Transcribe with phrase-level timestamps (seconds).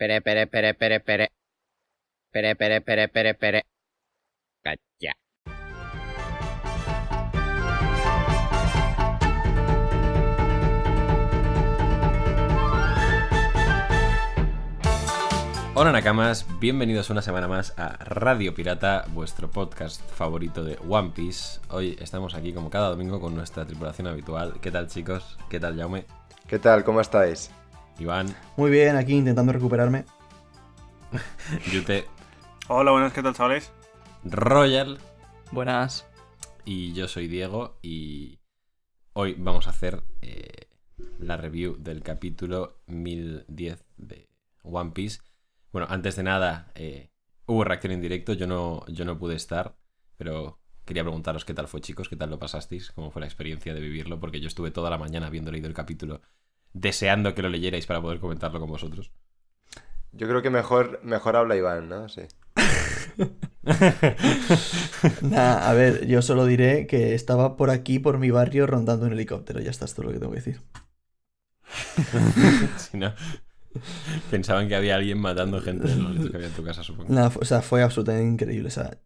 [0.00, 1.28] Pere, pere, pere, pere, pere.
[2.32, 3.62] Pere, pere, pere, pere, pere.
[4.64, 5.12] Calla.
[15.74, 21.60] Hola Nakamas, bienvenidos una semana más a Radio Pirata, vuestro podcast favorito de One Piece.
[21.68, 24.60] Hoy estamos aquí como cada domingo con nuestra tripulación habitual.
[24.62, 25.36] ¿Qué tal chicos?
[25.50, 26.06] ¿Qué tal Jaume?
[26.46, 26.84] ¿Qué tal?
[26.84, 27.50] ¿Cómo estáis?
[28.00, 30.04] Iván, Muy bien, aquí intentando recuperarme.
[31.72, 32.06] Yute,
[32.68, 33.72] Hola, buenas, ¿qué tal, chavales?
[34.24, 34.98] Royal
[35.52, 36.06] Buenas.
[36.64, 38.38] y yo soy Diego y
[39.12, 40.68] hoy vamos a hacer eh,
[41.18, 44.28] la review del capítulo 1010 de
[44.62, 45.20] One Piece.
[45.72, 47.10] Bueno, antes de nada, eh,
[47.46, 49.76] hubo reacción en directo, yo no, yo no pude estar,
[50.16, 53.74] pero quería preguntaros qué tal fue chicos, qué tal lo pasasteis, cómo fue la experiencia
[53.74, 56.22] de vivirlo, porque yo estuve toda la mañana habiendo leído el capítulo,
[56.72, 59.10] deseando que lo leyerais para poder comentarlo con vosotros.
[60.12, 62.08] Yo creo que mejor, mejor habla Iván, ¿no?
[62.08, 62.22] Sí.
[65.22, 69.12] Nah, a ver, yo solo diré que estaba por aquí, por mi barrio, rondando un
[69.12, 69.60] helicóptero.
[69.60, 70.60] Ya está, es todo lo que tengo que decir.
[72.78, 73.12] Si no,
[74.30, 77.12] pensaban que había alguien matando gente en los que había en tu casa, supongo.
[77.12, 78.68] Nada, fu- o sea, fue absolutamente increíble.
[78.68, 78.98] O sea,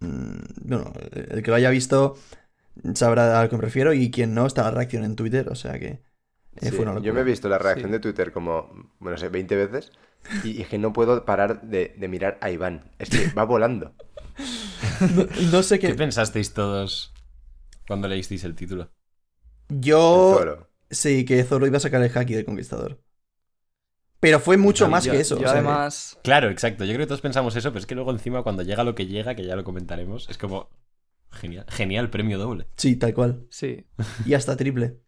[0.00, 2.16] mm, bueno, el que lo haya visto
[2.94, 5.48] sabrá a lo que me refiero y quien no, está la reacción en Twitter.
[5.50, 6.02] O sea que
[6.60, 7.06] Sí, fue una locura.
[7.06, 7.92] Yo me he visto la reacción Sí.
[7.92, 8.68] de Twitter como,
[8.98, 9.92] bueno, no sé, 20 veces
[10.44, 12.90] y, y es que no puedo parar de, de mirar a Iván.
[12.98, 13.94] Es que va volando.
[15.14, 15.94] No, no sé ¿Qué qué.
[15.94, 17.12] pensasteis todos
[17.86, 18.90] cuando leísteis el título?
[19.68, 20.32] Yo.
[20.32, 20.70] El Zoro.
[20.90, 23.00] Sí, que Zoro iba a sacar el haki del conquistador.
[24.20, 25.34] Pero fue mucho más yo, que eso.
[25.36, 26.84] yo o sea que- además, Claro, exacto.
[26.84, 29.06] Yo creo que todos pensamos eso, pero es que luego encima cuando llega lo que
[29.06, 30.70] llega, que ya lo comentaremos, es como
[31.30, 32.66] genial, genial premio doble.
[32.76, 33.46] Sí, tal cual.
[33.50, 33.86] sí.
[34.24, 35.00] Y hasta triple.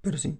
[0.00, 0.38] Pero sí.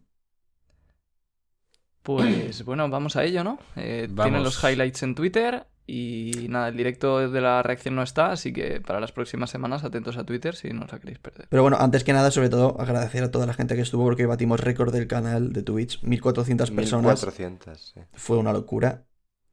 [2.02, 3.58] Pues bueno, vamos a ello, ¿no?
[3.76, 4.24] Eh, Vamos.
[4.24, 8.52] Tienen los highlights en Twitter y nada, el directo de la reacción no está, así
[8.52, 11.48] que para las próximas semanas atentos a Twitter si no os la queréis perder.
[11.48, 14.26] Pero bueno, antes que nada, sobre todo, agradecer a toda la gente que estuvo porque
[14.26, 16.00] batimos récord del canal de Twitch.
[16.02, 17.20] 1400 personas.
[17.20, 18.00] 1400, sí.
[18.14, 19.04] Fue una locura.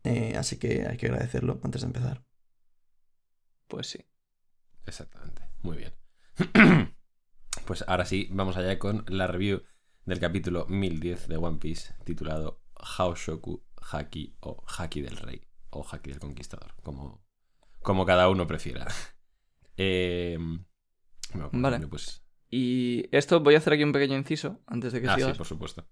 [0.04, 2.24] Eh, así que hay que agradecerlo antes de empezar.
[3.68, 4.06] Pues sí.
[4.86, 5.42] Exactamente.
[5.64, 5.94] Muy bien.
[7.66, 9.64] pues ahora sí, vamos allá con la review
[10.08, 16.12] del capítulo 1010 de One Piece, titulado Haoshoku Haki o Haki del Rey o Haki
[16.12, 17.22] del Conquistador, como,
[17.82, 18.88] como cada uno prefiera.
[19.80, 20.40] Eh,
[21.34, 21.88] bueno, Vale.
[21.88, 25.34] Pues, Y esto voy a hacer aquí un pequeño inciso antes de que ah, sí,
[25.38, 25.88] por supuesto.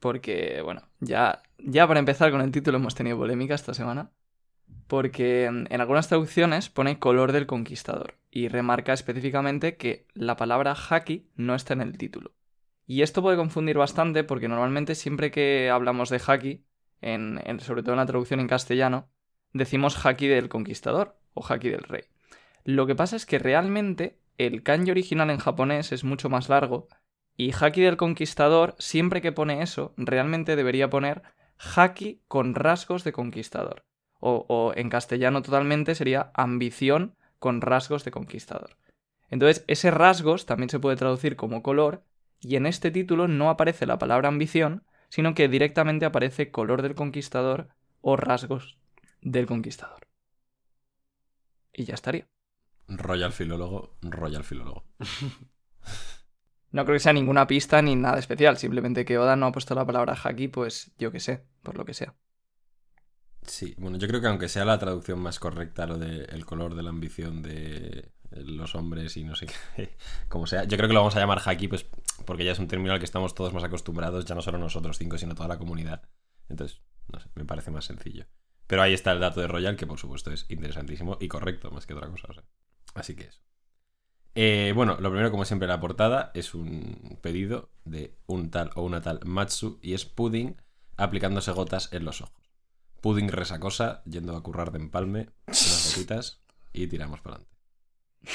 [0.00, 4.10] porque bueno, ya, ya para empezar con el título hemos tenido polémica esta semana.
[4.88, 11.30] Porque en algunas traducciones pone color del conquistador y remarca específicamente que la palabra haki
[11.36, 12.32] no está en el título.
[12.90, 16.64] Y esto puede confundir bastante porque normalmente siempre que hablamos de haki,
[17.00, 19.08] en, sobre todo en la traducción en castellano,
[19.52, 22.02] decimos haki del conquistador o haki del rey.
[22.64, 26.88] Lo que pasa es que realmente el kanji original en japonés es mucho más largo
[27.36, 31.22] y haki del conquistador, siempre que pone eso, realmente debería poner
[31.76, 33.84] haki con rasgos de conquistador.
[34.18, 38.78] O, o en castellano totalmente sería ambición con rasgos de conquistador.
[39.28, 42.02] Entonces, ese rasgos también se puede traducir como color,
[42.40, 46.94] y en este título no aparece la palabra ambición, sino que directamente aparece color del
[46.94, 47.68] conquistador
[48.00, 48.78] o rasgos
[49.20, 50.08] del conquistador.
[51.72, 52.28] Y ya estaría.
[52.88, 54.84] Royal Filólogo, Royal Filólogo.
[56.72, 59.74] No creo que sea ninguna pista ni nada especial, simplemente que Oda no ha puesto
[59.74, 62.14] la palabra haki, pues yo que sé, por lo que sea.
[63.42, 66.74] Sí, bueno, yo creo que aunque sea la traducción más correcta, lo de el color
[66.74, 69.46] de la ambición de los hombres y no sé
[69.76, 69.96] qué,
[70.28, 71.86] como sea, yo creo que lo vamos a llamar haki, pues
[72.24, 74.98] porque ya es un término al que estamos todos más acostumbrados, ya no solo nosotros
[74.98, 76.02] cinco, sino toda la comunidad.
[76.48, 78.26] Entonces, no sé, me parece más sencillo.
[78.66, 81.86] Pero ahí está el dato de Royal, que por supuesto es interesantísimo y correcto, más
[81.86, 82.28] que otra cosa.
[82.28, 82.44] o sea.
[82.94, 83.40] Así que eso.
[84.34, 88.82] Eh, bueno, lo primero, como siempre, la portada es un pedido de un tal o
[88.82, 90.56] una tal Matsu y es Pudding
[90.96, 92.52] aplicándose gotas en los ojos.
[93.00, 97.59] Pudding resacosa, yendo a currar de empalme, unas gotitas y tiramos para adelante.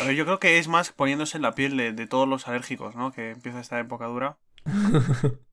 [0.01, 2.47] A ver, yo creo que es más poniéndose en la piel de, de todos los
[2.47, 3.11] alérgicos, ¿no?
[3.11, 4.37] Que empieza esta época dura.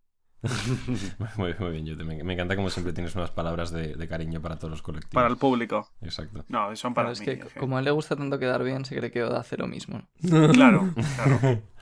[1.36, 2.02] Muy, muy bien, Yute.
[2.02, 5.14] Me, me encanta como siempre tienes unas palabras de, de cariño para todos los colectivos.
[5.14, 5.88] Para el público.
[6.00, 6.44] Exacto.
[6.48, 7.24] No, son para Pero es mí.
[7.26, 9.38] que es que- como a él le gusta tanto quedar bien, se cree que Oda
[9.40, 10.02] hace lo mismo.
[10.20, 10.48] ¿no?
[10.52, 11.62] Claro, claro.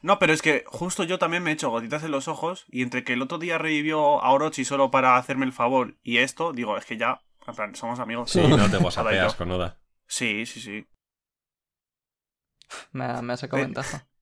[0.00, 2.82] No, pero es que justo yo también me he hecho gotitas en los ojos y
[2.82, 6.52] entre que el otro día revivió a Orochi solo para hacerme el favor y esto,
[6.52, 8.30] digo, es que ya, en plan, somos amigos.
[8.30, 9.36] Sí, no te yo.
[9.36, 9.80] con Oda.
[10.06, 10.86] Sí, sí, sí.
[12.92, 13.66] Me ha, me ha sacado Sí.
[13.66, 14.06] ventaja.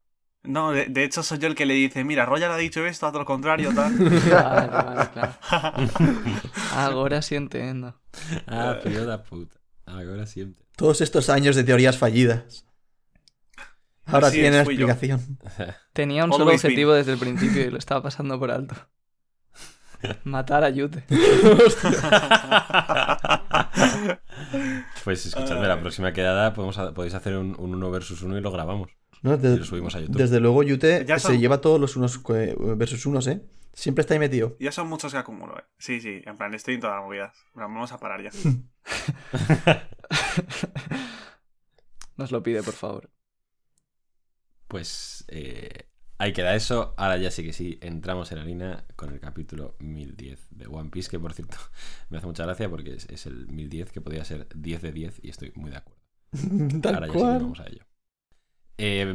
[0.46, 3.08] No, de, de hecho soy yo el que le dice, mira, Roger ha dicho esto,
[3.08, 3.92] haz lo contrario, tal.
[3.98, 5.32] Vale, vale, claro.
[6.72, 8.00] Ahora sí entiendo.
[8.46, 9.56] Ah, filho da puta.
[9.86, 10.64] Ahora siempre.
[10.76, 12.64] Todos estos años de teorías fallidas.
[14.04, 14.70] Ahora Así tienen es, yo.
[14.86, 15.38] explicación.
[15.92, 16.54] Tenía un solo been.
[16.54, 18.76] objetivo desde el principio y lo estaba pasando por alto.
[20.22, 21.02] Matar a Yute.
[25.04, 28.50] Pues escuchadme, la próxima quedada podemos podéis hacer un, un uno versus uno y lo
[28.50, 28.90] grabamos.
[29.22, 30.16] No, Y lo subimos a YouTube.
[30.16, 33.42] desde luego, Yute Ya se lleva todos los unos eh, versus unos, ¿eh?
[33.72, 34.56] Siempre está ahí metido.
[34.58, 35.64] Ya son muchos que acumulo, eh.
[35.78, 37.36] Sí, sí, en plan, estoy en todas las movidas.
[37.54, 38.30] Vamos a parar ya.
[42.16, 43.10] Nos lo pide, por favor.
[44.68, 45.88] Pues eh,
[46.18, 46.94] ahí queda eso.
[46.96, 51.10] Ahora ya sí que sí, entramos en harina con el capítulo 1010 de One Piece,
[51.10, 51.56] que por cierto
[52.10, 55.20] me hace mucha gracia porque es, es el 1010 que podría ser 10 de 10
[55.22, 56.02] y estoy muy de acuerdo.
[56.82, 57.84] Tal Ahora ya sí que vamos a ello.
[58.78, 59.10] Eh,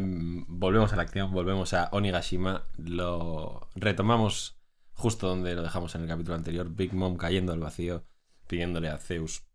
[0.48, 2.64] volvemos a la acción, volvemos a Onigashima.
[2.78, 4.60] Lo retomamos
[4.94, 6.70] justo donde lo dejamos en el capítulo anterior.
[6.70, 8.06] Big Mom cayendo al vacío,
[8.48, 9.46] pidiéndole a Zeus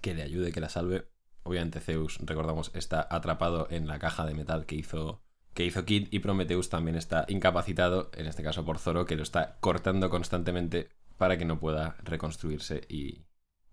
[0.00, 1.08] que le ayude, que la salve.
[1.42, 5.22] Obviamente Zeus, recordamos, está atrapado en la caja de metal que hizo,
[5.58, 9.24] que hizo Kid y Prometheus también está incapacitado, en este caso por Zoro, que lo
[9.24, 13.24] está cortando constantemente para que no pueda reconstruirse y,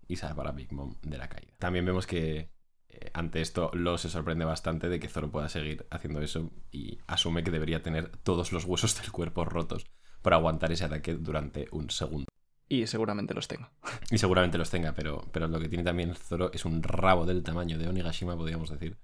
[0.08, 1.52] y salvar a Big Mom de la caída.
[1.60, 2.50] También vemos que
[2.88, 6.98] eh, ante esto Lo se sorprende bastante de que Zoro pueda seguir haciendo eso y
[7.06, 9.86] asume que debería tener todos los huesos del cuerpo rotos
[10.22, 12.26] para aguantar ese ataque durante un segundo.
[12.68, 13.70] Y seguramente los tengo.
[14.10, 17.44] Y seguramente los tenga, pero, pero lo que tiene también Zoro es un rabo del
[17.44, 18.96] tamaño de Onigashima, podríamos decir.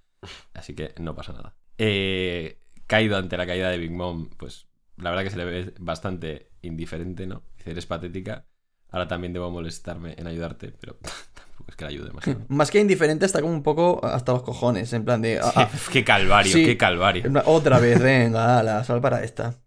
[0.53, 1.55] Así que no pasa nada.
[1.79, 2.62] Eh,
[2.93, 4.67] caído ante la caída de Big Mom, pues
[4.99, 7.43] la verdad que se le ve bastante indiferente, ¿no?
[7.57, 8.45] Dice, eres patética.
[8.91, 10.99] Ahora también debo molestarme en ayudarte, pero
[11.35, 12.41] tampoco es que la ayude demasiado.
[12.49, 14.93] Más que indiferente, está como un poco hasta los cojones.
[14.93, 15.41] En plan de.
[15.43, 16.67] ah, ah, qué calvario, Sí.
[16.67, 17.25] qué calvario.
[17.47, 19.59] otra vez, venga, ala, sal para esta.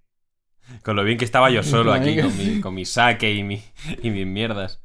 [0.84, 3.64] Con lo bien que estaba yo solo aquí, con mi, con mi saque y, mi,
[4.04, 4.84] y mis mierdas.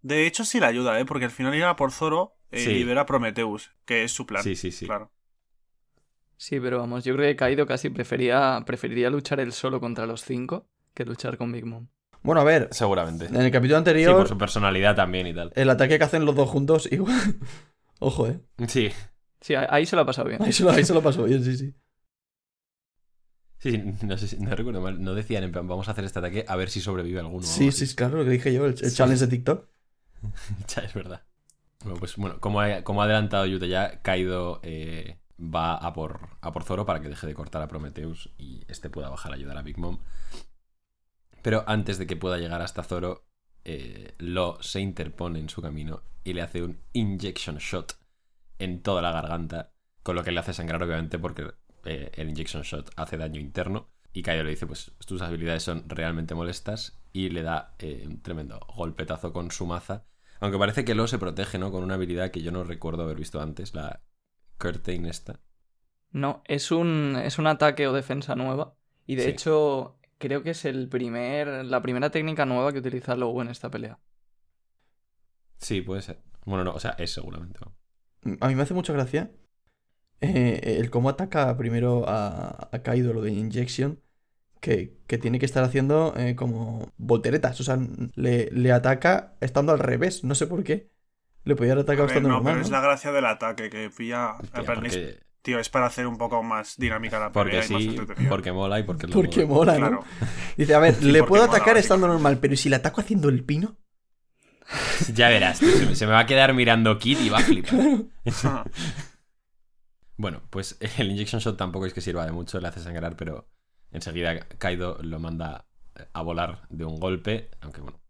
[0.00, 1.04] De hecho, sí le ayuda, ¿eh?
[1.04, 2.72] Porque al final ir a por Zoro eh, Sí.
[2.74, 4.42] libera a Prometheus, que es su plan.
[4.42, 4.86] Sí, sí, sí.
[4.86, 5.10] Claro.
[6.36, 10.22] Sí, pero vamos, yo creo que Kaido casi prefería, preferiría luchar él solo contra los
[10.24, 11.88] cinco que luchar con Big Mom.
[12.22, 13.26] Bueno, a ver, Seguramente.
[13.26, 15.52] en el capítulo Sí, anterior, por su personalidad también y tal.
[15.54, 17.36] el ataque que hacen los dos juntos, igual.
[18.00, 18.40] Ojo, eh.
[18.68, 18.90] Sí,
[19.40, 20.42] Sí, ahí se lo ha pasado bien.
[20.42, 21.74] Ahí se lo, ahí se lo pasó bien, sí, sí.
[23.58, 25.02] Sí, sí, no sé si no recuerdo mal.
[25.02, 27.42] No decían en plan, vamos a hacer este ataque a ver si sobrevive alguno.
[27.46, 27.94] Sí, sí, así.
[27.94, 28.96] claro, lo que dije yo, el, el Sí.
[28.96, 29.68] challenge de TikTok.
[30.82, 31.22] Es verdad.
[31.82, 36.28] Bueno, pues bueno, como ha, como ha adelantado Yuta ya, Kaido eh, va a por,
[36.40, 39.36] a por Zoro para que deje de cortar a Prometheus y este pueda bajar a
[39.36, 39.98] ayudar a Big Mom.
[41.42, 43.26] Pero antes de que pueda llegar hasta Zoro,
[43.64, 47.98] eh, Lo se interpone en su camino y le hace un injection shot
[48.58, 49.72] en toda la garganta,
[50.02, 51.52] con lo que le hace sangrar obviamente porque
[51.84, 53.88] eh, el injection shot hace daño interno.
[54.12, 58.22] Y Kaido le dice, pues tus habilidades son realmente molestas y le da eh, un
[58.22, 60.04] tremendo golpetazo con su maza.
[60.40, 61.72] Aunque parece que Lo se protege, ¿no?
[61.72, 64.02] Con una habilidad que yo no recuerdo haber visto antes, la
[64.58, 65.40] Curtain esta.
[66.12, 68.76] No, es un, es un ataque o defensa nueva.
[69.06, 69.30] Y de Sí.
[69.30, 73.70] hecho, creo que es el primer, la primera técnica nueva que utiliza Lobo en esta
[73.70, 73.98] pelea.
[75.58, 76.22] Sí, puede ser.
[76.44, 77.58] Bueno, no, o sea, es seguramente.
[78.40, 79.32] A mí me hace mucha gracia
[80.20, 84.02] eh, el cómo ataca primero a, a Kaido lo de Injection,
[84.60, 87.60] que, que tiene que estar haciendo eh, como volteretas.
[87.60, 87.78] O sea,
[88.16, 90.92] le, le ataca estando al revés, no sé por qué.
[91.44, 92.54] Le podía haber atacado estando no, normal.
[92.54, 92.76] pero es ¿no?
[92.76, 94.34] la gracia del ataque, que pilla...
[94.52, 97.82] es- porque, Tío, es para hacer un poco más dinámica la porque pelea y más
[97.82, 98.28] sí, entretenida.
[98.30, 99.72] porque mola y porque es lo Porque mola.
[99.74, 100.00] mola, ¿no?
[100.00, 100.04] Claro.
[100.56, 103.28] Dice, a ver, Sí, le puedo atacar estando normal, pero ¿y si le ataco haciendo
[103.28, 103.76] el pino?
[105.14, 107.42] Ya verás, tío, se, me, se me va a quedar mirando Kid y va a
[107.42, 108.04] flipar.
[110.16, 113.48] Bueno, pues el Injection Shot tampoco es que sirva de mucho, le hace sangrar, pero
[113.90, 118.00] enseguida Kaido lo manda eh, a volar de un golpe, aunque bueno,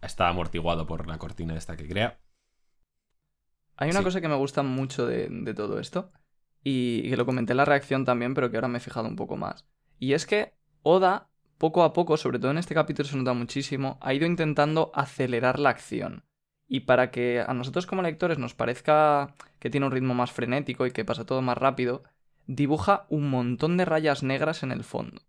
[0.00, 2.18] está amortiguado por la cortina esta que crea.
[3.76, 4.04] Hay una Sí.
[4.04, 6.12] cosa que me gusta mucho de, de todo esto,
[6.64, 9.16] y que lo comenté en la reacción también, pero que ahora me he fijado un
[9.16, 9.64] poco más.
[9.98, 13.98] Y es que Oda, poco a poco, sobre todo en este capítulo se nota muchísimo,
[14.00, 16.24] ha ido intentando acelerar la acción.
[16.68, 20.86] Y para que a nosotros como lectores nos parezca que tiene un ritmo más frenético
[20.86, 22.02] y que pasa todo más rápido,
[22.46, 25.22] dibuja un montón de rayas negras en el fondo.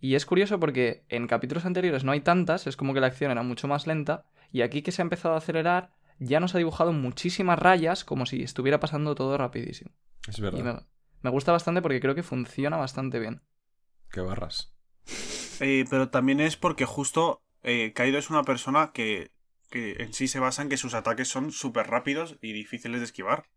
[0.00, 3.30] Y es curioso porque en capítulos anteriores no hay tantas, es como que la acción
[3.32, 6.58] era mucho más lenta, y aquí que se ha empezado a acelerar, ya nos ha
[6.58, 9.92] dibujado muchísimas rayas como si estuviera pasando todo rapidísimo.
[10.28, 10.62] Es Y verdad.
[10.62, 10.80] me,
[11.22, 13.42] me gusta bastante porque creo que funciona bastante bien.
[14.10, 14.74] Qué barras.
[15.60, 19.32] Eh, pero también es porque justo eh, Kaido es una persona que,
[19.70, 23.04] que en sí se basa en que sus ataques son súper rápidos y difíciles de
[23.06, 23.48] esquivar.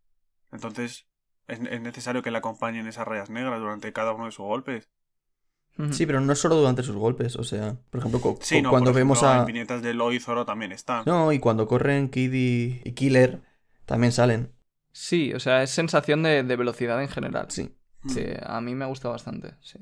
[0.52, 1.08] Entonces
[1.48, 4.90] es, es necesario que le acompañen esas rayas negras durante cada uno de sus golpes.
[5.92, 8.92] Sí, pero no solo durante sus golpes, o sea, por ejemplo, co- Sí, no, cuando
[8.92, 9.40] por vemos a...
[9.40, 11.04] en viñetas de Lo y Zoro también están.
[11.06, 13.42] No, y cuando corren Kid y, y Killer,
[13.86, 14.52] también salen.
[14.92, 17.48] Sí, o sea, es sensación de, de velocidad en general.
[17.50, 17.74] Sí.
[18.04, 18.12] Mm.
[18.44, 19.80] A mí me gusta bastante, sí.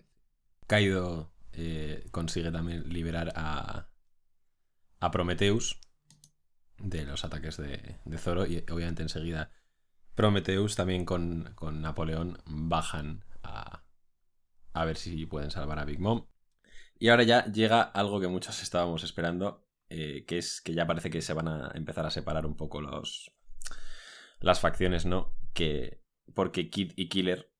[0.68, 3.90] Kaido eh, consigue también liberar a,
[5.00, 5.80] a Prometheus
[6.78, 9.52] de los ataques de, de Zoro y obviamente enseguida
[10.16, 13.84] Prometheus también con, con Napoleón bajan a,
[14.74, 16.28] a ver si pueden salvar a Big Mom.
[16.98, 21.10] Y ahora ya llega algo que muchos estábamos esperando, eh, que es que ya parece
[21.10, 23.32] que se van a empezar a separar un poco los
[24.40, 25.34] las facciones, ¿no?
[25.54, 26.02] Que
[26.34, 27.52] porque Kid y Killer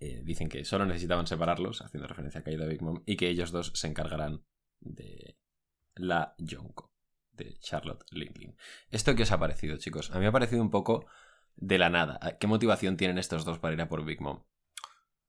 [0.00, 3.28] eh, dicen que solo necesitaban separarlos, haciendo referencia a Kaido y Big Mom, y que
[3.28, 4.44] ellos dos se encargarán
[4.80, 5.36] de
[5.94, 6.92] la Yonko,
[7.32, 8.56] de Charlotte Lingling.
[8.90, 10.10] ¿Esto qué os ha parecido, chicos?
[10.10, 11.06] A mí me ha parecido un poco
[11.56, 12.38] de la nada.
[12.38, 14.44] ¿Qué motivación tienen estos dos para ir a por Big Mom?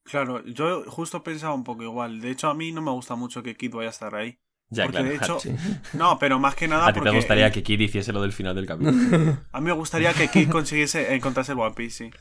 [0.03, 2.19] Claro, yo justo pensaba un poco igual.
[2.21, 4.37] De hecho, a mí no me gusta mucho que Kid vaya a estar ahí.
[4.69, 5.09] Ya, Porque claro.
[5.09, 5.55] de hecho- Sí.
[5.97, 8.55] No, pero más que nada a ti te gustaría que Kid hiciese lo del final
[8.55, 8.97] del capítulo.
[9.51, 12.11] A mí me gustaría que Kid consiguiese encontrarse el One Piece, sí.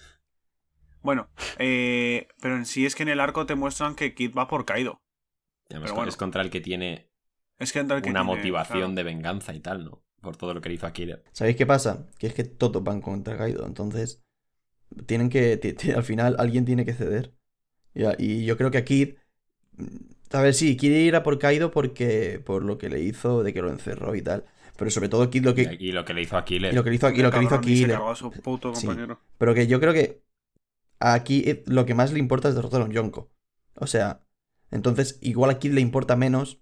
[1.02, 4.46] Bueno, eh, pero en sí es que en el arco te muestran que Kid va
[4.48, 5.02] por Kaido.
[5.68, 6.08] Pero bueno.
[6.08, 7.10] es contra el que tiene
[7.58, 8.94] Es que entra el que una tiene- motivación claro.
[8.94, 10.04] de venganza y tal, ¿no?
[10.20, 10.92] Por todo lo que le hizo a.
[11.32, 12.06] ¿Sabéis qué pasa?
[12.18, 14.22] Que es que todos van contra Kaido, entonces
[15.06, 15.58] tienen que,
[15.96, 17.34] al final alguien tiene que ceder.
[17.94, 19.14] Y, y yo creo que a Kid,
[19.76, 19.86] mm,
[20.32, 23.52] a ver, sí, quiere ir a por Kaido porque, por lo que le hizo, de
[23.52, 24.44] que lo encerró y tal.
[24.76, 26.72] Pero sobre todo Kid lo que, Y lo que le hizo a Killer.
[26.72, 28.88] y lo que le hizo, y lo que le hizo a su puto Sí.
[29.38, 30.22] Pero que yo creo que
[30.98, 33.30] aquí lo que más le importa es derrotar a un Yonko.
[33.76, 34.22] O sea,
[34.70, 36.60] entonces igual a Kid le importa menos.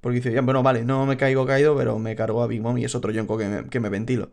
[0.00, 2.78] Porque dice, ya, bueno, vale, no me caigo caído, pero me cargo a Big Mom
[2.78, 4.30] y es otro Yonko que me, que me ventilo.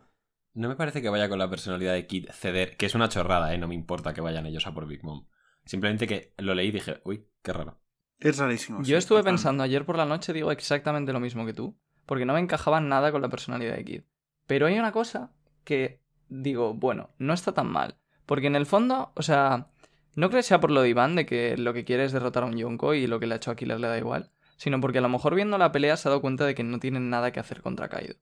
[0.54, 3.52] No me parece que vaya con la personalidad de Kid ceder, que es una chorrada,
[3.52, 3.58] ¿eh?
[3.58, 5.26] No me importa que vayan ellos a por Big Mom.
[5.66, 7.78] Simplemente que lo leí y dije, uy, qué raro.
[8.18, 8.82] Es rarísimo.
[8.82, 9.32] sí, Yo estuve total.
[9.34, 12.80] pensando ayer por la noche, digo exactamente lo mismo que tú, porque no me encajaba
[12.80, 14.02] nada con la personalidad de Kid.
[14.46, 15.32] Pero hay una cosa
[15.64, 17.98] que digo, bueno, no está tan mal.
[18.24, 19.68] Porque en el fondo, o sea,
[20.14, 22.44] no creo que sea por lo de Iván, de que lo que quiere es derrotar
[22.44, 24.80] a un Yonko y lo que le ha hecho a Killer le da igual, sino
[24.80, 27.10] porque a lo mejor viendo la pelea se ha dado cuenta de que no tienen
[27.10, 28.14] nada que hacer contra Kaido.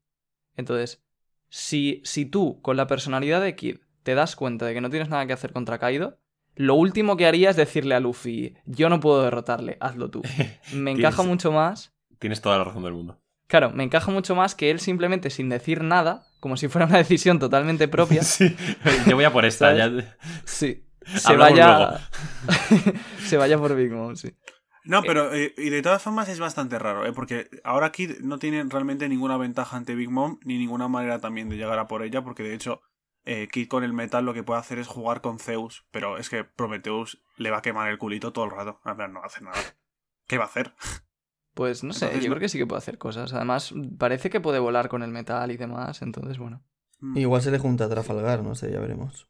[0.56, 1.04] Entonces,
[1.48, 5.08] si, si tú, con la personalidad de Kid, te das cuenta de que no tienes
[5.08, 6.18] nada que hacer contra Kaido,
[6.56, 10.22] lo último que haría es decirle a Luffy, yo no puedo derrotarle, hazlo tú.
[10.74, 11.92] Me encaja Tienes- mucho más.
[12.18, 13.20] Tienes toda la razón del mundo.
[13.46, 16.96] Claro, me encaja mucho más que él simplemente sin decir nada, como si fuera una
[17.04, 18.56] decisión totalmente propia, Sí,
[19.06, 19.74] yo voy a por esta.
[19.76, 22.00] Ya- sí, se vaya.
[23.26, 24.32] se vaya por Big Mom, sí.
[24.84, 27.12] No, pero eh, y de todas formas es bastante raro, ¿eh?
[27.12, 31.48] Porque ahora Kid no tiene realmente ninguna ventaja ante Big Mom, ni ninguna manera también
[31.48, 32.80] de llegar a por ella, porque de hecho
[33.24, 36.28] eh, Kid con el metal lo que puede hacer es jugar con Zeus, pero es
[36.30, 38.80] que Prometheus le va a quemar el culito todo el rato.
[38.84, 39.58] En plan, no va a hacer nada.
[40.26, 40.74] ¿Qué va a hacer?
[41.54, 43.32] Pues no sé, Entonces, yo creo que sí que puede hacer cosas.
[43.32, 46.62] Además, parece que puede volar con el metal y demás, entonces bueno.
[47.00, 49.28] Mm, Igual se le junta a Trafalgar, no sé, ya veremos.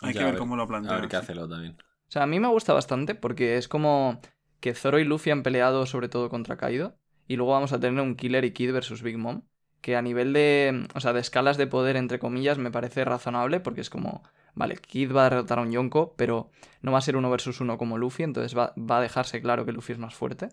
[0.00, 0.96] Hay Ya, que a ver ver- cómo lo A plantea.
[1.00, 1.76] ver qué hace lo también.
[2.08, 4.20] O sea, a mí me gusta bastante porque es como
[4.60, 8.00] que Zoro y Luffy han peleado sobre todo contra Kaido y luego vamos a tener
[8.02, 9.42] un Killer y Kid versus Big Mom
[9.84, 13.60] que a nivel de, o sea, de escalas de poder entre comillas me parece razonable
[13.60, 14.22] porque es como,
[14.54, 16.50] vale, Kid va a derrotar a un Yonko, pero
[16.80, 19.66] no va a ser uno versus uno como Luffy, entonces va, va a dejarse claro
[19.66, 20.48] que Luffy es más fuerte.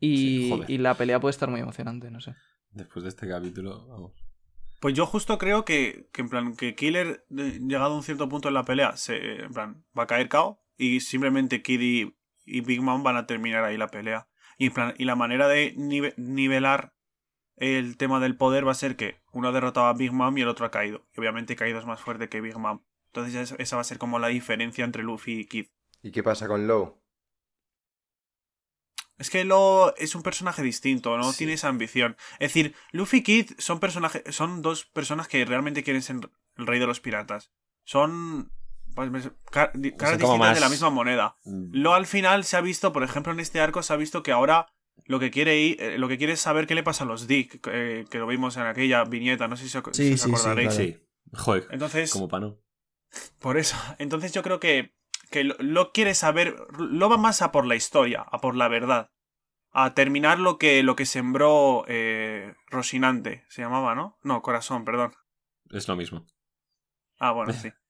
[0.00, 0.16] Y,
[0.50, 2.34] Sí, y la pelea puede estar muy emocionante, no sé.
[2.72, 4.12] Después de este capítulo, vamos.
[4.80, 8.28] Pues yo justo creo que, que en plan, que Killer, eh, llegado a un cierto
[8.28, 12.16] punto en la pelea, se, en plan, va a caer KO y simplemente Kid y,
[12.46, 14.26] y Big Mom van a terminar ahí la pelea.
[14.58, 16.94] Y, en plan, y la manera de nive- nivelar
[17.60, 20.42] el tema del poder va a ser que uno ha derrotado a Big Mom y
[20.42, 21.06] el otro ha caído.
[21.14, 22.82] Y obviamente Kaido es más fuerte que Big Mom.
[23.12, 25.66] Entonces esa va a ser como la diferencia entre Luffy y Kid.
[26.02, 27.00] ¿Y qué pasa con Low?
[29.18, 31.38] Es que Lo es un personaje distinto, no Sí.
[31.38, 32.16] tiene esa ambición.
[32.38, 36.16] Es decir, Luffy y Kid son personajes, son dos personas que realmente quieren ser
[36.56, 37.52] el rey de los piratas.
[37.84, 38.50] Son
[38.94, 39.10] pues,
[39.50, 41.36] caras distintas más- de la misma moneda.
[41.44, 44.22] Mm, Lo al final se ha visto, por ejemplo, en este arco se ha visto
[44.22, 44.66] que ahora
[45.06, 47.26] lo que quiere ir, eh, lo que quiere es saber qué le pasa a los
[47.26, 50.20] Dick, eh, que lo vimos en aquella viñeta, no sé si, os- Sí, si os
[50.20, 50.68] sí, sí, acordaréis.
[50.74, 50.84] claro.
[50.84, 51.06] Sí.
[51.32, 52.58] Joder, Entonces, como pano.
[53.38, 53.76] por eso.
[53.98, 54.94] Entonces yo creo que,
[55.30, 56.56] que lo, lo quiere saber.
[56.78, 59.10] Lo va más a por la historia, a por la verdad.
[59.72, 63.44] A terminar lo que, lo que sembró eh, Rosinante.
[63.48, 64.18] Se llamaba, ¿no?
[64.24, 65.12] No, Corazón, perdón.
[65.70, 66.26] Es lo mismo.
[67.18, 67.70] Ah, bueno, sí.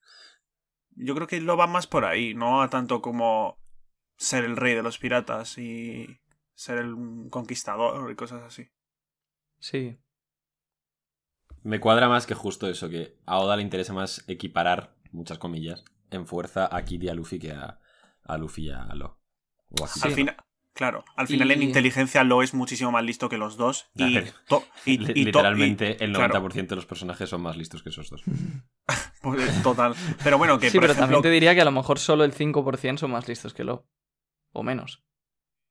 [0.96, 3.58] Yo creo que lo va más por ahí, no a tanto como
[4.18, 6.19] ser el rey de los piratas y
[6.60, 6.94] ser el
[7.30, 8.68] conquistador y cosas así.
[9.60, 9.96] Sí.
[11.62, 15.84] Me cuadra más que justo eso, que a Oda le interesa más equiparar, muchas comillas,
[16.10, 17.80] en fuerza a Kid y a Luffy que a,
[18.24, 19.18] a Luffy y a Lo.
[19.80, 20.00] O así.
[20.02, 20.36] Al final,
[20.74, 23.90] claro, al final en inteligencia lo es muchísimo más listo que los dos.
[23.94, 28.10] Y, to- Literalmente y- el claro, 90% de los personajes son más listos que esos
[28.10, 28.22] dos.
[29.22, 29.94] pues, total.
[30.22, 32.24] Pero bueno, que Sí, por pero ejemplo, también te diría que a lo mejor solo
[32.24, 33.86] el 5% son más listos que Lo.
[34.52, 35.02] O menos.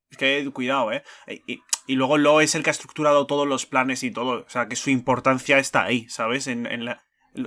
[0.09, 1.03] Es que cuidado, ¿eh?
[1.47, 4.43] Y, y luego Lo es el que ha estructurado todos los planes y todo.
[4.45, 6.47] O sea, que su importancia está ahí, ¿sabes?
[6.47, 7.03] En, en la,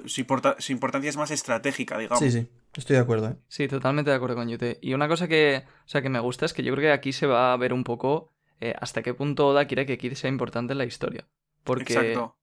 [0.06, 2.20] su, importa- su importancia es más estratégica, digamos.
[2.20, 3.36] Sí, sí, estoy de acuerdo, ¿eh?
[3.48, 4.78] Sí, totalmente de acuerdo con Yute.
[4.80, 7.12] Y una cosa que, o sea, que me gusta es que yo creo que aquí
[7.12, 10.30] se va a ver un poco eh, hasta qué punto Oda quiere que Kid sea
[10.30, 11.28] importante en la historia.
[11.64, 12.36] Porque, Exacto.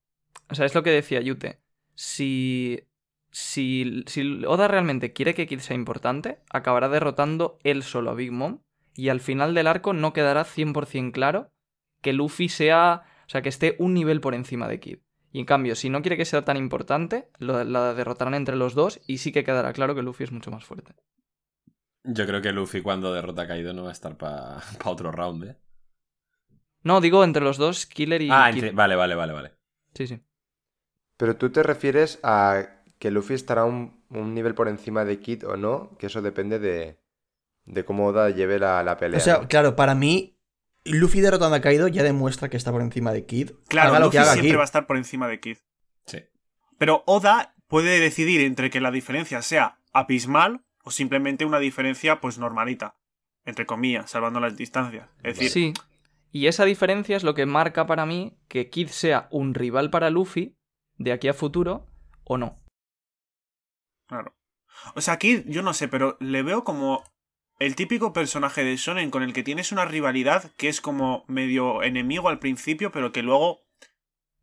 [0.48, 1.60] o sea, es lo que decía Yute.
[1.94, 2.80] Si,
[3.30, 8.32] si, si Oda realmente quiere que Kid sea importante, acabará derrotando él solo a Big
[8.32, 8.60] Mom.
[9.00, 11.50] Y al final del arco no quedará 100% claro
[12.02, 14.98] que Luffy sea, o sea, que esté un nivel por encima de Kid.
[15.32, 18.74] Y en cambio, si no quiere que sea tan importante, lo- la derrotarán entre los
[18.74, 20.94] dos y sí que quedará claro que Luffy es mucho más fuerte.
[22.04, 25.44] Yo creo que Luffy cuando derrota a Kaido no va a estar para otro round,
[25.44, 25.56] ¿eh?
[26.82, 29.52] No, digo entre los dos, Killer y Ah, entre- vale, vale, vale, vale.
[29.94, 30.20] Sí, sí.
[31.16, 35.46] Pero tú te refieres a que Luffy estará un, un nivel por encima de Kid
[35.46, 36.99] o no, que eso depende de,
[37.70, 39.18] de cómo Oda lleve la, la pelea.
[39.18, 39.48] O sea, ¿no?
[39.48, 40.36] claro, para mí,
[40.84, 43.52] Luffy derrotando a Kaido ya demuestra que está por encima de Kid.
[43.68, 44.56] Claro, haga lo Luffy que haga siempre Kid.
[44.56, 45.58] va a estar por encima de Kid.
[46.06, 46.24] Sí.
[46.78, 52.38] Pero Oda puede decidir entre que la diferencia sea abismal o simplemente una diferencia, pues,
[52.38, 52.96] normalita.
[53.44, 55.08] Entre comillas, salvando las distancias.
[55.22, 55.72] Es decir, Sí.
[56.32, 60.10] Y esa diferencia es lo que marca para mí que Kid sea un rival para
[60.10, 60.56] Luffy
[60.96, 61.86] de aquí a futuro
[62.24, 62.60] o no.
[64.06, 64.34] Claro.
[64.94, 67.02] O sea, aquí yo no sé, pero le veo como
[67.60, 71.82] el típico personaje de Shonen con el que tienes una rivalidad que es como medio
[71.84, 73.60] enemigo al principio, pero que luego,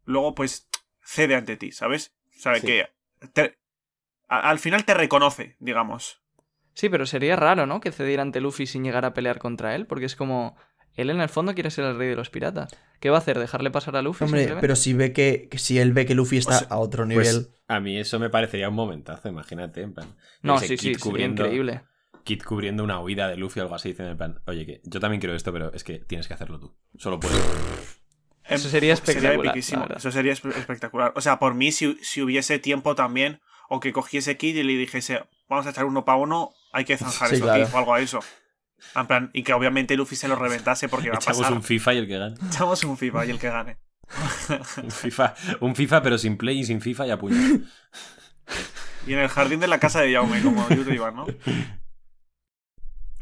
[0.06, 0.70] luego pues
[1.04, 2.16] cede ante ti, ¿sabes?
[2.32, 2.68] Sabe Sí.
[2.68, 2.88] que
[3.34, 3.58] te-
[4.30, 6.22] a- al final te reconoce, digamos.
[6.74, 7.80] Sí, pero sería raro, ¿no?
[7.80, 10.56] Que cediera ante Luffy sin llegar a pelear contra él, porque es como...
[10.94, 12.76] Él en el fondo quiere ser el rey de los piratas.
[13.00, 13.38] ¿Qué va a hacer?
[13.38, 14.26] ¿Dejarle pasar a Luffy?
[14.26, 16.78] Hombre, pero si ve que, que si él ve que Luffy está O sea, a
[16.78, 17.48] otro Pues nivel.
[17.68, 20.08] a mí eso me parecería un momentazo, imagínate, en plan.
[20.42, 21.82] No, sí, sí, Kid sería increíble.
[22.28, 25.00] Kid cubriendo una huida de Luffy o algo así, diciendo en plan, oye, que yo
[25.00, 26.76] también quiero esto, pero es que tienes que hacerlo tú.
[26.98, 27.40] Solo puedes.
[28.44, 29.58] Eso sería espectacular.
[29.58, 31.14] Eso sería espe- espectacular.
[31.16, 34.74] O sea, por mí, si, si hubiese tiempo también, o que cogiese Kid y le
[34.74, 37.66] dijese, vamos a echar uno para uno, hay que zanjar Sí, eso, claro.
[37.66, 38.20] Kid, o algo a eso.
[38.96, 41.54] En plan, y que obviamente Luffy se lo reventase porque va a Echamos pasar.
[41.54, 42.36] un FIFA y el que gane.
[42.48, 43.78] Echamos un FIFA y el que gane.
[44.84, 47.36] Un FIFA, un FIFA pero sin play y sin FIFA y a puño.
[49.06, 51.26] Y en el jardín de la casa de Jaume, como yo te iba, ¿no?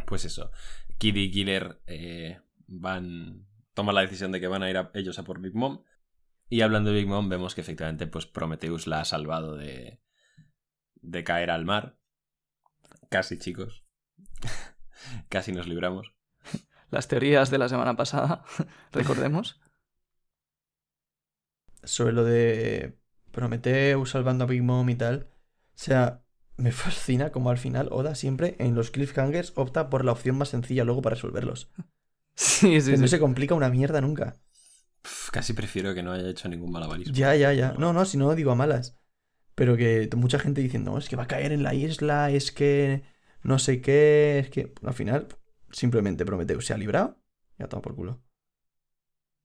[0.06, 0.52] Pues eso.
[0.98, 3.46] Kid y Killer eh, van.
[3.74, 5.84] toman la decisión de que van a ir a- ellos a por Big Mom.
[6.50, 10.00] Y hablando de Big Mom, vemos que efectivamente, pues Prometheus la ha salvado de.
[10.96, 11.98] de caer al mar.
[13.10, 13.84] Casi, chicos.
[15.30, 16.14] Casi nos libramos.
[16.92, 18.44] Las teorías de la semana pasada,
[18.92, 19.60] recordemos.
[21.84, 22.98] sobre lo de
[23.32, 25.30] Prometeo salvando a Big Mom y tal.
[25.32, 26.25] O sea,
[26.58, 30.50] me fascina como al final Oda siempre en los cliffhangers opta por la opción más
[30.50, 31.70] sencilla luego para resolverlos.
[32.38, 34.36] Sí, sí, Que no se complica una mierda nunca.
[35.32, 37.14] Casi prefiero que no haya hecho ningún malabarismo.
[37.14, 37.74] Ya, ya, ya.
[37.78, 38.98] No, no, si no digo a malas.
[39.56, 42.52] Pero que mucha gente diciendo, "No, es que va a caer en la isla, es
[42.52, 43.04] que
[43.44, 45.28] no sé qué, es que al final
[45.72, 47.18] simplemente Prometeo se ha librado
[47.58, 48.22] y ha tomado por culo.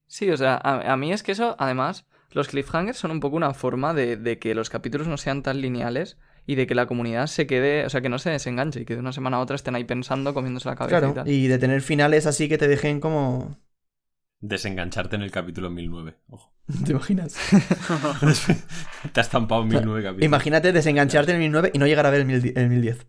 [0.07, 3.37] Sí, o sea, a, a mí es que eso, además, los cliffhangers son un poco
[3.37, 6.87] una forma de, de que los capítulos no sean tan lineales y de que la
[6.87, 9.41] comunidad se quede, o sea, que no se desenganche y que de una semana a
[9.41, 11.29] otra estén ahí pensando, comiéndose la cabeza y Claro, tal.
[11.29, 13.57] y de tener finales así que te dejen como...
[14.43, 16.17] Desengancharte en el capítulo 1009.
[16.29, 16.53] Ojo.
[16.85, 17.35] ¿Te imaginas?
[19.13, 20.25] Te has estampado 1009 capítulos.
[20.25, 23.07] Imagínate desengancharte en el 1009 y no llegar a ver el, 1000 el 1010.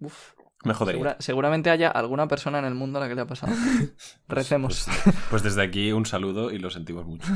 [0.00, 0.32] Uf,
[0.64, 0.96] Me jodería.
[0.98, 3.52] segura- seguramente haya alguna persona en el mundo a la que le ha pasado.
[4.28, 4.86] Recemos.
[5.04, 7.32] Pues, pues desde aquí un saludo y lo sentimos mucho.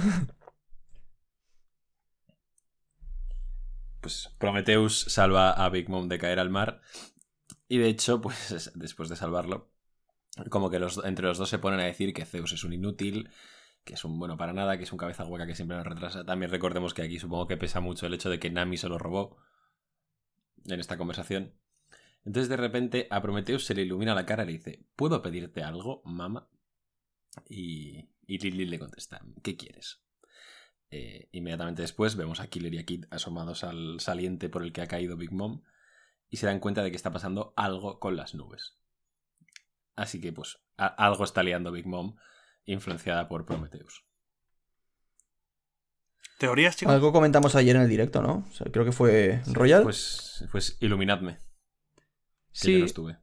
[4.00, 6.80] Pues Prometheus salva a Big Mom de caer al mar.
[7.68, 9.70] Y de hecho, pues es- después de salvarlo,
[10.50, 13.30] como que los, entre los dos se ponen a decir que Zeus es un inútil,
[13.84, 16.24] que es un bueno para nada, que es un cabeza hueca que siempre nos retrasa.
[16.26, 18.98] También recordemos que aquí supongo que pesa mucho el hecho de que Nami se lo
[18.98, 19.38] robó
[20.66, 21.52] en esta conversación.
[22.24, 25.62] Entonces de repente a Prometheus se le ilumina la cara y le dice, ¿puedo pedirte
[25.62, 26.48] algo, mamá?
[27.48, 30.02] Y, y le contesta, ¿qué quieres?
[30.92, 34.82] Eh, inmediatamente después vemos a Killer y a Kid asomados al saliente por el que
[34.82, 35.62] ha caído Big Mom
[36.28, 38.76] y se dan cuenta de que está pasando algo con las nubes.
[39.96, 42.16] Así que pues a- algo está liando Big Mom
[42.64, 44.04] influenciada por Prometheus.
[46.38, 46.94] ¿Teorías, chicos?
[46.94, 48.46] Algo comentamos ayer en el directo, ¿no?
[48.48, 49.82] O sea, creo que fue Royal.
[49.82, 51.44] Pues, pues iluminadme, que yo
[52.52, 53.18] Sí, no estuve.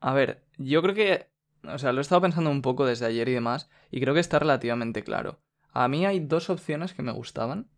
[0.00, 1.30] A ver, yo creo que.
[1.64, 4.20] O sea, lo he estado pensando un poco desde ayer y demás, y creo que
[4.20, 5.40] está relativamente claro.
[5.72, 7.68] A mí hay dos opciones que me gustaban.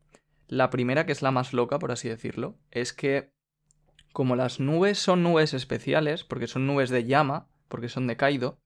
[0.46, 3.32] La primera, que es la más loca, por así decirlo, es que
[4.12, 8.58] como las nubes son nubes especiales, porque son nubes de llama, porque son de Kaido,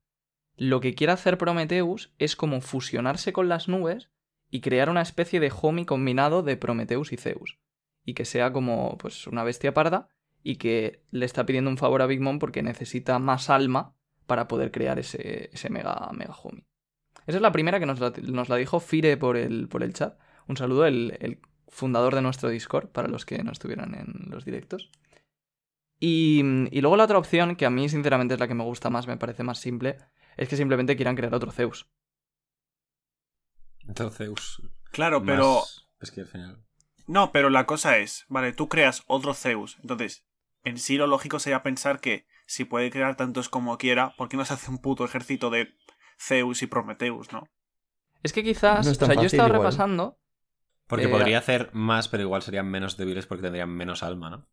[0.57, 4.11] lo que quiere hacer Prometheus es como fusionarse con las nubes
[4.51, 7.59] y crear una especie de homie combinado de Prometheus y Zeus.
[8.05, 10.09] Y que sea como pues una bestia parda
[10.43, 13.95] y que le está pidiendo un favor a Big Mom porque necesita más alma
[14.27, 16.68] para poder crear ese, ese mega, mega homie.
[17.29, 19.93] Esa es la primera que nos la, nos la dijo Fire por el, por el
[19.93, 20.19] chat.
[20.47, 24.47] Un saludo, el, el fundador de nuestro Discord, para los que no estuvieran en los
[24.47, 24.91] directos.
[26.01, 28.89] Y, y, luego la otra opción, que a mí sinceramente es la que me gusta
[28.89, 29.99] más, me parece más simple,
[30.39, 31.87] es que simplemente quieran crear otro Zeus.
[33.87, 34.63] Otro Zeus.
[34.91, 35.65] Claro, pero...
[36.01, 36.65] Es que al final...
[37.07, 39.77] No, pero la cosa es, vale, tú creas otro Zeus.
[39.83, 40.25] Entonces,
[40.65, 44.39] en sí lo lógico sería pensar que si puede crear tantos como quiera, ¿por qué
[44.39, 45.75] no se hace un puto ejército de
[46.19, 47.49] Zeus y Prometheus, no?
[48.23, 48.85] Es que quizás...
[48.87, 49.61] No o sea, yo he estado igual.
[49.63, 50.19] repasando...
[50.87, 54.49] Porque Eh, podría hacer más, pero igual serían menos débiles porque tendrían menos alma, ¿no?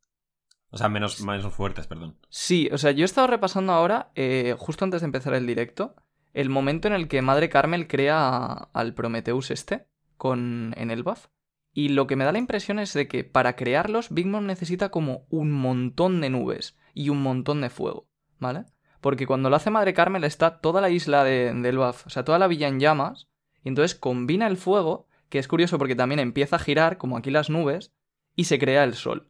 [0.70, 2.18] O sea, menos, menos fuertes, perdón.
[2.30, 5.96] Sí, o sea, yo he estado repasando ahora, eh, justo antes de empezar el directo,
[6.34, 11.04] el momento en el que Madre Carmel crea a- al Prometheus este con, en el
[11.04, 11.28] buff.
[11.74, 14.90] Y lo que me da la impresión es de que para crearlos, Big Mom necesita
[14.90, 18.66] como un montón de nubes y un montón de fuego, ¿vale?
[19.06, 22.26] Porque cuando lo hace Madre Carmel está toda la isla de, del buff, o sea,
[22.26, 23.28] toda la villa en llamas,
[23.64, 27.30] y entonces combina el fuego, que es curioso porque también empieza a girar, como aquí
[27.30, 27.94] las nubes,
[28.36, 29.30] y se crea el sol.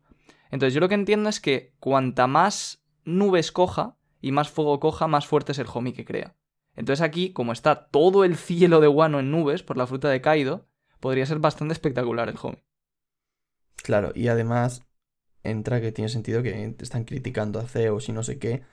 [0.49, 5.07] Entonces yo lo que entiendo es que cuanta más nubes coja y más fuego coja,
[5.07, 6.37] más fuerte es el homie que crea.
[6.77, 10.21] Entonces aquí, como está todo el cielo de Wano en nubes por la fruta de
[10.21, 10.69] Kaido,
[11.01, 12.63] podría ser bastante espectacular el homie.
[13.83, 14.85] Claro, y además
[15.45, 18.63] entra que tiene sentido que están criticando a Zeus y no sé qué.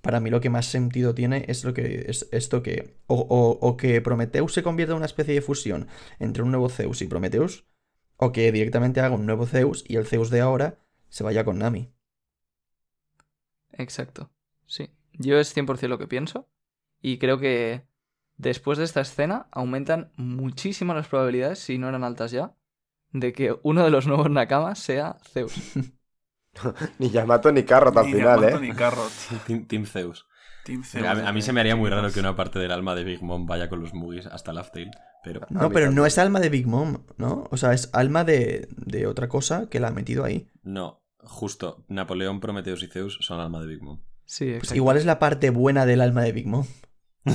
[0.00, 3.58] Para mí lo que más sentido tiene es lo que es esto que o, o-
[3.66, 7.06] o que Prometheus se convierta en una especie de fusión entre un nuevo Zeus y
[7.08, 7.66] Prometheus
[8.16, 11.58] o que directamente haga un nuevo Zeus y el Zeus de ahora se vaya con
[11.58, 11.90] Nami.
[13.72, 14.30] Exacto.
[14.66, 14.90] Sí.
[15.14, 16.48] Yo es 100% lo que pienso.
[17.00, 17.86] Y creo que
[18.36, 22.54] después de esta escena aumentan muchísimo las probabilidades, si no eran altas ya,
[23.12, 25.54] de que uno de los nuevos Nakamas sea Zeus.
[26.98, 28.60] Ni Yamato ni Carrot al Ni final, Yamato ¿eh?
[28.68, 29.10] ni Carrot.
[29.46, 30.26] Team, Team Zeus.
[30.64, 32.94] Team Zeus, a, a mí se me haría muy raro que una parte del alma
[32.94, 34.90] de Big Mom vaya con los Mugis hasta Laugh Tale,
[35.24, 35.40] pero...
[35.48, 37.48] No, pero no es alma de Big Mom, ¿no?
[37.50, 40.48] O sea, es alma de, de otra cosa que la ha metido ahí.
[40.62, 41.84] No, justo.
[41.88, 44.02] Napoleón, Prometheus y Zeus son alma de Big Mom.
[44.26, 46.66] Sí, Pues igual es la parte buena del alma de Big Mom.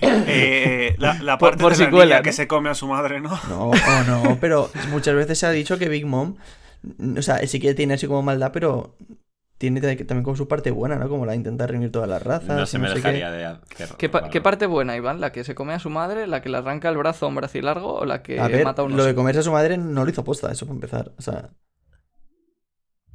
[0.00, 3.20] Eh, la, la Por- parte por de si la que se come a su madre,
[3.20, 3.38] ¿no?
[3.48, 6.36] No, o no, pero muchas veces se ha dicho que Big Mom,
[7.18, 8.96] o sea, sí que tiene así como maldad, pero
[9.58, 11.08] tiene ta- también como su parte buena, ¿no?
[11.08, 12.56] Como la de intentar reunir todas las razas.
[12.58, 12.94] No se me qué.
[12.94, 13.88] dejaría de hacer.
[13.96, 15.20] ¿Qué, pa- qué parte buena, Iván?
[15.20, 16.26] ¿La que se come a su madre?
[16.26, 17.94] ¿La que le arranca el brazo a un bracilargo?
[17.94, 20.04] ¿O la que A ver, mata a un lo de comerse a su madre no
[20.04, 21.12] lo hizo posta, eso para empezar.
[21.18, 21.50] O sea,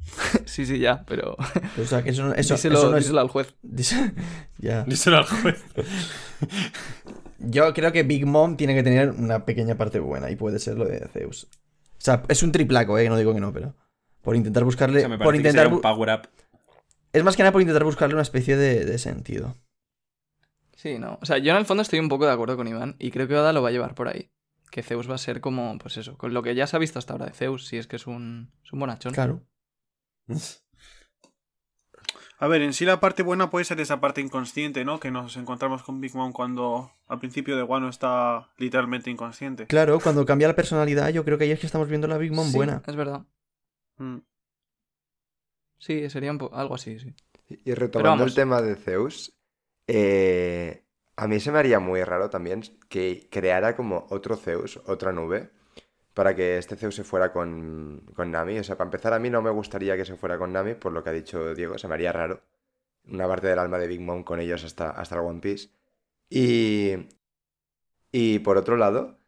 [0.46, 1.36] Sí, sí, ya, pero...
[1.80, 3.04] o sea que eso, no- eso, díselo, eso no es...
[3.04, 3.54] díselo al juez.
[4.58, 4.82] Ya.
[4.84, 5.62] Díselo al juez.
[7.38, 10.76] Yo creo que Big Mom tiene que tener una pequeña parte buena y puede ser
[10.76, 11.48] lo de Zeus.
[12.00, 13.08] O sea, es un triplaco, ¿eh?
[13.08, 13.76] No digo que no, pero...
[14.22, 15.00] Por intentar O buscarle...
[15.00, 15.64] sea, me por que intentar...
[15.64, 16.28] sería un power up.
[17.12, 19.54] Es más que nada por intentar buscarle una especie de, de sentido.
[20.76, 21.18] Sí, no.
[21.20, 23.28] O sea, yo en el fondo estoy un poco de acuerdo con Iván y creo
[23.28, 24.30] que Oda lo va a llevar por ahí.
[24.70, 26.98] Que Zeus va a ser como, pues eso, con lo que ya se ha visto
[26.98, 29.12] hasta ahora de Zeus, si es que es un, es un bonachón.
[29.12, 29.42] Claro.
[32.42, 34.98] A ver, en sí la parte buena puede ser esa parte inconsciente, ¿no?
[34.98, 39.66] Que nos encontramos con Big Mom cuando al principio de Wano está literalmente inconsciente.
[39.66, 42.32] Claro, cuando cambia la personalidad, yo creo que ahí es que estamos viendo la Big
[42.32, 42.82] Mom Sí, buena.
[42.86, 43.26] Es verdad.
[43.98, 44.20] Mm.
[45.78, 47.14] Sí, sería algo así, sí.
[47.46, 49.38] Y retomando el tema de Zeus,
[49.86, 55.12] eh, a mí se me haría muy raro también que creara como otro Zeus, otra
[55.12, 55.50] nube,
[56.20, 58.58] para que este Zeus se fuera con, con Nami.
[58.58, 60.92] O sea, para empezar, a mí no me gustaría que se fuera con Nami, por
[60.92, 62.36] lo que ha dicho Diego, se me haría raro.
[63.06, 65.70] Una parte del alma de Big Mom con ellos hasta, hasta el One Piece.
[66.30, 66.94] Y,
[68.12, 69.18] y por otro lado,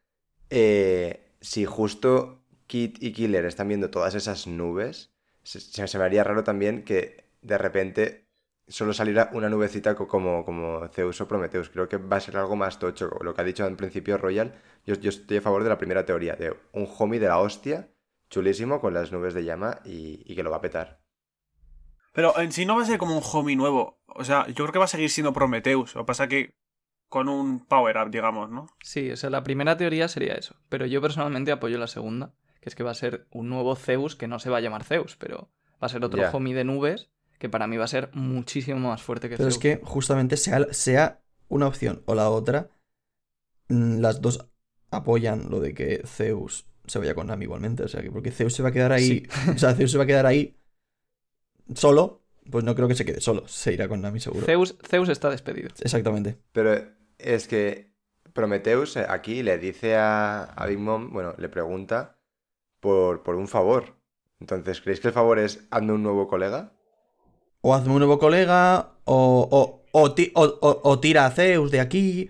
[0.50, 6.24] eh, si justo Kid y Killer están viendo todas esas nubes, se- se me haría
[6.24, 8.26] raro también que de repente
[8.68, 11.68] solo saliera una nubecita co- como, como Zeus o Prometheus.
[11.70, 13.10] Creo que va a ser algo más tocho.
[13.22, 14.54] Lo que ha dicho en principio Royal,
[14.86, 17.90] yo, yo estoy a favor de la primera teoría, de un homie de la hostia,
[18.30, 21.00] chulísimo, con las nubes de llama y, y que lo va a petar.
[22.12, 24.00] Pero en sí no va a ser como un homie nuevo.
[24.06, 25.94] O sea, yo creo que va a seguir siendo Prometheus.
[25.94, 26.54] Lo que pasa que
[27.08, 28.66] con un power up, digamos, ¿no?
[28.82, 30.56] Sí, o sea, la primera teoría sería eso.
[30.68, 34.16] Pero yo personalmente apoyo la segunda, que es que va a ser un nuevo Zeus
[34.16, 35.50] que no se va a llamar Zeus, pero
[35.82, 36.30] va a ser otro Ya.
[36.30, 37.10] homie de nubes
[37.42, 40.64] que para mí va a ser muchísimo más fuerte que Pero es que justamente sea,
[40.72, 42.70] sea una opción o la otra,
[43.66, 44.46] mm, las dos
[44.92, 47.82] apoyan lo de que Zeus se vaya con Nami igualmente.
[47.82, 49.26] O sea, que porque Zeus se va a quedar ahí.
[49.52, 50.56] O sea, Zeus se va a quedar ahí
[51.74, 52.22] solo.
[52.48, 53.48] Pues no creo que se quede solo.
[53.48, 54.46] Se irá con Nami seguro.
[54.46, 55.70] Zeus, Zeus está despedido.
[55.80, 56.38] Exactamente.
[56.52, 56.80] Pero
[57.18, 57.90] es que
[58.34, 62.20] Prometheus aquí le dice a, a Big Mom, bueno, le pregunta
[62.78, 63.96] por, por un favor.
[64.38, 66.72] Entonces, ¿creéis que el favor es hazme un nuevo colega?
[67.62, 71.70] O hazme un nuevo colega, o, o, o, ti- o- o- o tira a Zeus
[71.70, 72.28] de aquí.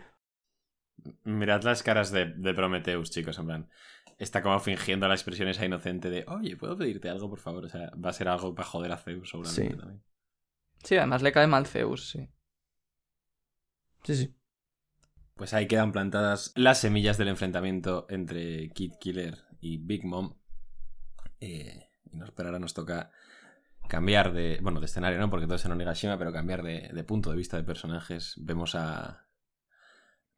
[1.24, 3.70] Mirad las caras de, de Prometheus, chicos, en plan.
[4.18, 7.64] Está como fingiendo la expresión esa inocente de, oye, ¿puedo pedirte algo, por favor?
[7.64, 9.76] O sea, va a ser algo para joder a Zeus, seguramente Sí.
[9.78, 10.02] también.
[10.84, 12.28] Sí, además le cae mal Zeus, sí.
[14.04, 14.36] Sí, sí.
[15.34, 20.36] Pues ahí quedan plantadas las semillas del enfrentamiento entre Kid Killer y Big Mom.
[21.40, 23.10] Eh, y nos, pero ahora nos toca
[23.92, 24.58] cambiar de.
[24.62, 25.28] Bueno, de escenario, ¿no?
[25.28, 28.34] Porque todo es en Onigashima, pero cambiar de, de punto de vista de personajes.
[28.38, 29.26] Vemos a.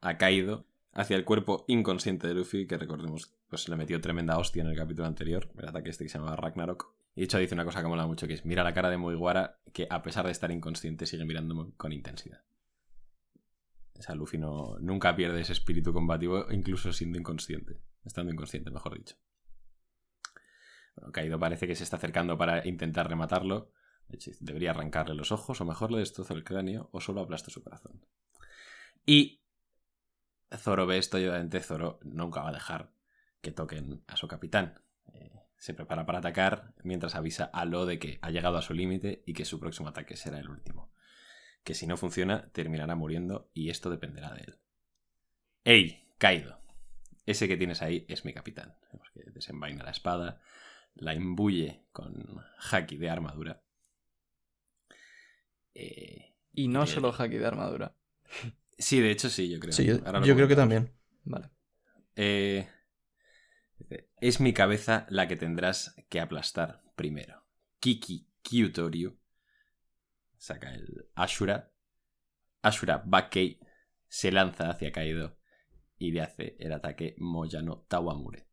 [0.01, 4.61] a Kaido hacia el cuerpo inconsciente de Luffy, que recordemos, pues le metió tremenda hostia
[4.61, 6.93] en el capítulo anterior, el ataque este que se llamaba Ragnarok.
[7.15, 8.97] Y de hecho dice una cosa que mola mucho, que es mira la cara de
[8.97, 12.41] Mugiwara, que a pesar de estar inconsciente sigue mirándome con intensidad.
[13.97, 17.79] O sea, Luffy no, nunca pierde ese espíritu combativo, incluso siendo inconsciente.
[18.03, 19.15] Estando inconsciente, mejor dicho.
[20.95, 23.71] Bueno, Kaido parece que se está acercando para intentar rematarlo.
[24.39, 28.05] Debería arrancarle los ojos, o mejor le destrozo el cráneo, o solo aplasto su corazón.
[29.05, 29.41] Y
[30.55, 32.91] Zoro ve esto y obviamente Zoro nunca va a dejar
[33.41, 34.81] que toquen a su capitán.
[35.13, 38.73] Eh, se prepara para atacar mientras avisa a Lo de que ha llegado a su
[38.73, 40.91] límite y que su próximo ataque será el último.
[41.63, 44.59] Que si no funciona, terminará muriendo y esto dependerá de él.
[45.63, 46.59] ¡Ey, Kaido!
[47.25, 48.77] Ese que tienes ahí es mi capitán.
[49.33, 50.41] Desenvaina la espada,
[50.95, 52.13] la imbuye con
[52.71, 53.61] haki de armadura.
[55.73, 57.95] Eh, Y no Eh, solo haki de armadura.
[58.77, 59.73] sí, de hecho sí, yo creo.
[59.73, 60.91] Sí, yo, Ahora lo yo creo que también.
[61.25, 61.49] Vale.
[62.15, 62.67] Eh,
[64.21, 67.45] es mi cabeza la que tendrás que aplastar primero.
[67.79, 69.17] Kiki Kyutoryu
[70.37, 71.71] saca el Ashura.
[72.61, 73.59] Ashura Bakkei
[74.07, 75.37] se lanza hacia Kaido
[75.97, 78.47] y le hace el ataque Moyano Tawamure,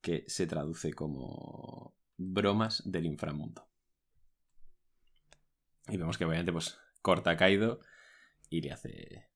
[0.00, 3.68] que se traduce como bromas del inframundo.
[5.88, 7.80] Y vemos que obviamente pues corta a Kaido
[8.48, 9.30] y le hace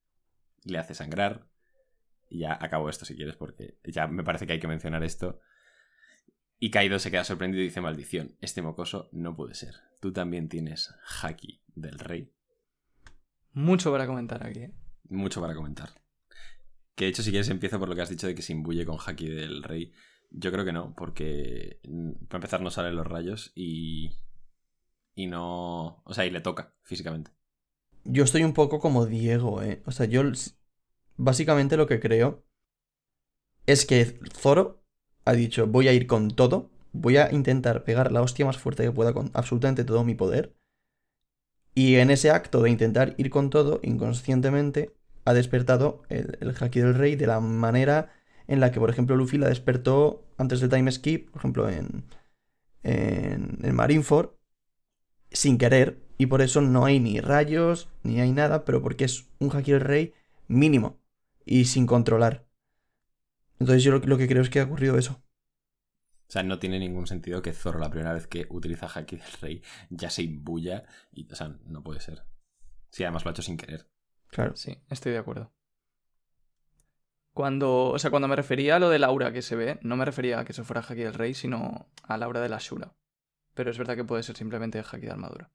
[0.65, 1.47] le hace sangrar.
[2.27, 5.39] Y ya acabo esto si quieres, porque ya me parece que hay que mencionar esto.
[6.59, 9.75] Y Kaido se queda sorprendido y dice: Maldición, este mocoso no puede ser.
[10.01, 12.33] Tú también tienes haki del rey.
[13.51, 14.59] Mucho para comentar aquí.
[14.59, 14.73] ¿eh?
[15.09, 15.89] Mucho para comentar.
[16.95, 18.85] Que de hecho, si quieres, empiezo por lo que has dicho de que se imbuye
[18.85, 19.93] con haki del rey.
[20.37, 24.11] Yo creo que no, porque mm, para empezar no salen los rayos y.
[25.15, 26.01] Y no.
[26.03, 27.31] O sea, y le toca físicamente.
[28.03, 29.81] Yo estoy un poco como Diego, ¿eh?
[29.85, 30.23] O sea, yo
[31.15, 32.45] básicamente lo que creo
[33.65, 34.83] es que Zoro
[35.23, 38.83] ha dicho, voy a ir con todo, voy a intentar pegar la hostia más fuerte
[38.83, 40.55] que pueda con absolutamente todo mi poder.
[41.73, 46.79] Y en ese acto de intentar ir con todo, inconscientemente, ha despertado el, el Haki
[46.79, 48.13] del Rey de la manera
[48.47, 52.05] en la que, por ejemplo, Luffy la despertó antes del time skip, por ejemplo, en,
[52.83, 54.31] en, en Marineford,
[55.31, 59.27] sin querer, y por eso no hay ni rayos, ni hay nada, pero porque es
[59.39, 60.13] un Haki del Rey
[60.47, 60.99] mínimo
[61.45, 62.45] y sin controlar.
[63.59, 65.21] Entonces yo lo, lo que creo es que ha ocurrido eso.
[66.27, 69.31] O sea, no tiene ningún sentido que Zoro la primera vez que utiliza Haki del
[69.41, 70.83] Rey ya se imbuya.
[71.11, 72.23] Y, o sea, no puede ser.
[72.89, 73.87] Sí, además lo ha hecho sin querer.
[74.29, 74.55] Claro.
[74.55, 75.53] Sí, estoy de acuerdo.
[77.35, 80.05] Cuando, o sea, cuando me refería a lo del aura que se ve, no me
[80.05, 82.95] refería a que eso fuera haki del rey, sino al aura de la Shura.
[83.53, 85.51] Pero es verdad que puede ser simplemente haki de armadura.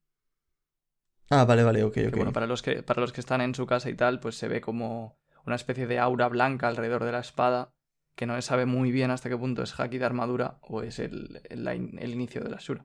[1.31, 2.17] Ah, vale, vale, ok, Que ok.
[2.17, 4.47] bueno, para los que, para los que están en su casa y tal, pues se
[4.47, 7.73] ve como una especie de aura blanca alrededor de la espada,
[8.15, 10.99] que no se sabe muy bien hasta qué punto es haki de armadura o es
[10.99, 12.85] el, el, inicio de la Shura.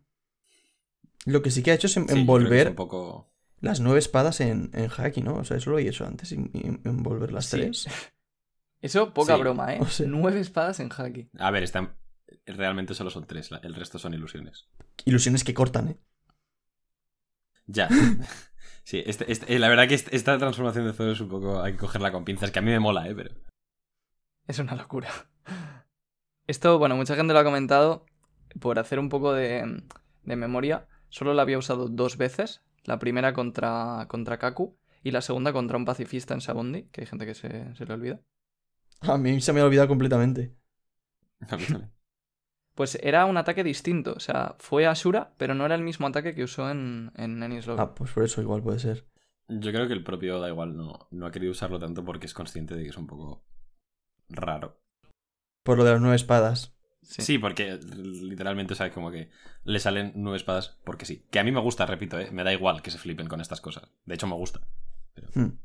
[1.25, 3.29] Lo que sí que ha hecho es en- Sí, envolver un poco.
[3.59, 5.35] las nueve espadas en, en Haki, ¿no?
[5.35, 7.57] O sea, eso lo he hecho antes, en- en- envolver las Sí.
[7.57, 7.87] tres.
[8.81, 9.79] Eso, poca Sí, broma, ¿eh?
[9.81, 11.29] o sea- Nueve espadas en haki.
[11.39, 11.95] A ver, están.
[12.45, 13.49] Realmente solo son tres.
[13.63, 14.67] El resto son ilusiones.
[15.05, 15.97] Ilusiones que cortan, ¿eh?
[17.65, 17.87] Ya.
[18.87, 21.59] Sí, este- este- eh, la verdad que est- esta transformación de Zoro es un poco.
[21.59, 23.15] Hay que cogerla con pinzas, que a mí me mola, ¿eh?
[23.15, 23.33] Pero.
[24.45, 25.09] Es una locura.
[26.45, 28.05] Esto, bueno, mucha gente lo ha comentado.
[28.59, 29.81] Por hacer un poco de,
[30.21, 32.61] de memoria, solo la había usado dos veces.
[32.83, 37.07] La primera contra, contra Kaku y la segunda contra un pacifista en Sabondi, que hay
[37.07, 38.21] gente que se, se le olvida.
[39.13, 40.55] A mí se me ha olvidado completamente.
[41.49, 41.91] A mí también.
[42.75, 44.13] Pues era un ataque distinto.
[44.13, 47.75] O sea, fue Ashura, pero no era el mismo ataque que usó en, en Lobby.
[47.77, 49.07] Ah, pues por eso igual puede ser.
[49.47, 52.33] Yo creo que el propio da igual no, no ha querido usarlo tanto porque es
[52.33, 53.45] consciente de que es un poco
[54.27, 54.81] raro.
[55.63, 56.75] Por lo de las nueve espadas.
[57.01, 59.29] Sí, porque literalmente, o sea, como que
[59.63, 61.25] le salen nueve espadas porque sí.
[61.29, 62.29] Que a mí me gusta, repito, ¿eh?
[62.31, 63.89] me da igual que se flipen con estas cosas.
[64.05, 64.61] De hecho, me gusta.
[65.33, 65.59] Hmm.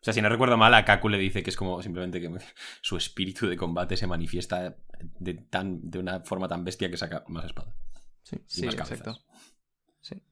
[0.00, 2.30] O sea, si no recuerdo mal, a Kaku le dice que es como simplemente que
[2.80, 4.76] su espíritu de combate se manifiesta
[5.18, 7.74] de, tan, de una forma tan bestia que saca más espadas.
[8.22, 9.18] Sí, y Sí, más exacto.
[10.00, 10.22] Sí.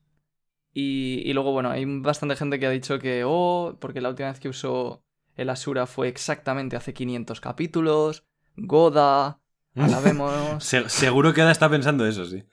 [0.73, 4.31] Y, y luego, bueno, hay bastante gente que ha dicho que, oh, porque la última
[4.31, 8.25] vez que usó el Asura fue exactamente hace 500 capítulos.
[8.57, 9.41] Goda,
[9.75, 10.63] alabemos.
[10.65, 12.45] Se- seguro que Oda está pensando eso, sí.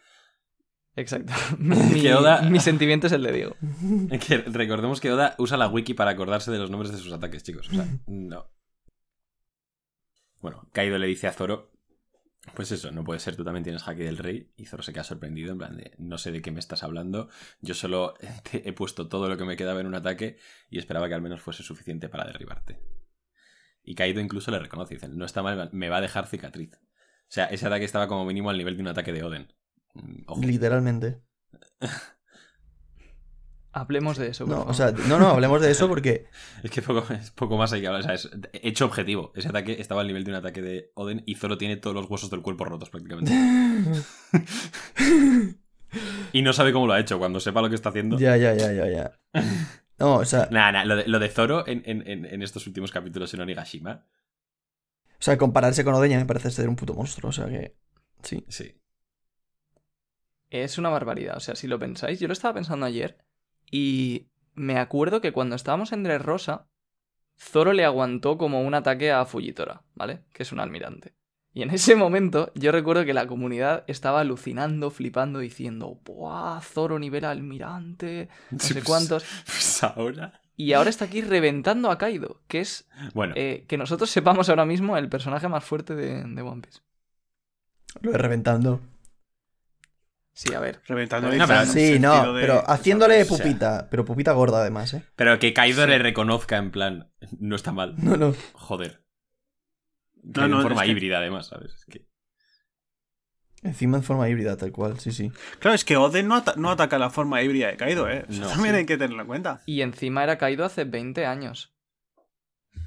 [0.96, 1.34] Exacto.
[1.60, 3.56] Mi, Que Oda- mi sentimiento es el de Diego.
[4.28, 7.44] Que recordemos que Oda usa la wiki para acordarse de los nombres de sus ataques,
[7.44, 7.68] chicos.
[7.70, 8.48] O sea, no.
[10.40, 11.72] Bueno, Kaido le dice a Zoro,
[12.54, 14.52] pues eso, no puede ser, tú también tienes Haki del Rey.
[14.58, 17.30] Y Zoro se queda sorprendido, en plan de, no sé de qué me estás hablando.
[17.62, 18.14] Yo solo
[18.52, 20.38] te he puesto todo lo que me quedaba en un ataque
[20.70, 22.80] y esperaba que al menos fuese suficiente para derribarte.
[23.84, 26.74] Y Kaido incluso le reconoce, dice, no está mal, me va a dejar cicatriz.
[26.76, 26.80] O
[27.34, 29.54] sea, ese ataque estaba como mínimo al nivel de un ataque de Oden.
[29.94, 30.42] Mm, Ojo.
[30.42, 31.22] Literalmente.
[33.76, 34.46] Hablemos de eso.
[34.46, 34.72] por No, favor.
[34.72, 36.28] o sea, no, no, hablemos de eso porque.
[36.64, 38.02] Es que poco, es poco más hay que hablar.
[38.02, 39.32] O sea, es hecho objetivo.
[39.36, 42.08] Ese ataque estaba al nivel de un ataque de Oden y Zoro tiene todos los
[42.10, 43.32] huesos del cuerpo rotos prácticamente.
[46.34, 47.18] y no sabe cómo lo ha hecho.
[47.18, 48.20] Cuando sepa lo que está haciendo.
[48.20, 49.20] Ya, ya, ya, ya, ya.
[50.00, 52.68] No, o sea, Nah, nah, lo, de, lo de Zoro en, en- en- en estos
[52.68, 54.06] últimos capítulos en Onigashima.
[55.08, 57.76] o sea, compararse con Odeña me parece ser un puto monstruo, o sea que.
[58.22, 58.46] Sí.
[58.50, 58.76] Sí.
[60.54, 61.36] Es una barbaridad.
[61.36, 63.18] O sea, si lo pensáis, yo lo estaba pensando ayer
[63.72, 66.68] y me acuerdo que cuando estábamos en Dressrosa,
[67.39, 70.20] Zoro le aguantó como un ataque a Fujitora, ¿vale?
[70.32, 71.16] Que es un almirante.
[71.56, 76.62] Y en ese momento yo recuerdo que la comunidad estaba alucinando, flipando, diciendo, ¡buah!
[76.62, 79.26] Zoro nivel almirante, no sé pues- cuántos.
[79.46, 80.39] Pues ahora.
[80.56, 84.66] Y ahora está aquí reventando a Kaido, que es Bueno, eh, que nosotros sepamos ahora
[84.66, 86.82] mismo el personaje más fuerte de, de One Piece.
[88.02, 88.80] Lo de reventando.
[90.34, 90.82] Sí, a ver.
[90.88, 93.88] Reventando No, pero- un Sí, no, de- pero haciéndole o sea- pupita.
[93.91, 95.04] Pero pupita gorda además, ¿eh?
[95.15, 97.12] pero que Kaido le reconozca en plan.
[97.39, 97.96] No está mal.
[97.98, 98.34] No, no.
[98.54, 99.04] Joder.
[100.24, 101.74] No, no, en forma que- híbrida, además, ¿sabes?
[101.76, 102.08] Es que-
[103.62, 105.32] Encima en forma híbrida, tal cual, sí, sí.
[105.60, 108.26] Claro, es que Oden no, no ataca la forma híbrida de Kaido, ¿eh?
[108.28, 108.80] Eso No, también sí.
[108.80, 109.62] hay que tenerlo en cuenta.
[109.65, 111.74] Y encima era Kaido hace 20 años.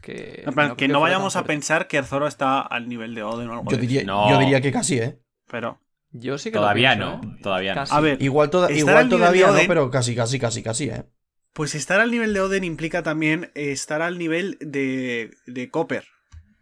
[0.03, 3.49] Que plan, no que no vayamos a pensar que Zoro está al nivel de Oden
[3.49, 4.29] o algo Yo diría, No.
[4.29, 5.19] yo diría que casi, ¿eh?
[5.51, 5.81] Pero,
[6.19, 7.33] Yo sí que lo Todavía pienso, no.
[7.35, 7.39] ¿eh?
[7.43, 7.85] Todavía no.
[7.89, 11.05] A ver, Igual, igual todavía no, pero casi, casi, casi, casi, ¿eh?
[11.53, 16.05] pues estar al nivel de Oden implica también estar al nivel de, de Copper.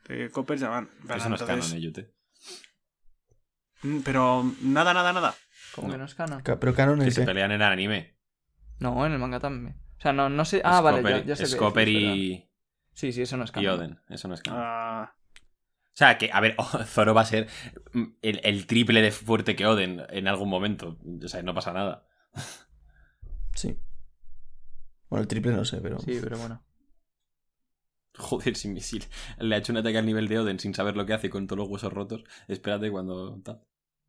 [0.09, 0.89] De Copper llaman.
[1.15, 2.11] Eso no es canon, ¿eh, Yute?
[3.83, 5.35] Mm, Pero nada, nada, nada.
[5.75, 6.41] Como que no es canon.
[6.43, 7.25] Ca- Pero canon Que es se ¿eh?
[7.27, 8.17] pelean en el anime.
[8.79, 9.77] No, en el manga también.
[9.99, 10.61] O sea, no, no sé.
[10.65, 11.45] Ah, vale, ya, ya sé.
[11.45, 11.87] dices, ¿verdad?
[11.87, 12.51] y,
[12.93, 13.79] Sí, sí, eso no es y canon.
[13.81, 14.01] Oden.
[14.09, 14.61] Eso no es canon.
[14.63, 15.15] Ah,
[15.95, 17.49] O sea, que, a ver, Zoro va a ser
[17.93, 20.99] mm, el, el triple de fuerte que Oden en algún momento.
[21.23, 22.07] O sea, no pasa nada.
[23.57, 23.79] Sí.
[25.09, 26.01] Bueno, el triple no sé, pero.
[26.01, 26.61] Sí, pero bueno.
[28.19, 29.01] Joder, si, si
[29.39, 31.47] le ha hecho un ataque al nivel de Oden sin saber lo que hace con
[31.47, 33.41] todos los huesos rotos, espérate cuando...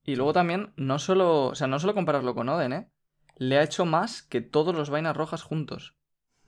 [0.03, 1.49] Y luego también, no solo.
[1.49, 2.91] O sea, no solo compararlo con Oden, ¿eh?
[3.37, 5.95] Le ha hecho más que todos los vainas rojas juntos.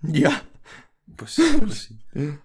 [0.01, 0.43] Ya.
[1.15, 1.77] Pues, pues
[2.13, 2.39] sí.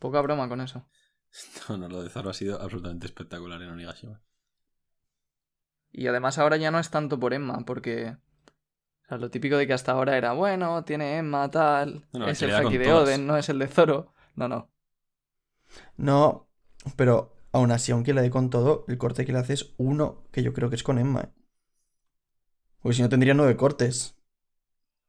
[0.00, 0.88] Poca broma con eso.
[1.68, 4.20] No, no, lo de Zoro ha sido absolutamente espectacular en Onigashima.
[5.92, 8.16] Y además ahora ya no es tanto por Emma, porque.
[9.04, 12.06] O sea, lo típico de que hasta ahora era, bueno, tiene Emma, tal.
[12.12, 13.04] No, es el haki de todas.
[13.08, 14.14] Oden, no es el de Zoro.
[14.36, 14.70] No, no.
[15.96, 16.48] No,
[16.96, 20.24] pero aún así, aunque le dé con todo, el corte que le hace es uno,
[20.32, 21.20] que yo creo que es con Emma.
[21.22, 21.28] ¿eh?
[22.82, 24.14] Porque si no tendría nueve cortes.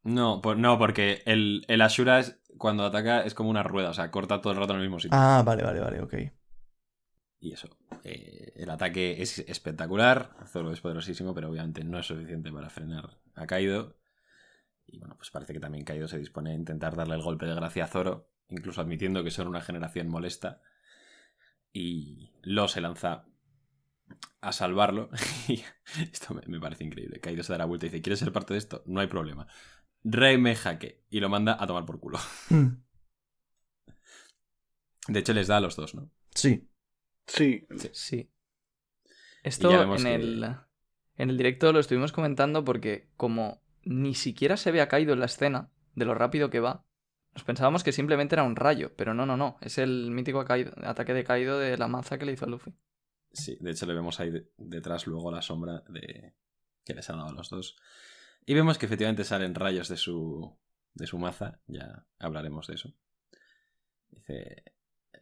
[0.03, 3.93] No, por- no porque el, el Ashura es, cuando ataca es como una rueda, o
[3.93, 5.19] sea, corta todo el rato en el mismo sitio.
[5.19, 6.13] Ah, vale, vale, vale, ok.
[7.41, 7.67] Y eso.
[8.05, 10.29] eh, el ataque es espectacular.
[10.47, 13.97] Zoro es poderosísimo, pero obviamente no es suficiente para frenar a Kaido.
[14.87, 17.55] Y bueno, pues parece que también Kaido se dispone a intentar darle el golpe de
[17.55, 20.61] gracia a Zoro, incluso admitiendo que son una generación molesta.
[21.73, 23.25] Y Lo se lanza
[24.41, 25.09] a salvarlo.
[25.47, 25.63] Y
[26.11, 27.19] esto me, me parece increíble.
[27.19, 28.83] Kaido se da la vuelta y dice: ¿Quieres ser parte de esto?
[28.85, 29.47] No hay problema.
[30.03, 31.03] Rey me jaque.
[31.09, 32.19] Y lo manda a tomar por culo.
[32.49, 32.67] Hmm,
[35.07, 36.09] De hecho, les da a los dos, ¿no?
[36.33, 36.69] Sí.
[37.27, 37.67] sí.
[37.91, 38.29] Sí.
[39.43, 40.55] Esto en que- el.
[41.15, 45.19] En el directo lo estuvimos comentando porque, como ni siquiera se ve a Kaido en
[45.19, 46.85] la escena, de lo rápido que va,
[47.35, 49.57] nos pensábamos que simplemente era un rayo, pero no, no, no.
[49.61, 52.73] Es el mítico ataque de Kaido de la maza que le hizo a Luffy.
[53.31, 56.33] Sí, de hecho le vemos ahí de- detrás luego la sombra de
[56.85, 57.75] que les ha dado a los dos.
[58.45, 60.57] Y vemos que efectivamente salen rayos de su,
[60.93, 62.93] de su maza, ya hablaremos de eso.
[64.09, 64.63] Dice,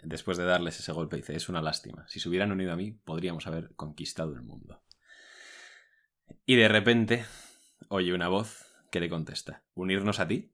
[0.04, 2.08] después de darles ese golpe, dice, es una lástima.
[2.08, 4.84] Si se hubieran unido a mí, podríamos haber conquistado el mundo.
[6.46, 7.26] Y de repente
[7.90, 10.54] oye una voz que le contesta, ¿unirnos a ti?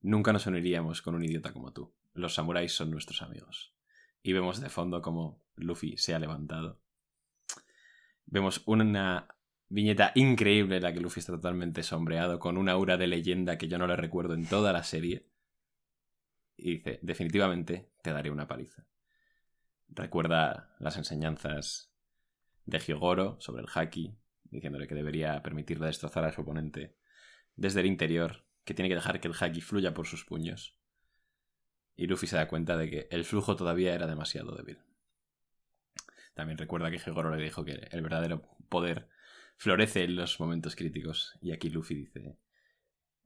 [0.00, 1.94] Nunca nos uniríamos con un idiota como tú.
[2.14, 3.74] Los samuráis son nuestros amigos.
[4.22, 6.80] Y vemos de fondo como Luffy se ha levantado.
[8.26, 9.28] Vemos una
[9.68, 13.68] viñeta increíble en la que Luffy está totalmente sombreado, con una aura de leyenda que
[13.68, 15.26] yo no le recuerdo en toda la serie.
[16.56, 18.86] Y dice, definitivamente te daré una paliza.
[19.88, 21.92] Recuerda las enseñanzas
[22.66, 26.96] de Hyogoro sobre el haki, diciéndole que debería permitirle destrozar a su oponente
[27.56, 30.76] desde el interior, que tiene que dejar que el haki fluya por sus puños.
[31.96, 34.78] Y Luffy se da cuenta de que el flujo todavía era demasiado débil.
[36.34, 39.08] También recuerda que Hyogoro le dijo que el verdadero poder
[39.58, 41.36] florece en los momentos críticos.
[41.42, 42.38] Y aquí Luffy dice.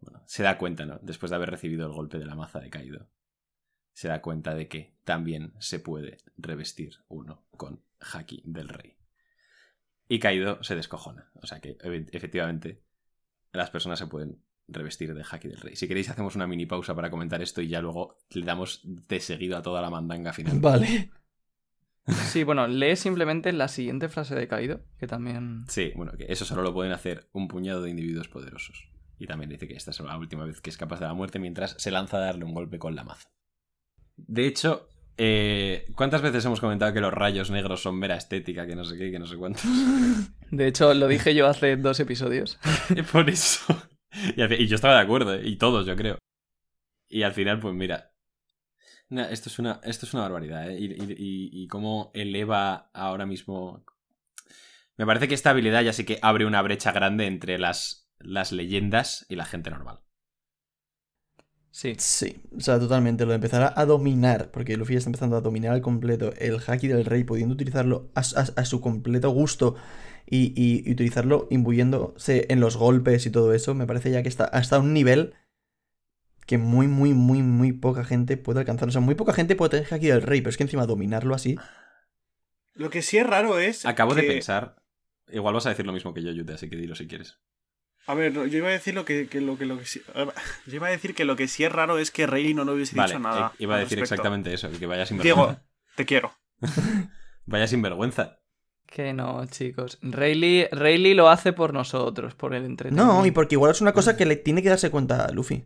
[0.01, 0.99] Bueno, se da cuenta, ¿no?
[1.01, 3.09] Después de haber recibido el golpe de la maza de Kaido.
[3.93, 8.97] Se da cuenta de que también se puede revestir uno con Haki del Rey.
[10.09, 11.31] Y Kaido se descojona.
[11.35, 11.77] O sea que,
[12.11, 12.83] efectivamente,
[13.53, 15.77] las personas se pueden revestir de Haki del Rey.
[15.77, 19.21] Si queréis, hacemos una mini pausa para comentar esto y ya luego le damos de
[19.21, 20.59] seguido a toda la mandanga final.
[20.59, 21.11] Vale.
[22.07, 25.65] Sí, bueno, lee simplemente la siguiente frase de Kaido, que también...
[25.69, 28.89] Sí, bueno, que eso solo lo pueden hacer un puñado de individuos poderosos.
[29.19, 31.39] Y también dice que esta es la última vez que es capaz de la muerte
[31.39, 33.29] mientras se lanza a darle un golpe con la maza.
[34.17, 38.75] De hecho, eh, ¿cuántas veces hemos comentado que los rayos negros son mera estética, que
[38.75, 39.63] no sé qué, que no sé cuántos?
[40.51, 42.59] De hecho, lo dije yo hace dos episodios.
[43.13, 43.65] Por eso.
[44.37, 45.43] Y yo estaba de acuerdo, ¿eh?
[45.45, 46.19] y todos, yo creo.
[47.09, 48.12] Y al final, pues mira.
[49.17, 50.79] Nah, esto, es una, esto es una barbaridad, ¿eh?
[50.81, 53.85] Y, y- y- y cómo eleva ahora mismo.
[54.97, 58.53] Me parece que esta habilidad ya sí que abre una brecha grande entre las, las
[58.53, 60.01] leyendas y la gente normal.
[61.71, 61.95] Sí.
[61.99, 63.25] Sí, o sea, totalmente.
[63.25, 66.59] Lo de empezar a, dominar, porque Luffy ya está empezando a dominar al completo el
[66.67, 69.77] haki del rey, pudiendo utilizarlo a, a- a su completo gusto
[70.27, 74.29] y, y- y utilizarlo imbuyéndose en los golpes y todo eso, me parece ya que
[74.29, 75.35] está hasta un nivel
[76.47, 78.89] que muy, muy, muy, muy poca gente puede alcanzar.
[78.89, 81.35] O sea, muy poca gente puede tener haki del rey, pero es que encima dominarlo
[81.35, 81.57] así.
[82.75, 83.85] Lo que sí es raro es.
[83.87, 84.77] Acabo de pensar.
[85.31, 87.39] Igual vas a decir lo mismo que yo, Yute, así que dilo si quieres.
[88.07, 90.03] A ver, yo iba a decir lo que, que lo que lo que sí-
[90.67, 92.73] Yo iba a decir que lo que sí es raro es que Rayleigh no lo
[92.75, 93.53] hubiese Vale, dicho nada.
[93.55, 94.15] eh, iba a decir respecto.
[94.15, 95.65] exactamente eso, que vaya sin Diego, vergüenza.
[95.95, 96.33] te quiero.
[97.47, 98.39] Vaya sin vergüenza.
[98.87, 99.99] Que no, chicos.
[100.03, 103.15] Rayleigh, Rayleigh lo hace por nosotros, por el entretenimiento.
[103.21, 105.65] No, y porque igual es una cosa que le tiene que darse cuenta a Luffy.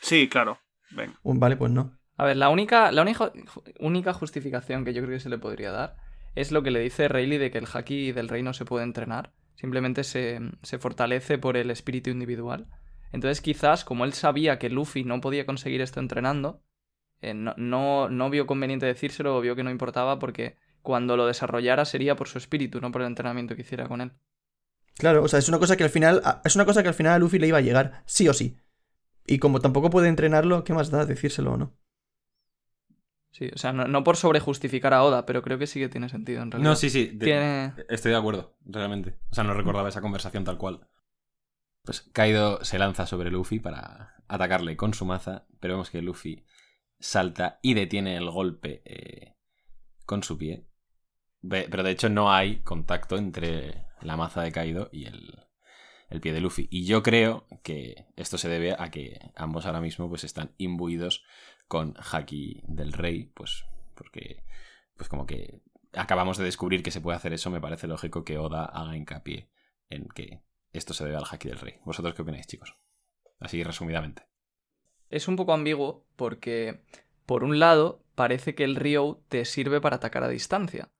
[0.00, 0.58] Sí, claro.
[0.90, 1.18] Venga.
[1.22, 1.92] Vale, pues no.
[2.16, 3.32] A ver, la única, la única,
[3.78, 5.96] única justificación que yo creo que se le podría dar
[6.34, 8.84] es lo que le dice Rayleigh de que el haki del rey no se puede
[8.84, 9.32] entrenar.
[9.56, 12.66] Simplemente se, se fortalece por el espíritu individual.
[13.12, 16.62] Entonces, quizás, como él sabía que Luffy no podía conseguir esto entrenando,
[17.22, 21.26] eh, no, no, no vio conveniente decírselo o vio que no importaba porque cuando lo
[21.26, 24.12] desarrollara sería por su espíritu, no por el entrenamiento que hiciera con él.
[24.98, 26.20] Claro, o sea, es una cosa que al final.
[26.24, 28.34] a- Es una cosa que al final a Luffy le iba a llegar, sí o
[28.34, 28.56] sí.
[29.26, 31.76] Y como tampoco puede entrenarlo, ¿qué más da decírselo o no?
[33.32, 36.08] Sí, o sea, no, no por sobrejustificar a Oda, pero creo que sí que tiene
[36.08, 36.70] sentido en realidad.
[36.70, 37.06] No, sí, sí.
[37.06, 37.74] de- Tiene...
[37.88, 39.18] Estoy de acuerdo, realmente.
[39.30, 40.88] O sea, no recordaba esa conversación tal cual.
[41.84, 46.44] Pues Kaido se lanza sobre Luffy para atacarle con su maza, pero vemos que Luffy
[46.98, 49.36] salta y detiene el golpe eh,
[50.06, 50.66] con su pie.
[51.40, 55.38] Ve- Pero de hecho no hay contacto entre la maza de Kaido y el,
[56.10, 56.68] el pie de Luffy.
[56.70, 61.24] Y yo creo que esto se debe a que ambos ahora mismo pues están imbuidos
[61.68, 64.42] con Haki del Rey, pues porque
[64.96, 65.60] pues como que
[65.92, 69.50] acabamos de descubrir que se puede hacer eso, me parece lógico que Oda haga hincapié
[69.88, 70.42] en que
[70.72, 71.74] esto se debe al Haki del Rey.
[71.84, 72.76] ¿Vosotros qué opináis, chicos?
[73.38, 74.26] Así resumidamente.
[75.08, 76.82] Es un poco ambiguo porque,
[77.26, 80.90] por un lado, parece que el Ryo te sirve para atacar a distancia.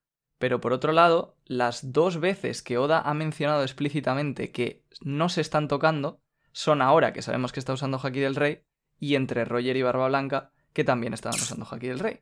[0.41, 5.43] Pero por otro lado, las dos veces que Oda ha mencionado explícitamente que no se
[5.43, 6.23] están tocando
[6.53, 8.63] son ahora que sabemos que está usando Haki del Rey
[8.99, 12.21] y entre Roger y Barba Blanca que también estaban usando Haki del Rey.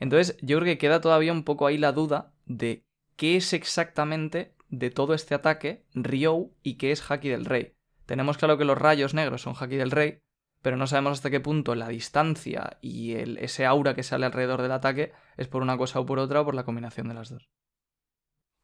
[0.00, 2.84] Entonces, yo creo que queda todavía un poco ahí la duda de
[3.16, 7.74] qué es exactamente de todo este ataque Ryo y qué es Haki del Rey.
[8.04, 10.20] Tenemos claro que los rayos negros son Haki del Rey,
[10.62, 14.62] pero no sabemos hasta qué punto la distancia y el, ese aura que sale alrededor
[14.62, 17.30] del ataque es por una cosa o por otra o por la combinación de las
[17.30, 17.48] dos.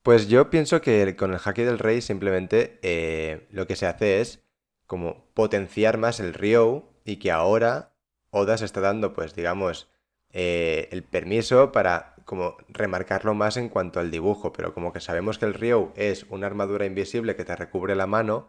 [0.02, 4.20] Pues yo pienso que con el haki del rey simplemente eh, lo que se hace
[4.20, 4.44] es
[4.86, 7.92] como potenciar más el Ryo y que ahora
[8.30, 9.88] Oda se está dando, pues digamos,
[10.30, 15.38] eh, el permiso para como remarcarlo más en cuanto al dibujo, pero como que sabemos
[15.38, 18.48] que el Ryo es una armadura invisible que te recubre la mano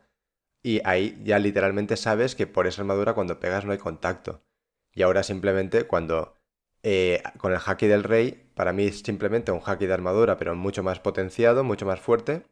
[0.64, 4.44] y ahí ya literalmente sabes que por esa armadura cuando pegas no hay contacto.
[4.94, 6.36] Y ahora simplemente cuando
[6.84, 10.56] eh, con el haki del rey, para mí es simplemente un haki de armadura, pero
[10.56, 12.46] mucho más potenciado, mucho más fuerte.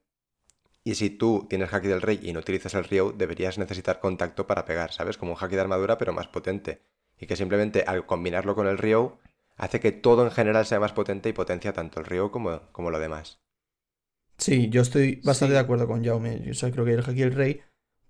[0.85, 4.47] Y si tú tienes haki del rey y no utilizas el Ryo, deberías necesitar contacto
[4.47, 5.17] para pegar, ¿sabes?
[5.17, 6.81] Como un haki de armadura, pero más potente.
[7.19, 9.17] Y que simplemente al combinarlo con el Ryo,
[9.57, 12.91] hace que todo en general sea más potente y potencia tanto el Ryo como, como
[12.91, 13.41] lo demás.
[14.37, 15.55] Sí, yo estoy bastante Sí.
[15.55, 16.49] de acuerdo con Jaume.
[16.51, 17.61] O sea, creo que el haki del rey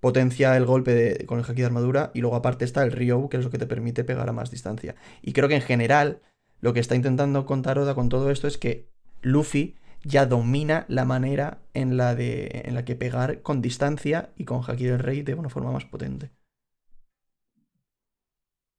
[0.08, 3.28] potencia el golpe de- con el haki de armadura y luego aparte está el Ryo,
[3.30, 4.96] que es lo que te permite pegar a más distancia.
[5.24, 6.22] Y creo que en general
[6.62, 8.88] lo que está intentando contar Oda con todo esto es que
[9.22, 14.46] Luffy ya domina la manera en la, de, en la que pegar con distancia y
[14.46, 16.30] con haki del rey de una forma más potente.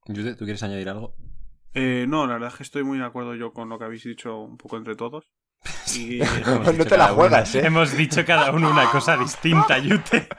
[0.04, 1.14] ¿tú quieres añadir algo?
[1.74, 4.04] Eh, no, la verdad es que estoy muy de acuerdo yo con lo que habéis
[4.04, 5.24] dicho un poco entre todos.
[5.94, 7.66] Y No Hemos dicho te la cada juegas, uno- ¿eh?
[7.66, 10.28] Hemos dicho cada uno una cosa distinta, Yute.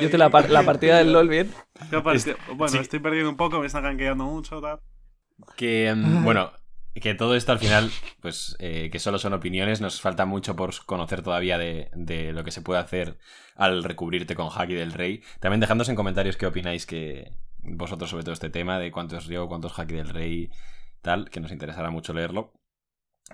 [0.00, 1.52] Yo te la, par- la partida del LOL bien.
[1.90, 2.78] bueno, sí.
[2.78, 4.80] estoy perdiendo un poco, me están ganqueando mucho, tal.
[5.56, 6.52] Que, mm, bueno,
[6.94, 10.72] que todo esto al final, pues, eh, que solo son opiniones, nos falta mucho por
[10.86, 13.18] conocer todavía de, de lo que se puede hacer
[13.56, 15.22] al recubrirte con Haki del Rey.
[15.40, 17.32] También dejadnos en comentarios qué opináis que
[17.66, 20.50] vosotros sobre todo este tema, de cuántos Ryo, cuántos Haki del Rey,
[21.02, 22.52] tal, que nos interesará mucho leerlo.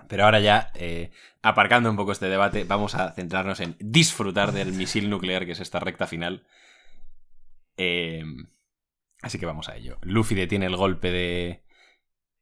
[0.08, 1.10] Pero ahora ya, eh,
[1.42, 5.60] aparcando un poco este debate, vamos a centrarnos en disfrutar del misil nuclear que es
[5.60, 6.46] esta recta final.
[7.76, 8.24] Eh,
[9.20, 9.98] así que vamos a ello.
[10.02, 11.64] Luffy detiene el golpe de,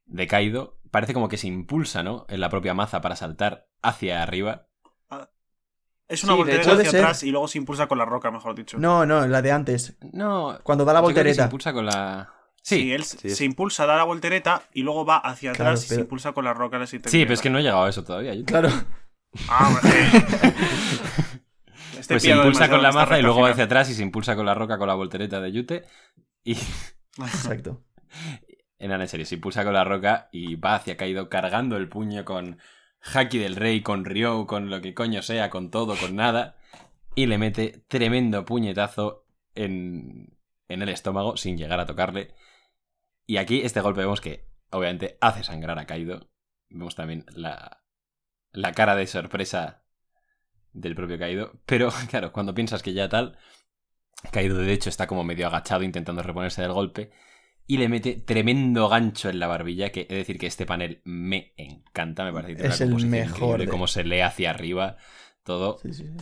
[0.05, 0.79] de Kaido.
[0.91, 2.25] Parece como que se impulsa, ¿no?
[2.29, 4.67] En la propia maza para saltar hacia arriba.
[6.11, 6.99] Es una Sí, voltereta hacia ser.
[7.01, 8.77] atrás y luego se impulsa con la roca, mejor dicho.
[8.77, 9.95] No, no, la de antes.
[10.11, 10.59] No.
[10.63, 11.43] Cuando da la que se voltereta.
[11.45, 12.33] impulsa con la.
[12.63, 15.85] Sí, Sí, él sí, se impulsa, da la voltereta y luego va hacia Claro, atrás
[15.85, 16.77] y se impulsa con la roca.
[16.77, 18.33] la sí, pero es que no he llegado a eso todavía.
[18.35, 18.69] yo- Claro.
[19.49, 19.81] Ah, hombre.
[21.97, 24.35] Este Pues se impulsa con la maza y luego va hacia atrás y se impulsa
[24.35, 25.83] con la roca con la voltereta de Yute.
[26.43, 26.53] Y.
[27.17, 27.81] Exacto.
[28.79, 32.25] En en serio, se impulsa con la roca y va hacia Kaido cargando el puño
[32.25, 32.57] con
[33.01, 36.57] Haki del Rey, con Ryo, con lo que coño sea, con todo, con nada.
[37.15, 39.25] Y le mete tremendo puñetazo
[39.55, 40.37] en,
[40.67, 42.33] en el estómago sin llegar a tocarle.
[43.25, 46.29] Y aquí este golpe vemos que obviamente hace sangrar a Kaido.
[46.69, 47.83] Vemos también la,
[48.51, 49.83] la cara de sorpresa
[50.73, 51.59] del propio Kaido.
[51.65, 53.37] Pero claro, cuando piensas que ya tal,
[54.31, 57.11] Kaido de hecho está como medio agachado intentando reponerse del golpe
[57.73, 61.53] y le mete tremendo gancho en la barbilla, que de decir que este panel me
[61.57, 64.97] encanta, me parece que Es una el composición mejor de- cómo se lee hacia arriba,
[65.43, 66.13] todo Sí, sí, sí.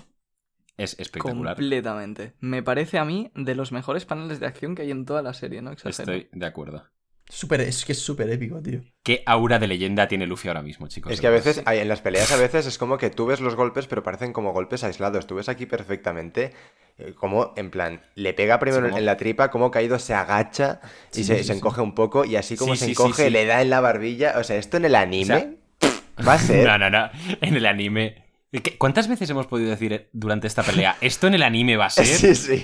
[0.77, 1.55] es espectacular.
[1.55, 2.33] Completamente.
[2.39, 5.33] Me parece a mí de los mejores paneles de acción que hay en toda la
[5.33, 5.71] serie, ¿no?
[5.71, 6.13] Exagero.
[6.13, 6.85] Estoy de acuerdo.
[7.31, 8.81] Súper- es que es súper épico, tío.
[9.03, 11.11] ¿Qué aura de leyenda tiene Luffy ahora mismo, chicos?
[11.13, 13.39] Es que a veces, hay- en las peleas a veces es como que tú ves
[13.39, 15.27] los golpes, pero parecen como golpes aislados.
[15.27, 16.53] Tú ves aquí perfectamente
[16.97, 20.13] eh, como, en plan, le pega primero Sí, como- en la tripa, como Caído se
[20.13, 20.81] agacha
[21.13, 21.57] y Sí, se, sí, se sí.
[21.59, 23.29] encoge un poco, y así como Sí, se encoge, sí.
[23.29, 24.33] le da en la barbilla.
[24.37, 25.59] O sea, esto en el anime
[26.27, 26.65] va a ser.
[26.67, 27.09] No, no, no.
[27.41, 28.25] En el anime.
[28.51, 30.97] ¿Qué- ¿Cuántas veces hemos podido decir durante esta pelea?
[30.99, 32.05] ¿Esto en el anime va a ser?
[32.05, 32.63] Sí, sí.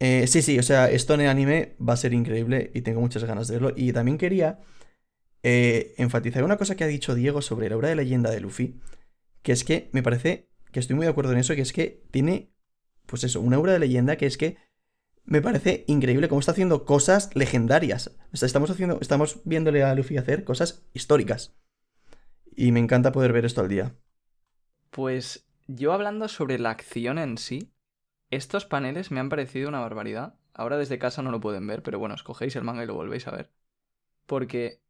[0.00, 3.00] Eh, sí, sí, o sea, esto en el anime va a ser increíble y tengo
[3.00, 3.72] muchas ganas de verlo.
[3.76, 4.60] Y también quería
[5.42, 8.80] eh, enfatizar una cosa que ha dicho Diego sobre la obra de leyenda de Luffy,
[9.42, 12.04] que es que me parece que estoy muy de acuerdo en eso, que es que
[12.10, 12.52] tiene,
[13.06, 14.56] pues eso, una obra de leyenda que es que
[15.24, 18.16] me parece increíble cómo está haciendo cosas legendarias.
[18.32, 21.54] O sea, estamos haciendo, estamos viéndole a Luffy hacer cosas históricas.
[22.56, 23.94] Y me encanta poder ver esto al día.
[24.90, 27.70] Pues yo hablando sobre la acción en sí,
[28.30, 30.34] estos paneles me han parecido una barbaridad.
[30.54, 33.26] Ahora desde casa no lo pueden ver, pero bueno, escogéis el manga y lo volvéis
[33.26, 33.50] a ver.
[34.26, 34.80] Porque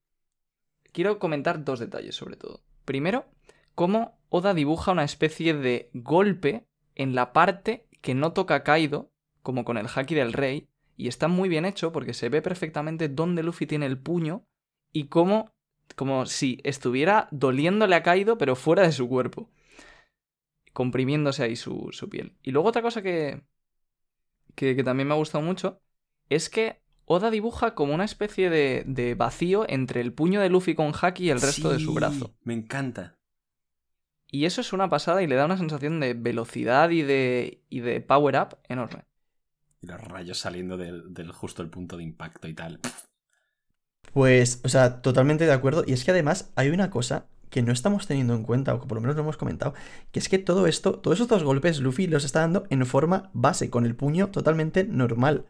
[0.92, 2.62] quiero comentar dos detalles sobre todo.
[2.84, 3.26] Primero,
[3.74, 9.10] cómo Oda dibuja una especie de golpe en la parte que no toca Kaido,
[9.42, 13.08] como con el haki del rey, y está muy bien hecho porque se ve perfectamente
[13.08, 14.44] dónde Luffy tiene el puño
[14.92, 15.52] y cómo,
[15.94, 19.48] como si estuviera doliéndole a Kaido, pero fuera de su cuerpo
[20.72, 22.36] comprimiéndose ahí su, su piel.
[22.42, 23.42] Y luego otra cosa que,
[24.54, 25.80] que, que también me ha gustado mucho
[26.28, 30.74] es que Oda dibuja como una especie de, de vacío entre el puño de Luffy
[30.74, 32.34] con Haki y el resto de su brazo.
[32.44, 33.16] Me encanta.
[34.30, 37.80] Y eso es una pasada y le da una sensación de velocidad y de, y
[37.80, 39.04] de power up enorme.
[39.80, 42.78] Y los rayos saliendo del, del justo el punto de impacto y tal.
[44.12, 45.84] Pues, o sea, totalmente de acuerdo.
[45.86, 48.86] Y es que además hay una cosa que no estamos teniendo en cuenta, o que
[48.86, 49.74] por lo menos no hemos comentado,
[50.12, 53.70] que es que todo esto, todos estos golpes, Luffy los está dando en forma base,
[53.70, 55.46] con el puño totalmente normal.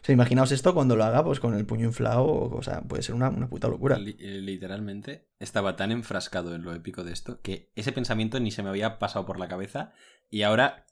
[0.00, 2.82] O sea, imaginaos esto cuando lo haga, pues con el puño inflado, o, o sea,
[2.82, 3.96] puede ser una, una puta locura.
[3.98, 8.62] Eh, literalmente estaba tan enfrascado en lo épico de esto que ese pensamiento ni se
[8.62, 9.92] me había pasado por la cabeza
[10.30, 10.86] y ahora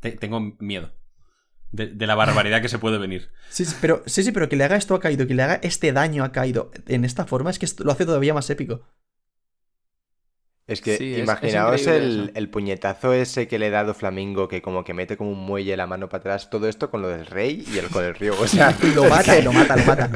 [0.00, 0.90] te- tengo miedo
[1.70, 3.30] de, de la barbaridad que se puede venir.
[3.50, 5.56] Sí, sí, pero, sí, sí, pero que le haga esto a Kaido, que le haga
[5.62, 8.82] este daño a Kaido en esta forma, es que lo hace todavía más épico.
[10.68, 14.48] Es que Sí, es- es imaginaos el, el puñetazo ese que le ha dado Flamingo,
[14.48, 17.08] que como que mete como un muelle la mano para atrás, todo esto con lo
[17.08, 18.34] del rey y el con el río.
[18.40, 20.10] O sea, lo mata, lo mata, lo mata.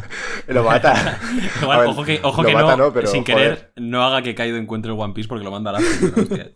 [0.48, 1.20] lo mata.
[1.62, 3.36] Igual, A ver, ojo que, ojo lo que mata, no, no, pero, sin joder.
[3.36, 5.78] querer, no haga que Kaido encuentre el One Piece porque lo manda a la
[6.16, 6.50] hostia.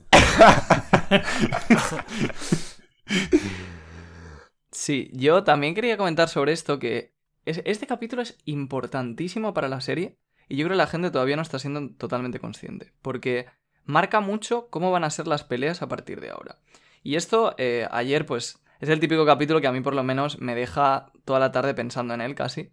[4.70, 7.14] Sí, yo también quería comentar sobre esto que
[7.44, 10.18] es- este capítulo es importantísimo para la serie
[10.48, 13.46] y yo creo que la gente todavía no está siendo totalmente consciente, porque
[13.84, 16.58] marca mucho cómo van a ser las peleas a partir de ahora.
[17.02, 20.40] Y esto eh, ayer pues es el típico capítulo que a mí por lo menos
[20.40, 22.72] me deja toda la tarde pensando en él casi.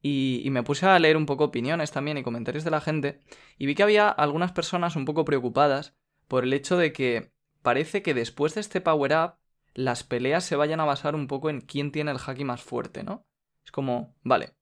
[0.00, 3.20] Y, y me puse a leer un poco opiniones también y comentarios de la gente
[3.56, 5.94] y vi que había algunas personas un poco preocupadas
[6.26, 7.32] por el hecho de que
[7.62, 9.34] parece que después de este power up
[9.74, 13.04] las peleas se vayan a basar un poco en quién tiene el haki más fuerte,
[13.04, 13.24] ¿no?
[13.64, 14.54] Es como, vale,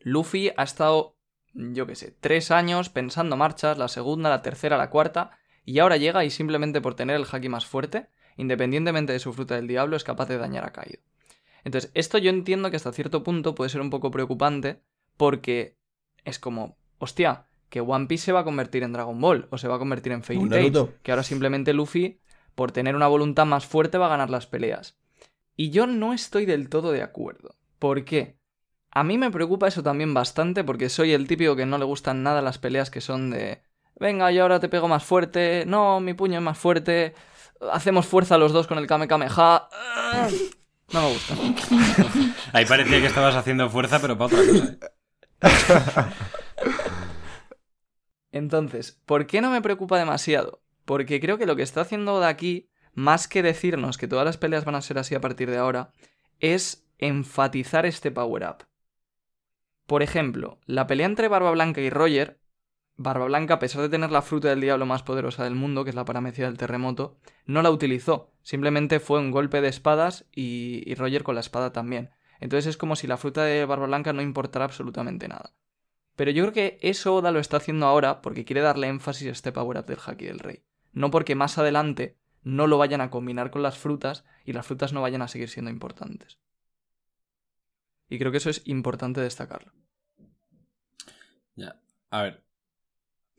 [0.00, 1.16] Luffy ha estado,
[1.54, 5.96] yo qué sé, tres años pensando marchas, la segunda, la tercera, la cuarta, y ahora
[5.96, 9.96] llega y simplemente por tener el haki más fuerte, independientemente de su fruta del diablo,
[9.96, 11.00] es capaz de dañar a Kaido.
[11.64, 14.82] Entonces, esto yo entiendo que hasta cierto punto puede ser un poco preocupante,
[15.16, 15.76] porque
[16.24, 19.68] es como, hostia, que One Piece se va a convertir en Dragon Ball, o se
[19.68, 22.20] va a convertir en Fairy Tail, que ahora simplemente Luffy,
[22.54, 24.98] por tener una voluntad más fuerte, va a ganar las peleas.
[25.56, 27.56] Y yo no estoy del todo de acuerdo.
[27.78, 28.36] ¿Por qué?
[28.94, 32.22] A mí me preocupa eso también bastante porque soy el típico que no le gustan
[32.22, 33.62] nada las peleas que son de...
[33.98, 35.64] Venga, yo ahora te pego más fuerte.
[35.66, 37.14] No, mi puño es más fuerte.
[37.72, 39.68] Hacemos fuerza los dos con el Kame Kameha.
[39.72, 40.28] Ah,
[40.92, 41.34] No me gusta.
[42.52, 44.76] Ahí parecía que estabas haciendo fuerza, pero para otra cosa.
[45.40, 46.12] ¿eh?
[48.32, 50.62] Entonces, ¿por qué no me preocupa demasiado?
[50.84, 54.36] Porque creo que lo que está haciendo de aquí, más que decirnos que todas las
[54.36, 55.92] peleas van a ser así a partir de ahora,
[56.40, 58.71] es enfatizar este power up.
[59.92, 62.40] Por ejemplo, la pelea entre Barba Blanca y Roger,
[62.96, 65.90] Barba Blanca, a pesar de tener la fruta del diablo más poderosa del mundo, que
[65.90, 68.32] es la paramecia del terremoto, no la utilizó.
[68.40, 72.08] Simplemente fue un golpe de espadas y, Roger con la espada también.
[72.40, 75.52] Entonces es como si la fruta de Barba Blanca no importara absolutamente nada.
[76.16, 79.32] Pero yo creo que eso Oda lo está haciendo ahora porque quiere darle énfasis a
[79.32, 80.64] este power up del Haki del Rey.
[80.92, 84.94] No porque más adelante no lo vayan a combinar con las frutas y las frutas
[84.94, 86.38] no vayan a seguir siendo importantes.
[88.08, 89.81] Y creo que eso es importante destacarlo.
[91.56, 91.80] Ya.
[92.10, 92.44] A ver.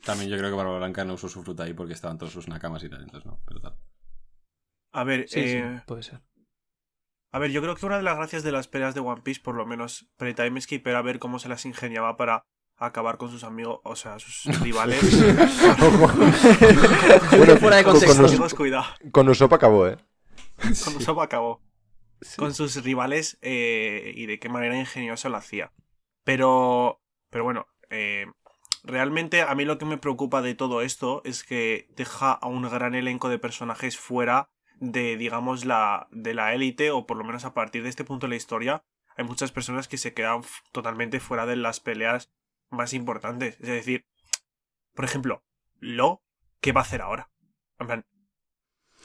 [0.03, 2.47] También yo creo que Barba Blanca no usó su fruta ahí porque estaban todos sus
[2.47, 3.77] nakamas y tal, entonces no, pero tal.
[4.91, 6.21] A ver, Sí, sí, eh, puede ser.
[7.31, 9.41] a ver, yo creo que una de las gracias de las peleas de One Piece,
[9.41, 12.45] por lo menos pre-time skip, era ver cómo se las ingeniaba para
[12.75, 14.99] acabar con sus amigos, o sea, sus rivales.
[17.37, 18.17] Bueno, fuera de con- contexto.
[18.21, 18.85] con Amigos, cuidado.
[19.11, 19.97] Con Usopp acabó, ¿eh?
[20.83, 21.61] Con Usopp acabó.
[22.37, 25.71] Con sus rivales eh, y de qué manera ingeniosa lo hacía.
[26.23, 28.25] Pero, pero bueno, eh,
[28.83, 32.63] realmente a mí lo que me preocupa de todo esto es que deja a un
[32.63, 37.45] gran elenco de personajes fuera de, digamos, la de la élite, o por lo menos
[37.45, 38.83] a partir de este punto de la historia,
[39.15, 40.41] hay muchas personas que se quedan
[40.71, 42.31] totalmente fuera de las peleas
[42.69, 43.55] más importantes.
[43.59, 44.05] Es decir,
[44.93, 45.43] por ejemplo,
[45.79, 46.23] Lo,
[46.59, 47.29] ¿qué va a hacer ahora?
[47.79, 48.05] En plan,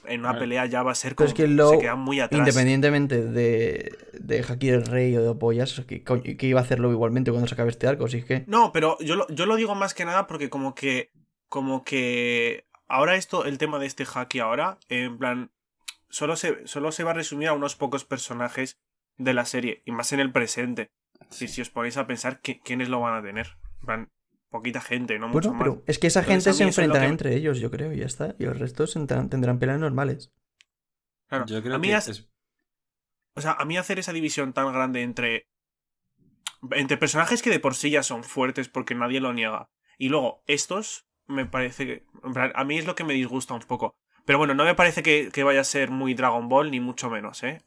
[0.07, 2.38] en una pelea ya va a ser como es que Lo, se quedan muy atrás.
[2.38, 6.90] Independientemente de, de Haki el Rey o de Opollas, ¿qué, coño- qué iba a hacerlo
[6.92, 8.09] igualmente cuando se acabe este arco?
[8.09, 8.44] Si es que.
[8.46, 11.11] No, pero yo lo, yo lo digo más que nada porque como que.
[11.49, 12.66] Como que.
[12.86, 15.51] Ahora esto, el tema de este haki ahora, en plan.
[16.11, 18.78] Solo se, solo se va a resumir a unos pocos personajes
[19.18, 19.82] de la serie.
[19.84, 20.90] Y más en el presente.
[21.30, 23.57] Si, si os ponéis a pensar que- quiénes lo van a tener.
[23.80, 24.09] En plan,
[24.51, 25.68] poquita gente, no mucho Bueno, más.
[25.68, 28.07] pero es que esa Entonces, gente se enfrentará que- entre ellos, yo creo, y ya
[28.07, 28.34] está.
[28.38, 30.32] Y el resto tendrán peleas normales.
[31.28, 32.28] Claro, Yo creo a mí que es-
[33.34, 35.46] O sea, a mí hacer esa división tan grande entre.
[36.72, 39.70] Entre personajes que de por sí ya son fuertes porque nadie lo niega.
[39.96, 42.07] Y luego, estos, me parece que.
[42.24, 43.94] en plan, a mí es lo que me disgusta un poco.
[44.24, 47.09] Pero bueno, no me parece que, que vaya a ser muy Dragon Ball, ni mucho
[47.11, 47.62] menos, ¿eh?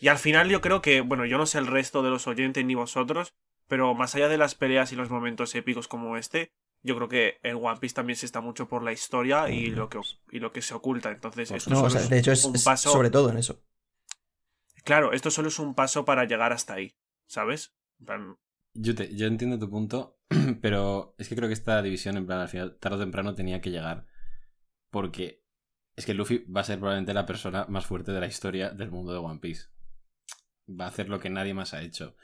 [0.00, 2.64] Y al final yo creo que, bueno, yo no sé el resto de los oyentes
[2.64, 3.34] ni vosotros,
[3.68, 6.52] pero más allá de las peleas y los momentos épicos como este,
[6.82, 9.88] yo creo que en One Piece también se está mucho por la historia y lo
[9.88, 10.00] que,
[10.30, 11.10] y lo que se oculta.
[11.10, 13.30] Entonces, esto No, solo o sea, es de hecho es, un es paso sobre todo
[13.30, 13.62] en eso.
[14.84, 16.94] Claro, esto solo es un paso para llegar hasta ahí,
[17.26, 17.74] ¿sabes?
[18.00, 18.36] En plan,
[18.74, 20.18] Yo, te- yo entiendo tu punto,
[20.60, 23.60] pero es que creo que esta división, en plan, al final, tarde o temprano tenía
[23.60, 24.06] que llegar.
[24.90, 25.42] Porque
[25.96, 28.90] es que Luffy va a ser probablemente la persona más fuerte de la historia del
[28.90, 29.68] mundo de One Piece.
[30.68, 32.16] Va a hacer lo que nadie más ha hecho.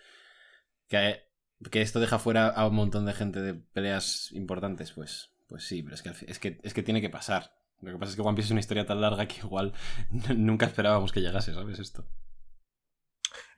[0.88, 1.29] Que,
[1.70, 5.82] que esto deja fuera a un montón de gente de peleas importantes, pues, pues sí,
[5.82, 7.54] pero es que, es, que, es que tiene que pasar.
[7.82, 9.72] Lo que pasa es que One Piece es una historia tan larga que igual
[10.36, 11.78] nunca esperábamos que llegase, ¿sabes?
[11.78, 12.06] Esto.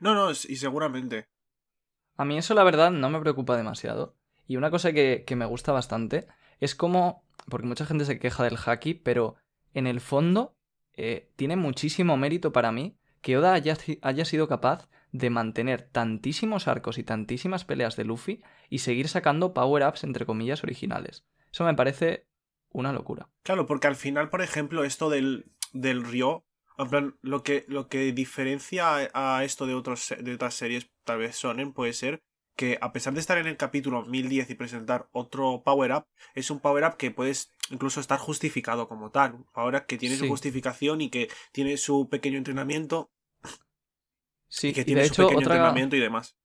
[0.00, 1.26] No, no, es- y seguramente.
[2.16, 4.16] A mí eso la verdad no me preocupa demasiado.
[4.46, 6.26] Y una cosa que, que me gusta bastante
[6.60, 9.36] es como, porque mucha gente se queja del haki, pero
[9.74, 10.56] en el fondo
[10.94, 16.66] eh, tiene muchísimo mérito para mí que Oda haya, haya sido capaz de mantener tantísimos
[16.68, 21.24] arcos y tantísimas peleas de Luffy y seguir sacando power-ups entre comillas originales.
[21.52, 22.26] Eso me parece
[22.70, 23.28] una locura.
[23.42, 26.46] Claro, porque al final, por ejemplo, esto del, del Ryo,
[26.78, 31.18] en plan, lo que, lo que diferencia a esto de, otros, de otras series, tal
[31.18, 32.22] vez Sonen, puede ser
[32.56, 36.04] que a pesar de estar en el capítulo 1010 y presentar otro power-up,
[36.34, 39.34] es un power-up que puedes incluso estar justificado como tal.
[39.34, 40.22] Un power-up que tiene Sí.
[40.22, 43.10] su justificación y que tiene su pequeño entrenamiento
[44.52, 46.36] Sí, y que y tiene de su hecho pequeño otra, entrenamiento y demás.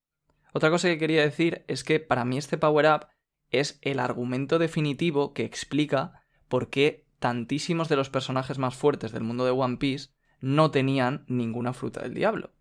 [0.54, 3.08] Otra cosa que quería decir es que para mí este power-up
[3.50, 9.24] es el argumento definitivo que explica por qué tantísimos de los personajes más fuertes del
[9.24, 12.54] mundo de One Piece no tenían ninguna fruta del diablo.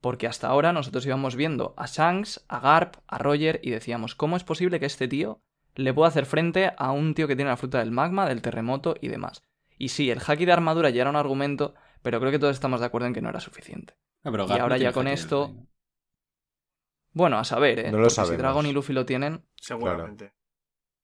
[0.00, 4.36] Porque hasta ahora nosotros íbamos viendo a Shanks, a Garp, a Roger y decíamos, ¿cómo
[4.36, 5.40] es posible que este tío
[5.76, 8.96] le pueda hacer frente a un tío que tiene la fruta del magma, del terremoto
[9.00, 9.44] y demás?
[9.78, 12.80] Y sí, el haki de armadura ya era un argumento, pero creo que todos estamos
[12.80, 13.94] de acuerdo en que no era suficiente.
[14.22, 15.54] Pero Y no ahora ya con esto-.
[17.12, 17.90] Bueno, a saber, ¿eh?
[17.90, 18.36] No lo sabemos.
[18.36, 20.32] Si Dragon y Luffy lo tienen, Seguramente.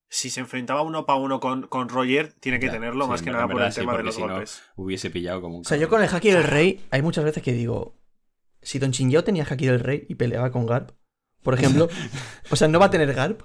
[0.09, 3.23] Si se enfrentaba uno para uno con, con Roger, tiene que Ya, tenerlo sí, más
[3.23, 4.63] que nada por el sí, tema de los si no- golpes.
[4.77, 7.43] Hubiese pillado como un O sea, yo con el haki del rey hay muchas veces
[7.43, 7.99] que digo,
[8.63, 10.93] si Don Shinjao tenía haki del rey y peleaba con Garp,
[11.43, 11.89] por ejemplo,
[12.51, 13.43] o sea, no va a tener Garp,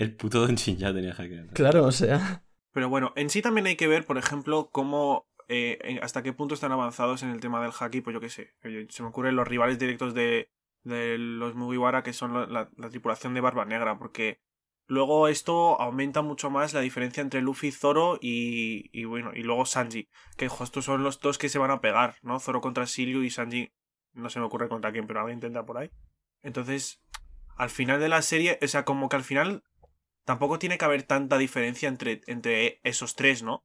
[0.00, 1.54] El puto Don Shin ya tenía haki del rey.
[1.54, 5.28] claro, o sea, Pero bueno, en sí también hay que ver, por ejemplo, cómo.
[5.48, 8.54] Eh, hasta qué punto están avanzados en el tema del haki, pues yo qué sé.
[8.90, 10.50] Se me ocurren los rivales directos de,
[10.82, 14.38] de los Mugiwara, que son la, la- la tripulación de Barba Negra, porque
[14.86, 20.08] luego esto aumenta mucho más la diferencia entre Luffy, Zoro y, bueno, y luego Sanji,
[20.36, 22.40] que justo son los dos que se van a pegar, ¿no?
[22.40, 23.72] Zoro contra Shiryu y Sanji,
[24.12, 25.90] no se me ocurre contra quién, pero alguien intenta por ahí.
[26.42, 27.00] Entonces,
[27.56, 29.62] al final de la serie, o sea, como que al final
[30.24, 33.64] tampoco tiene que haber tanta diferencia entre, entre esos tres, ¿no?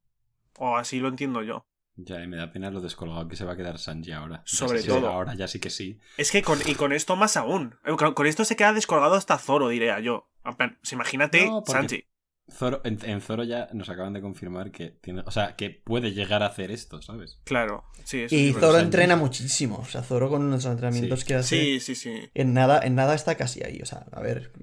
[0.58, 1.66] O así lo entiendo yo.
[1.96, 4.44] Ya, y me da pena lo descolgado que se va a quedar Sanji ahora.
[4.46, 5.08] Sobre todo.
[5.10, 6.00] Ahora ya sí que sí.
[6.18, 7.76] Es que con, y con esto más aún.
[7.86, 10.30] Eh, Con, con esto se queda descolgado hasta Zoro, diría yo.
[10.58, 12.04] Pues imagínate No, Sanji.
[12.50, 15.22] Zoro, en, en Zoro ya nos acaban de confirmar que tiene.
[15.26, 17.42] O sea, que puede llegar a hacer esto, ¿sabes?
[17.44, 21.22] Claro, sí, eso y sí, Zoro Sanji- entrena muchísimo, o sea, Zoro con los entrenamientos
[21.22, 21.26] Sí.
[21.26, 22.30] que hace, Sí, sí, sí.
[22.36, 24.54] en nada, en nada está casi ahí, o sea, a ver,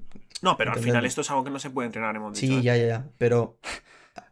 [0.40, 2.46] No, pero al final esto es algo que no se puede entrenar, hemos dicho.
[2.54, 2.62] sí, ¿eh?
[2.62, 3.58] ya, ya, ya, pero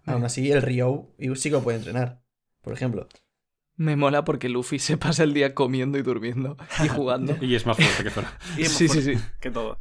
[0.07, 2.23] aún así el Ryo sí que lo puede entrenar,
[2.61, 3.09] por ejemplo.
[3.77, 7.37] me mola porque Luffy se pasa el día comiendo y durmiendo y jugando.
[7.41, 8.29] Y es más fuerte que Zoro.
[8.57, 9.25] Y es más sí, sí, fuerte sí.
[9.41, 9.79] Que todo.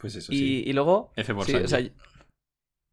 [0.00, 0.62] Pues eso Y, sí.
[0.66, 1.12] y luego...
[1.16, 1.64] F por sí, Sanji.
[1.64, 1.80] o sea,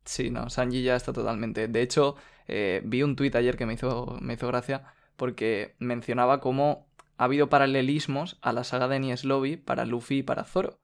[0.05, 1.67] sí, no, Sanji ya está totalmente.
[1.67, 2.15] De hecho,
[2.47, 4.84] eh, vi un tuit ayer que me hizo, me hizo gracia
[5.15, 10.24] porque mencionaba cómo ha habido paralelismos a la saga de Enies Lobby para Luffy y
[10.24, 10.80] para Zoro.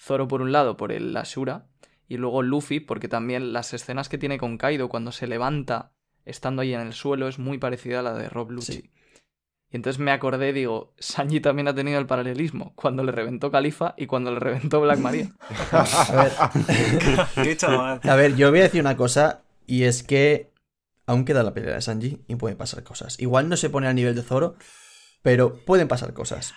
[0.00, 1.66] Zoro por un lado por el Ashura
[2.10, 5.92] y luego Luffy porque también las escenas que tiene con Kaido cuando se levanta
[6.24, 8.72] estando ahí en el suelo es muy parecida a la de Rob Lucci.
[8.72, 8.90] Sí.
[9.70, 13.94] Y entonces me acordé, digo, Sanji también ha tenido el paralelismo, cuando le reventó Califa
[13.96, 15.30] y cuando le reventó Black Maria.
[15.70, 16.24] A
[17.36, 20.50] ver, a ver, yo voy a decir una cosa y es que
[21.06, 23.20] aún queda la pelea de Sanji y pueden pasar cosas.
[23.20, 24.56] Igual no se pone al nivel de Zoro,
[25.22, 26.54] pero pueden pasar cosas.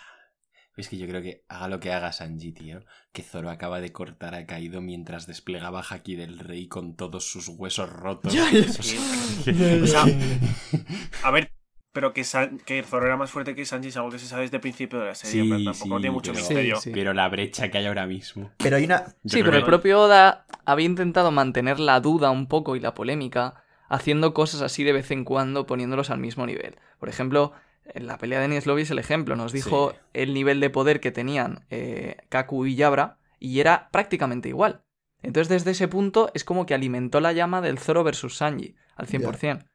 [0.76, 2.84] Es que yo creo que haga lo que haga Sanji, tío.
[3.12, 7.48] Que Zoro acaba de cortar a Kaido mientras desplegaba Haki del Rey con todos sus
[7.48, 8.34] huesos rotos.
[8.34, 8.60] Ya, ya.
[8.60, 10.06] Eso es- O sea,
[11.24, 11.52] a ver,
[11.92, 14.42] pero que, San- que Zoro era más fuerte que Sanji es algo que se sabe
[14.44, 15.44] desde el principio de la serie.
[15.44, 16.76] Sí, plan, tampoco sí, tiene mucho pero- misterio.
[16.78, 16.92] Sí, sí.
[16.92, 18.52] Pero la brecha que hay ahora mismo.
[18.58, 22.48] Pero hay una, Yo Sí, pero el propio Oda había intentado mantener la duda un
[22.48, 26.78] poco y la polémica, haciendo cosas así de vez en cuando, poniéndolos al mismo nivel.
[27.00, 27.54] Por ejemplo,
[27.96, 29.36] la pelea de Enies Lobby es el ejemplo.
[29.36, 29.98] Nos dijo Sí.
[30.14, 34.84] el nivel de poder que tenían eh, Kaku y Yabra, y era prácticamente igual.
[35.22, 39.08] Entonces, desde ese punto, es como que alimentó la llama del Zoro versus Sanji, al
[39.08, 39.66] 100%.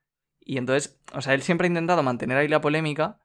[0.40, 3.18] Y entonces, o sea, él siempre ha intentado mantener ahí la polémica,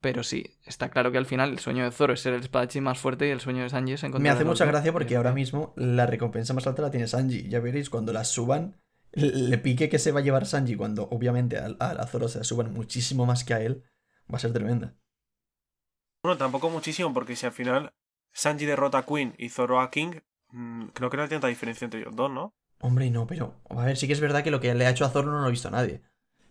[0.00, 2.84] pero sí, está claro que al final el sueño de Zoro es ser el espadachín
[2.84, 4.72] más fuerte y el sueño de Sanji es encontrar Me hace mucha otro.
[4.72, 7.48] gracia porque ahora mismo la recompensa más alta la tiene Sanji.
[7.48, 8.76] Ya veréis, cuando la suban,
[9.12, 12.44] le pique que se va a llevar Sanji cuando obviamente a, a Zoro se la
[12.44, 13.82] suban muchísimo más que a él,
[14.32, 14.94] va a ser tremenda.
[16.22, 17.94] Bueno, tampoco muchísimo, porque si al final
[18.32, 20.20] Sanji derrota a Queen y Zoro a King,
[20.50, 22.54] mm, creo que no hay tanta diferencia entre ellos dos, ¿no?
[22.80, 25.04] Hombre, no, pero a ver, sí que es verdad que lo que le ha hecho
[25.04, 26.02] a Zoro no lo ha visto nadie.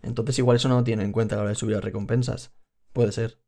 [0.02, 2.54] Entonces igual eso no lo tiene en cuenta a la hora de subir las recompensas.
[2.92, 3.40] Puede ser.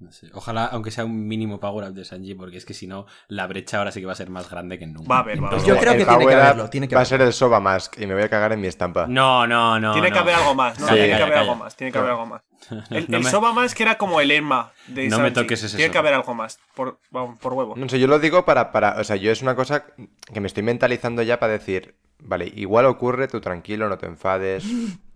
[0.00, 0.28] No sé.
[0.32, 3.46] Ojalá, aunque sea un mínimo power up de Sanji, porque es que si no, la
[3.46, 5.06] brecha ahora sí que va a ser más grande que nunca.
[5.08, 5.64] Va a haber, va a haber.
[5.64, 8.00] yo creo el que tiene que haberlo, tiene que va a ser el Soba Mask
[8.00, 9.06] y me voy a cagar en mi estampa.
[9.06, 9.92] No, no, no.
[9.92, 10.14] Tiene no.
[10.14, 12.42] que haber algo más, tiene que haber algo más, tiene que haber algo más.
[12.90, 15.34] El, No el me- Soba que era como el Emma de No me Sanji.
[15.34, 17.74] toques ese Tiene que haber algo más, por, por huevo.
[17.76, 19.00] No sé, yo lo digo para, para.
[19.00, 19.84] O sea, yo es una cosa
[20.32, 21.96] que me estoy mentalizando ya para decir.
[22.22, 24.64] Vale, igual ocurre, tú tranquilo, no te enfades.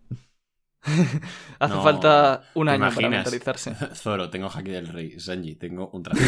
[1.59, 3.75] Hace No, falta un ¿te año para mentalizarse.
[3.95, 5.19] Zoro, tengo Haki del Rey.
[5.19, 6.21] Sanji, tengo un traje.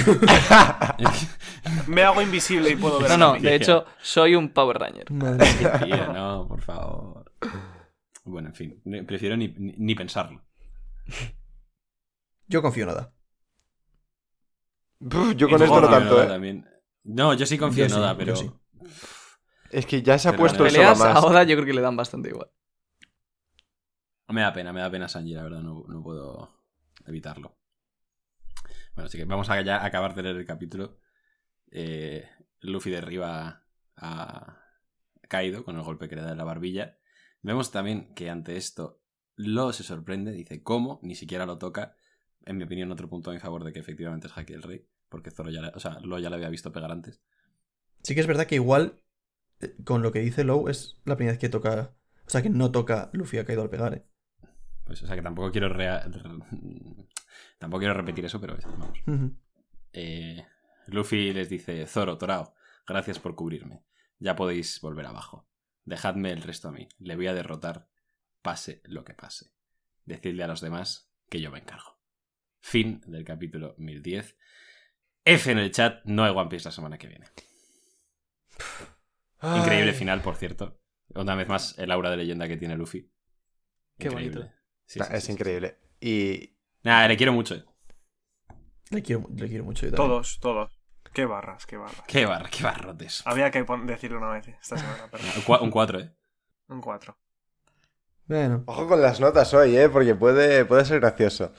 [1.87, 5.11] Me hago invisible y puedo ver No, no, de hecho, soy un Power Ranger.
[5.13, 5.79] Madre mía.
[5.85, 7.33] Tía, no, por favor.
[8.25, 10.43] Bueno, en fin, prefiero ni, ni- ni pensarlo.
[12.49, 13.13] Yo confío en nada.
[15.01, 16.27] Uf, yo con esto no tanto, ¿eh?
[16.27, 16.67] también.
[17.05, 18.37] No, yo sí confío Yo en Noda, sí, pero.
[18.37, 18.51] sí.
[19.71, 21.21] Es que ya se ha Pero puesto Soba Peleas a.
[21.21, 22.49] Oda yo creo que le dan bastante igual.
[24.29, 26.65] Me da pena, me da pena Sanji, la verdad, no, puedo
[27.07, 27.57] evitarlo.
[28.95, 30.99] Bueno, así que vamos a acabar de leer el capítulo.
[31.71, 32.29] Eh,
[32.61, 33.65] Luffy derriba
[33.97, 34.61] a
[35.29, 36.99] Kaido con el golpe que le da en la barbilla.
[37.43, 39.01] Vemos también que ante esto
[39.37, 40.99] Lo se sorprende, dice ¿cómo?
[41.03, 41.95] Ni siquiera lo toca.
[42.45, 44.89] En mi opinión, otro punto a mi favor de que efectivamente es Haki del Rey.
[45.09, 47.21] Porque Zoro ya, o sea, Lo ya le había visto pegar antes.
[48.03, 49.01] Sí que es verdad que igual,
[49.61, 51.95] eh, con lo que dice Low, es la primera vez que toca.
[52.27, 54.05] O sea, que no toca Luffy ha caído al pegar, ¿eh?
[54.87, 56.09] Pues, o sea que tampoco quiero rea-
[57.59, 58.99] tampoco quiero repetir eso, pero vamos.
[59.93, 60.47] Eh,
[60.87, 62.55] Luffy les dice, Zoro, Torao,
[62.87, 63.83] gracias por cubrirme.
[64.19, 65.49] Ya podéis volver abajo.
[65.85, 66.89] Dejadme el resto a mí.
[66.99, 67.89] Le voy a derrotar,
[68.43, 69.53] pase lo que pase.
[70.05, 71.99] Decidle a los demás que yo me encargo.
[72.61, 74.37] Fin del capítulo 1010.
[75.25, 77.27] F en el chat, no hay One Piece la semana que viene.
[79.43, 79.97] Increíble Ay.
[79.97, 80.81] final, por cierto.
[81.15, 83.11] Una vez más, el aura de leyenda que tiene Luffy.
[83.99, 84.49] Qué bonito.
[84.87, 85.33] Sí, Nah, sí, es sí, sí.
[85.33, 85.79] increíble.
[86.01, 87.57] Y Nada, le quiero mucho.
[88.91, 89.87] Le quiero, le quiero mucho.
[89.87, 89.93] yo.
[89.95, 90.79] Todos, todos.
[91.13, 92.03] Qué barras, qué barras.
[92.07, 93.23] Qué, bar, qué barrotes.
[93.27, 95.25] Había que decirlo una vez esta semana, pero
[95.63, 96.11] Un 4, ¿eh?
[96.69, 97.17] un 4.
[98.27, 99.89] Bueno, ojo con las notas hoy, ¿eh?
[99.89, 101.53] Porque puede, puede ser gracioso.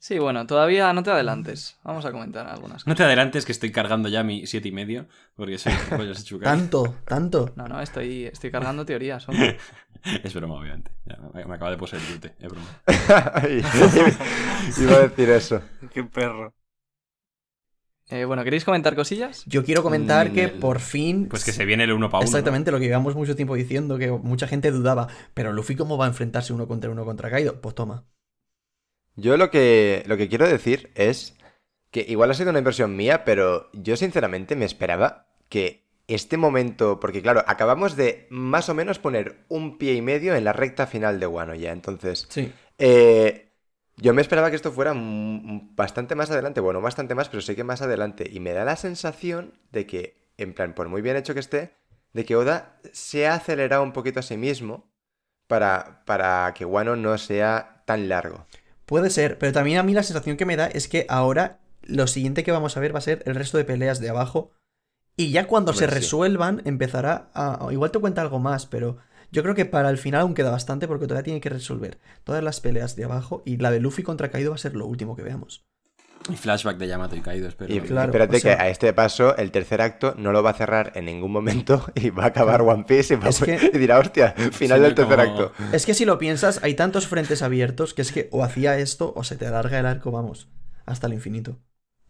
[0.00, 1.76] Sí, bueno, todavía no te adelantes.
[1.82, 2.96] Vamos a comentar algunas No cosas.
[2.98, 5.72] te adelantes que estoy cargando ya mi siete y medio, porque soy
[6.24, 6.48] chucar.
[6.56, 7.52] tanto, tanto.
[7.56, 9.28] No, no, estoy, estoy cargando teorías.
[9.28, 9.58] hombre.
[10.22, 10.92] Es broma, obviamente.
[11.06, 12.66] Ya, me, acaba de poseer Yute, es broma.
[14.80, 15.60] Iba a decir eso.
[15.92, 16.54] Qué perro.
[18.08, 19.42] Eh, bueno, ¿queréis comentar cosillas?
[19.46, 21.26] Yo quiero comentar Mm, que el- por fin.
[21.28, 22.26] Pues que se viene el uno para uno.
[22.26, 25.08] Exactamente lo que llevamos mucho tiempo diciendo, que mucha gente dudaba.
[25.34, 27.60] Pero Luffy, ¿cómo va a enfrentarse uno contra uno contra Kaido?
[27.60, 28.04] Pues toma.
[29.20, 31.36] Yo lo que, lo que quiero decir es
[31.90, 37.00] que igual ha sido una impresión mía, pero yo sinceramente me esperaba que este momento,
[37.00, 40.86] porque claro, acabamos de más o menos poner un pie y medio en la recta
[40.86, 42.52] final de Wano ya, entonces Sí.
[42.78, 43.50] eh,
[43.96, 47.64] yo me esperaba que esto fuera bastante más adelante, bueno, bastante más, pero sé que
[47.64, 51.34] más adelante, y me da la sensación de que, en plan, por muy bien hecho
[51.34, 51.72] que esté,
[52.12, 54.88] de que Oda se ha acelerado un poquito a sí mismo
[55.48, 58.46] para, para que Wano no sea tan largo.
[58.88, 62.06] Puede ser, pero también a mí la sensación que me da es que ahora lo
[62.06, 64.52] siguiente que vamos a ver va a ser el resto de peleas de abajo.
[65.14, 65.90] Y ya cuando se sí.
[65.90, 67.68] resuelvan, empezará a.
[67.70, 68.96] Igual te cuenta algo más, pero
[69.30, 72.42] yo creo que para el final aún queda bastante porque todavía tiene que resolver todas
[72.42, 73.42] las peleas de abajo.
[73.44, 75.66] Y la de Luffy contra Kaido va a ser lo último que veamos.
[76.28, 77.72] Y flashback de Yamato y Kaido, espero.
[77.72, 80.50] Y Claro, espérate o sea- que a este paso el tercer acto no lo va
[80.50, 83.70] a cerrar en ningún momento y va a acabar One Piece y, va a- que-
[83.74, 85.52] y dirá, hostia, final Sí, del tercer como- acto.
[85.72, 89.12] Es que si lo piensas, hay tantos frentes abiertos que es que o hacía esto
[89.16, 90.48] o se te alarga el arco, vamos,
[90.86, 91.58] hasta el infinito.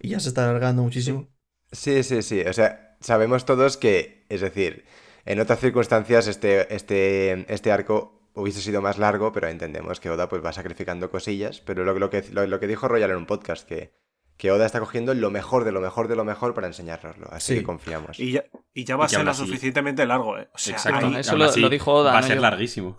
[0.00, 1.28] Y ya se está alargando muchísimo.
[1.72, 2.40] Sí, sí, sí.
[2.42, 4.84] O sea, sabemos todos que, es decir,
[5.26, 10.28] en otras circunstancias este, este, este arco hubiese sido más largo, pero entendemos que Oda
[10.28, 11.60] pues va sacrificando cosillas.
[11.60, 13.92] Pero lo, lo que, lo, lo que dijo Royal en un podcast, que,
[14.38, 17.26] que Oda está cogiendo lo mejor de lo mejor de lo mejor para enseñárnoslo.
[17.30, 17.58] Así Sí.
[17.60, 18.18] que confiamos.
[18.18, 20.48] Y ya, y ya va Y a que ser lo suficientemente largo, ¿eh?
[20.54, 21.06] O sea, Exacto.
[21.08, 22.42] ahí- eso lo- así, lo dijo Oda, Va a no ser yo.
[22.42, 22.98] larguísimo.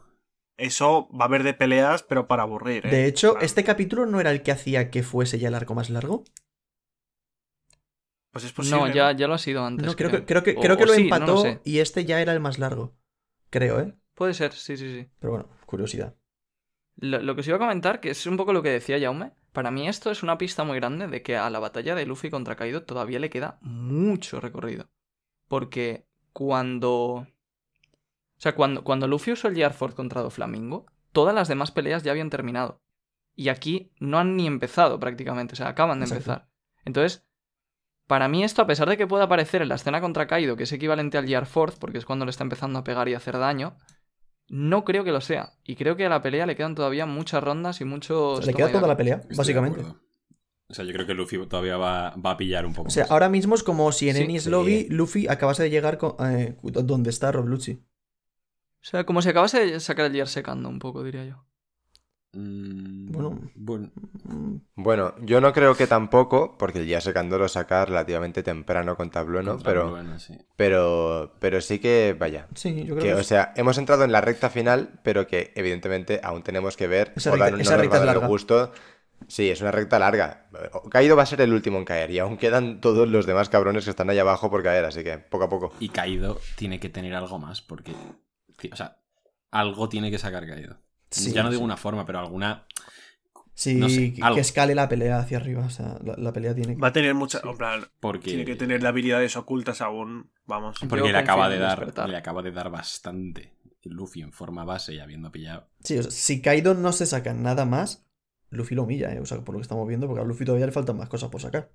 [0.62, 2.90] eso va a haber de peleas, pero para aburrir, ¿eh?
[2.90, 5.90] De hecho, este capítulo no era el que hacía que fuese ya el arco más
[5.90, 6.26] largo.
[8.32, 8.78] Pues es posible.
[8.78, 9.86] No, ya, ya lo ha sido antes.
[9.88, 11.62] No, creo que, creo que, O- creo que lo sí, no empató sé.
[11.64, 12.94] y este ya era el más largo.
[13.50, 13.96] Creo, ¿eh?
[14.14, 15.10] Puede ser, sí, sí, sí.
[15.20, 16.16] Pero bueno, curiosidad.
[16.98, 19.32] Lo, lo que os iba a comentar, que es un poco lo que decía Jaume,
[19.52, 22.30] para mí esto es una pista muy grande de que a la batalla de Luffy
[22.30, 24.89] contra Kaido todavía le queda mucho recorrido.
[25.47, 27.28] Porque cuando...
[27.28, 32.12] O sea, cuando, cuando Luffy usó el Gearford contra Doflamingo, todas las demás peleas ya
[32.12, 32.82] habían terminado.
[33.36, 36.32] Y aquí no han ni empezado prácticamente, o sea, acaban de Exacto.
[36.32, 36.50] empezar.
[36.86, 37.26] Entonces,
[38.08, 40.64] para mí esto, a pesar de que pueda aparecer en la escena contra Kaido, que
[40.64, 43.38] es equivalente al Gearford, porque es cuando le está empezando a pegar y a hacer
[43.38, 43.76] daño,
[44.50, 45.54] no creo que lo sea.
[45.64, 48.45] Y creo que a la pelea le quedan todavía muchas rondas y muchos...
[48.45, 49.82] Le queda toda la pelea, Estoy básicamente.
[49.82, 52.89] O sea, yo creo que Luffy todavía va, va a pillar un poco.
[52.89, 53.12] O sea, más.
[53.12, 54.50] ahora mismo es como si en Sí.
[54.50, 57.74] Lobby Luffy acabase de llegar con- eh, donde está Rob Lucci.
[58.82, 61.43] O sea, como si acabase de sacar el Gear secando un poco, diría yo.
[62.32, 63.39] Mm, Bueno.
[63.55, 63.89] bueno.
[64.23, 68.95] Mm, Bueno, yo no creo que tampoco, porque el día secando lo saca relativamente temprano
[68.95, 69.53] con Tableau, ¿no?
[69.53, 70.38] contra Pero, sí.
[70.55, 72.47] pero, pero sí que, vaya.
[72.55, 75.25] Sí, yo creo Que, que, o es- sea, hemos entrado en la recta final, pero
[75.27, 77.13] que evidentemente aún tenemos que ver.
[77.15, 78.27] Esa recta- no esa nos recta es larga.
[78.27, 78.71] gusto.
[79.27, 80.49] Sí, es una recta larga.
[80.89, 83.84] Kaido va a ser el último en caer y aún quedan todos los demás cabrones
[83.84, 85.73] que están ahí abajo por caer, así que poco a poco.
[85.80, 87.91] Y Kaido tiene que tener algo más, porque.
[88.71, 88.97] O sea,
[89.51, 90.77] algo tiene que sacar Kaido.
[91.12, 91.53] Sí, ya no sí.
[91.55, 92.66] digo una forma, pero alguna.
[93.53, 94.36] Sí, no sé, que- algo.
[94.36, 95.66] que escale la pelea hacia arriba.
[95.66, 96.82] O sea, la, la pelea tiene que.
[96.82, 97.41] Va a tener mucha.
[97.43, 98.30] En plan, Porque.
[98.30, 100.32] tiene que tener habilidades ocultas aún.
[100.45, 100.78] Vamos.
[100.88, 102.10] Porque le acaba de en dar.
[102.10, 103.55] Le acaba de dar bastante.
[103.84, 105.68] Luffy en forma base y habiendo pillado.
[105.84, 108.05] Sí, o sea, si Kaido no se saca nada más,
[108.49, 109.20] Luffy lo humilla, ¿eh?
[109.20, 111.30] O sea, por lo que estamos viendo, porque a Luffy todavía le faltan más cosas
[111.30, 111.72] por sacar.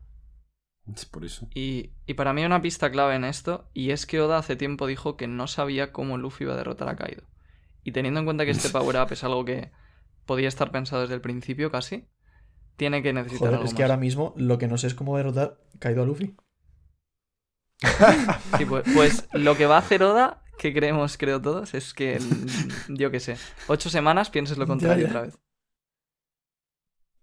[0.95, 1.49] Es por eso.
[1.55, 4.55] Y, y para mí hay una pista clave en esto, y es que Oda hace
[4.55, 7.25] tiempo dijo que no sabía cómo Luffy iba a derrotar a Kaido.
[7.85, 9.71] Y teniendo en cuenta que este power up es algo que
[10.27, 12.09] podía estar pensado desde el principio casi,
[12.77, 13.91] tiene que necesitar Joder, algo es que más.
[13.91, 16.35] ahora mismo lo que no sé es cómo derrotar Kaido a Luffy.
[18.57, 22.19] Sí, pues, pues lo que va a hacer Oda, que creemos, creo todos, es que,
[22.89, 23.37] yo qué sé,
[23.69, 25.09] ocho semanas pienses lo contrario ya.
[25.11, 25.39] otra vez.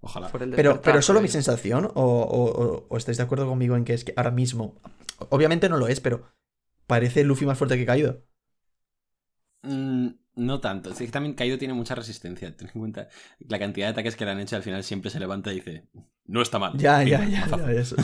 [0.02, 0.30] Ojalá.
[0.30, 3.48] por el Pero, pero ¿es solo mi sensación o, o- o- o estáis de acuerdo
[3.48, 4.76] conmigo en que es que ahora mismo,
[5.30, 6.24] obviamente no lo es, pero
[6.88, 8.24] parece Luffy más fuerte que Kaido?
[9.64, 10.92] Mm, no tanto.
[10.92, 12.56] Es que también Kaido tiene mucha resistencia.
[12.56, 13.08] Ten en cuenta
[13.40, 14.56] la cantidad de ataques que le han hecho.
[14.56, 15.88] Al final siempre se levanta y dice:
[16.26, 16.78] No está mal.
[16.78, 17.68] Ya, ya, ya, mazazo".
[17.72, 17.96] ya, eso.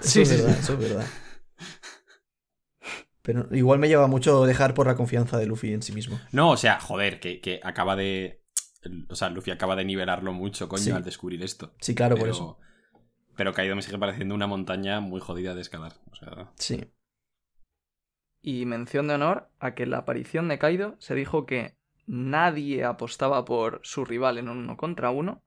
[0.00, 1.06] Sí, es sí, verdad, eso es verdad.
[3.22, 6.18] Pero igual me lleva mucho dejar por la confianza de Luffy en sí mismo.
[6.32, 8.42] No, o sea, joder, que, que acaba de.
[9.10, 10.90] O sea, Luffy acaba de nivelarlo mucho, coño, Sí.
[10.92, 11.74] al descubrir esto.
[11.80, 12.58] Sí, claro, por eso.
[13.36, 15.94] Pero Kaido me sigue pareciendo una montaña muy jodida de escalar.
[16.10, 16.84] O sea, Sí.
[18.42, 21.76] Y mención de honor a que en la aparición de Kaido se dijo que
[22.06, 25.42] nadie apostaba por su rival en un uno contra uno.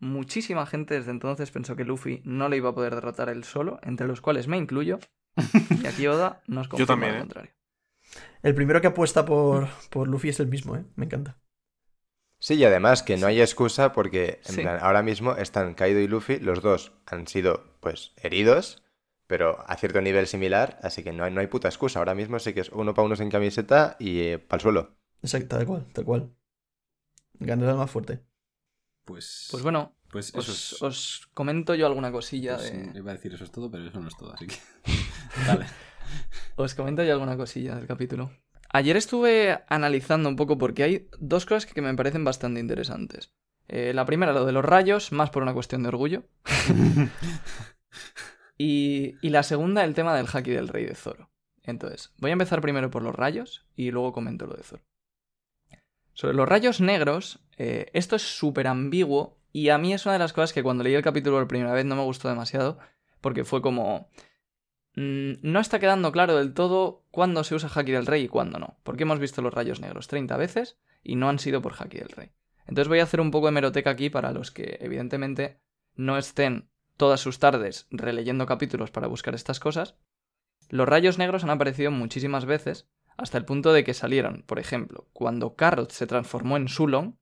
[0.00, 3.80] Muchísima gente desde entonces pensó que Luffy no le iba a poder derrotar él solo,
[3.82, 4.98] entre los cuales me incluyo.
[5.82, 7.18] Y aquí Oda nos confirma también, lo ¿eh?
[7.18, 7.52] contrario.
[8.42, 10.84] El primero que apuesta por, por Luffy es el mismo, ¿eh?
[10.96, 11.38] Me encanta.
[12.38, 14.62] Sí, y además que no hay excusa porque en Sí.
[14.62, 18.81] plan, ahora mismo están Kaido y Luffy, los dos han sido pues heridos,
[19.32, 22.00] pero a cierto nivel similar, así que no hay, no hay puta excusa.
[22.00, 24.98] Ahora mismo sí que es uno para uno sin camiseta y para el suelo.
[25.22, 26.30] Exacto, tal cual, tal cual.
[27.40, 28.20] Ganará el más fuerte.
[29.06, 29.48] pues.
[29.50, 30.82] Pues bueno, Pues eso os, es.
[30.82, 32.98] os comento yo alguna cosilla pues, de...
[32.98, 34.56] Iba a decir eso es todo, pero eso no es todo, así que.
[35.46, 35.64] Dale.
[36.56, 38.30] Os comento yo alguna cosilla del capítulo.
[38.68, 43.32] Ayer estuve analizando un poco porque hay dos cosas que me parecen bastante interesantes.
[43.68, 46.24] Eh, la primera, lo de los rayos, más por una cuestión de orgullo.
[48.64, 51.30] y, la segunda, el tema del haki del rey de Zoro.
[51.64, 54.84] Entonces, voy a empezar primero por los rayos y luego comento lo de Zoro.
[56.12, 60.18] Sobre los rayos negros, eh, esto es súper ambiguo y a mí es una de
[60.20, 62.78] las cosas que cuando leí el capítulo por primera vez no me gustó demasiado
[63.20, 64.08] porque fue como...
[64.94, 68.60] mm, no está quedando claro del todo cuándo se usa Haki del Rey y cuándo
[68.60, 71.98] no, porque hemos visto los rayos negros 30 veces y no han sido por Haki
[71.98, 72.30] del Rey.
[72.66, 75.58] Entonces voy a hacer un poco de meroteca aquí para los que evidentemente
[75.96, 76.71] no estén
[77.02, 79.96] todas sus tardes releyendo capítulos para buscar estas cosas.
[80.68, 82.86] Los rayos negros han aparecido muchísimas veces
[83.16, 87.14] hasta el punto de que salieron, por ejemplo, cuando Carrot se transformó en Sulong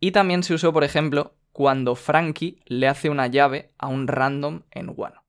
[0.00, 4.62] y también se usó, por ejemplo, cuando Frankie le hace una llave a un random
[4.72, 5.22] en Wano,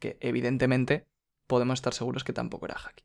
[0.00, 1.04] que evidentemente
[1.46, 3.04] podemos estar seguros que tampoco era Haki.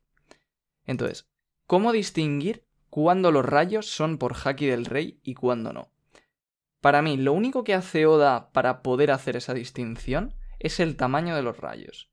[0.86, 1.28] Entonces,
[1.66, 5.90] ¿cómo distinguir cuándo los rayos son por Haki del Rey y cuándo no?
[6.80, 11.36] Para mí, lo único que hace Oda para poder hacer esa distinción es el tamaño
[11.36, 12.10] de los rayos.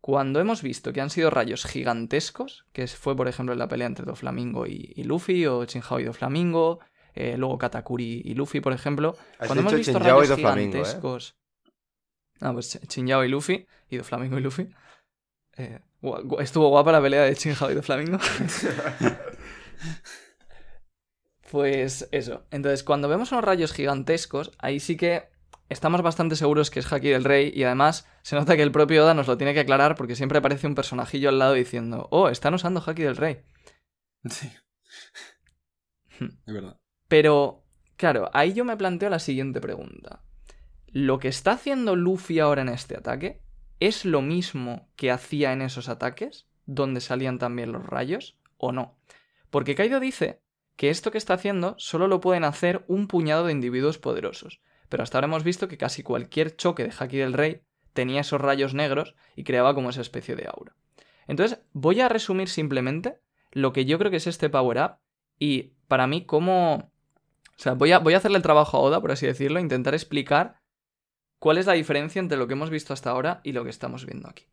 [0.00, 3.86] Cuando hemos visto que han sido rayos gigantescos, que fue por ejemplo en la pelea
[3.86, 6.80] entre Doflamingo y, y Luffy, o Chinhao y Doflamingo,
[7.14, 10.36] eh, luego Katakuri y Luffy, por ejemplo, Has cuando hemos visto rayos ¿eh?
[10.36, 11.36] gigantescos.
[12.40, 14.68] Ah, pues Chinchao y Luffy, y Doflamingo y Luffy.
[15.56, 15.78] Eh,
[16.40, 18.18] estuvo guapa la pelea de Chinchao y Doflamingo.
[21.50, 22.46] pues eso.
[22.50, 25.28] Entonces, cuando vemos unos rayos gigantescos, ahí sí que
[25.68, 27.52] estamos bastante seguros que es Haki del Rey.
[27.54, 30.38] Y además, se nota que el propio Oda nos lo tiene que aclarar porque siempre
[30.38, 33.42] aparece un personajillo al lado diciendo: Oh, están usando Haki del Rey.
[34.28, 34.50] Sí.
[36.20, 36.28] Hmm.
[36.46, 36.78] Es verdad.
[37.08, 37.64] Pero,
[37.96, 40.22] claro, ahí yo me planteo la siguiente pregunta.
[40.86, 43.40] ¿Lo que está haciendo Luffy ahora en este ataque
[43.80, 48.98] es lo mismo que hacía en esos ataques, donde salían también los rayos, o no?
[49.50, 50.42] Porque Kaido dice
[50.76, 54.60] que esto que está haciendo solo lo pueden hacer un puñado de individuos poderosos.
[54.92, 57.62] Pero hasta ahora hemos visto que casi cualquier choque de Haki del Rey
[57.94, 60.76] tenía esos rayos negros y creaba como esa especie de aura.
[61.26, 63.18] Entonces, voy a resumir simplemente
[63.52, 64.98] lo que yo creo que es este Power Up
[65.38, 66.92] y para mí cómo...
[67.56, 69.94] O sea, voy a, voy a hacerle el trabajo a Oda, por así decirlo, intentar
[69.94, 70.60] explicar
[71.38, 74.04] cuál es la diferencia entre lo que hemos visto hasta ahora y lo que estamos
[74.04, 74.44] viendo aquí.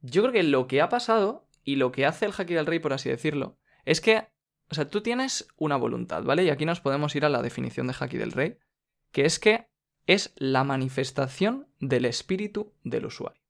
[0.00, 2.78] Yo creo que lo que ha pasado y lo que hace el Haki del Rey,
[2.78, 4.26] por así decirlo, es que,
[4.70, 6.44] o sea, tú tienes una voluntad, ¿vale?
[6.44, 8.56] Y aquí nos podemos ir a la definición de Haki del Rey,
[9.12, 9.68] que es que
[10.06, 13.42] es la manifestación del espíritu del usuario.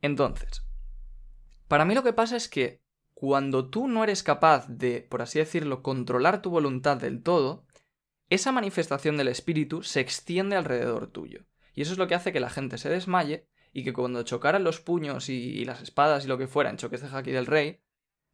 [0.00, 0.62] Entonces,
[1.68, 2.82] para mí lo que pasa es que
[3.14, 7.66] cuando tú no eres capaz de, por así decirlo, controlar tu voluntad del todo,
[8.28, 11.46] esa manifestación del espíritu se extiende alrededor tuyo.
[11.74, 14.64] Y eso es lo que hace que la gente se desmaye y que cuando chocaran
[14.64, 17.80] los puños y, las espadas y lo que fuera en choques de Haki del Rey,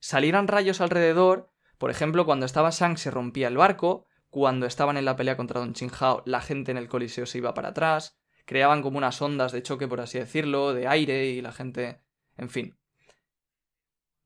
[0.00, 1.50] salieran rayos alrededor.
[1.78, 5.60] Por ejemplo, cuando estaba Shang se rompía el barco, cuando estaban en la pelea contra
[5.60, 9.52] Don Hao, la gente en el coliseo se iba para atrás, creaban como unas ondas
[9.52, 12.00] de choque, por así decirlo, de aire y la gente...
[12.38, 12.78] en fin.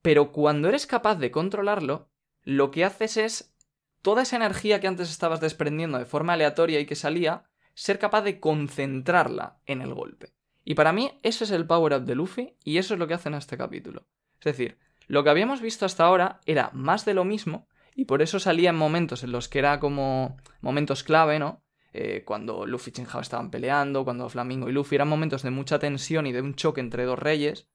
[0.02, 2.08] Pero cuando eres capaz de controlarlo,
[2.44, 3.56] lo que haces es
[4.00, 8.22] toda esa energía que antes estabas desprendiendo de forma aleatoria y que salía, ser capaz
[8.22, 10.34] de concentrarla en el golpe.
[10.64, 13.28] Y para mí ese es el power-up de Luffy y eso es lo que hace
[13.28, 14.06] en este capítulo.
[14.38, 14.78] Es decir,
[15.08, 17.66] lo que habíamos visto hasta ahora era más de lo mismo
[17.96, 21.64] y por eso salía en momentos en los que era como momentos clave, ¿no?
[21.94, 25.78] Eh, cuando Luffy y Chinhao estaban peleando, cuando Flamingo y Luffy eran momentos de mucha
[25.78, 27.70] tensión y de un choque entre dos reyes,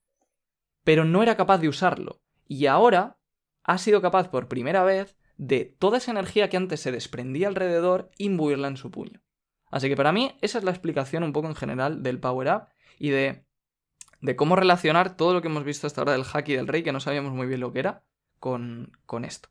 [0.84, 2.22] pero no era capaz de usarlo.
[2.48, 3.18] Y ahora
[3.64, 8.12] ha sido capaz por primera vez de toda esa energía que antes se desprendía alrededor,
[8.20, 9.24] imbuirla en su puño.
[9.72, 12.68] Así que para mí esa es la explicación un poco en general del Power Up
[13.00, 13.44] y de,
[14.20, 16.92] de cómo relacionar todo lo que hemos visto hasta ahora del Haki del Rey, que
[16.92, 18.04] no sabíamos muy bien lo que era,
[18.40, 19.50] con, con esto.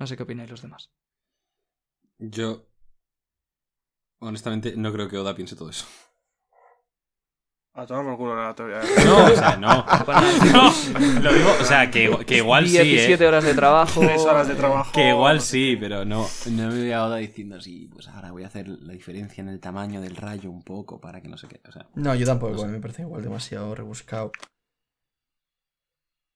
[0.00, 0.90] No sé qué opináis los demás.
[2.18, 2.66] Yo,
[4.18, 5.86] honestamente, no creo que Oda piense todo eso.
[7.72, 8.80] A tomar por culo la teoría.
[9.04, 9.68] No, o sea, no.
[10.52, 11.20] no.
[11.22, 12.78] Lo digo, o sea, que, que igual sí.
[12.78, 13.26] 17 ¿eh?
[13.28, 14.00] horas de trabajo.
[14.00, 14.90] 3 horas de trabajo.
[14.92, 16.26] Que igual sí, pero no.
[16.50, 19.48] No me voy a Oda diciendo sí, pues ahora voy a hacer la diferencia en
[19.48, 21.60] el tamaño del rayo un poco para que no sé qué.
[21.68, 22.66] O sea, No, yo tampoco, no sé.
[22.68, 24.32] me parece igual demasiado rebuscado.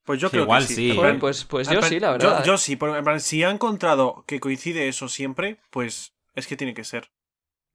[0.04, 0.94] Pues yo Que creo igual que sí.
[0.94, 2.40] Joder, pues, pues yo plan, sí, la verdad.
[2.44, 6.46] Yo, yo sí, porque en plan, si ha encontrado que coincide eso siempre, pues es
[6.46, 7.10] que tiene que ser.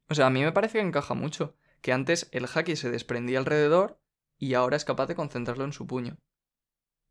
[0.10, 1.56] O sea, a mí me parece que encaja mucho.
[1.82, 4.00] Que antes el haki se desprendía alrededor
[4.38, 6.18] y ahora es capaz de concentrarlo en su puño.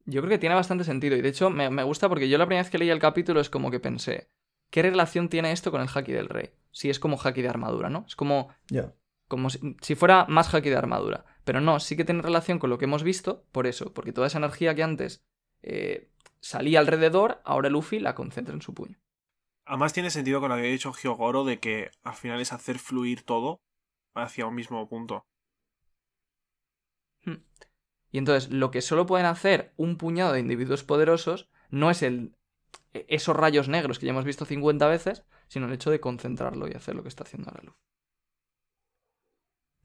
[0.05, 1.17] Yo creo que tiene bastante sentido.
[1.17, 3.41] Y de hecho, me, me gusta porque yo la primera vez que leí el capítulo
[3.41, 4.29] es como que pensé,
[4.71, 6.51] ¿qué relación tiene esto con el haki del rey?
[6.71, 8.05] Si es como haki de armadura, ¿no?
[8.07, 8.93] Es como, Ya.
[9.27, 11.25] como si, si fuera más haki de armadura.
[11.49, 14.27] Pero no, sí que tiene relación con lo que hemos visto, por eso, porque toda
[14.27, 15.25] esa energía que antes
[15.63, 16.11] eh,
[16.43, 18.99] salía alrededor, ahora Luffy la concentra en su puño.
[19.65, 22.79] Además tiene sentido con lo que había dicho Hyogoro de que al final es hacer
[22.79, 23.63] fluir todo
[24.15, 25.25] hacia un mismo punto.
[28.13, 32.37] Y entonces, lo que solo pueden hacer un puñado de individuos poderosos no es el
[32.93, 36.69] e- esos rayos negros que ya hemos visto 50 veces, sino el hecho de concentrarlo
[36.69, 37.81] y hacer lo que está haciendo ahora Luffy.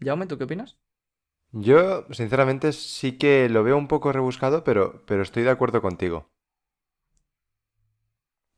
[0.02, 0.78] Jaume, ¿tú qué opinas?
[1.54, 6.28] Yo, sinceramente, sí que lo veo un poco rebuscado, pero, pero estoy de acuerdo contigo.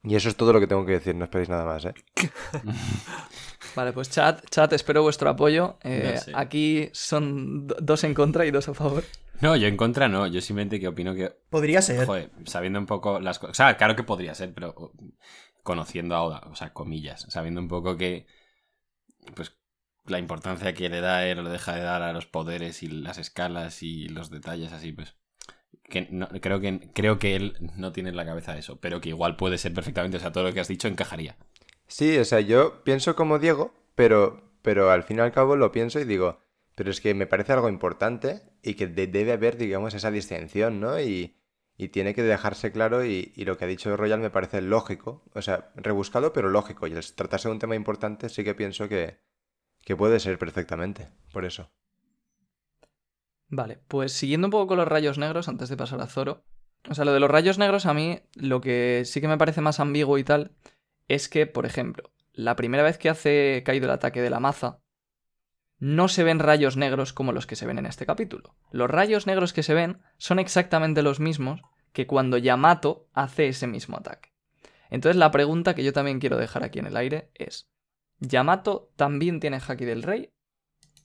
[0.04, 1.94] Y eso es todo lo que tengo que decir, no esperéis nada más, ¿eh?
[3.76, 5.78] Vale, pues chat, chat, espero vuestro apoyo.
[5.84, 6.32] Eh, sé.
[6.36, 9.04] aquí son do- dos en contra y dos a favor.
[9.42, 10.28] No, yo en contra no.
[10.28, 11.36] Yo simplemente que opino que.
[11.50, 12.06] Podría ser.
[12.06, 13.52] Joder, sabiendo un poco las cosas.
[13.52, 14.94] O sea, claro que podría ser, pero
[15.64, 18.28] conociendo a Oda, o sea, comillas, sabiendo un poco que.
[19.36, 19.58] Pues
[20.08, 22.88] la importancia que le da él o le deja de dar a los poderes y
[22.88, 25.16] las escalas y los detalles así, pues.
[25.84, 29.10] Que no, creo, que, creo que él no tiene en la cabeza eso, pero que
[29.10, 31.38] igual puede ser perfectamente, o sea, todo lo que has dicho encajaría.
[31.88, 35.72] Sí, o sea, yo pienso como Diego, pero, pero al fin y al cabo lo
[35.72, 36.40] pienso y digo,
[36.76, 40.80] pero es que me parece algo importante y que de- debe haber, digamos, esa distinción,
[40.80, 41.00] ¿no?
[41.00, 41.36] Y,
[41.78, 45.42] y tiene que dejarse claro y, lo que ha dicho Royal me parece lógico, o
[45.42, 46.88] sea, rebuscado pero lógico.
[46.88, 49.20] Y tratarse de un tema importante sí que pienso que,
[49.86, 51.72] que puede ser perfectamente, por eso.
[53.48, 56.44] Vale, pues siguiendo un poco con los rayos negros, antes de pasar a Zoro.
[56.90, 59.62] O sea, lo de los rayos negros a mí lo que sí que me parece
[59.62, 60.52] más ambiguo y tal
[61.08, 64.82] es que, por ejemplo, la primera vez que hace caído el ataque de la maza,
[65.78, 68.56] no se ven rayos negros como los que se ven en este capítulo.
[68.72, 73.68] Los rayos negros que se ven son exactamente los mismos que cuando Yamato hace ese
[73.68, 74.34] mismo ataque.
[74.90, 77.70] Entonces la pregunta que yo también quiero dejar aquí en el aire es,
[78.20, 80.30] ¿Yamato también tiene Haki del Rey?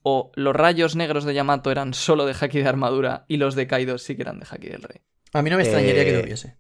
[0.03, 3.67] ¿O los rayos negros de Yamato eran solo de Haki de armadura y los de
[3.67, 5.01] Kaido sí que eran de Haki del Rey?
[5.33, 6.57] A mí no me extrañaría que Eh, lo hubiese.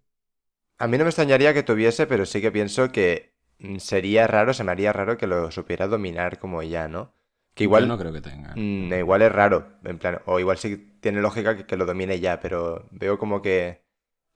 [0.79, 4.55] A mí no me extrañaría que tuviese, pero sí que pienso que, mm, sería raro,
[4.55, 7.15] se me haría raro que lo supiera dominar como ya, ¿no?
[7.55, 8.55] Que igual, Yo no creo que tenga.
[8.57, 12.21] mm, igual es raro, en plan, o igual sí tiene lógica que, que lo domine
[12.21, 13.83] ya, pero veo como que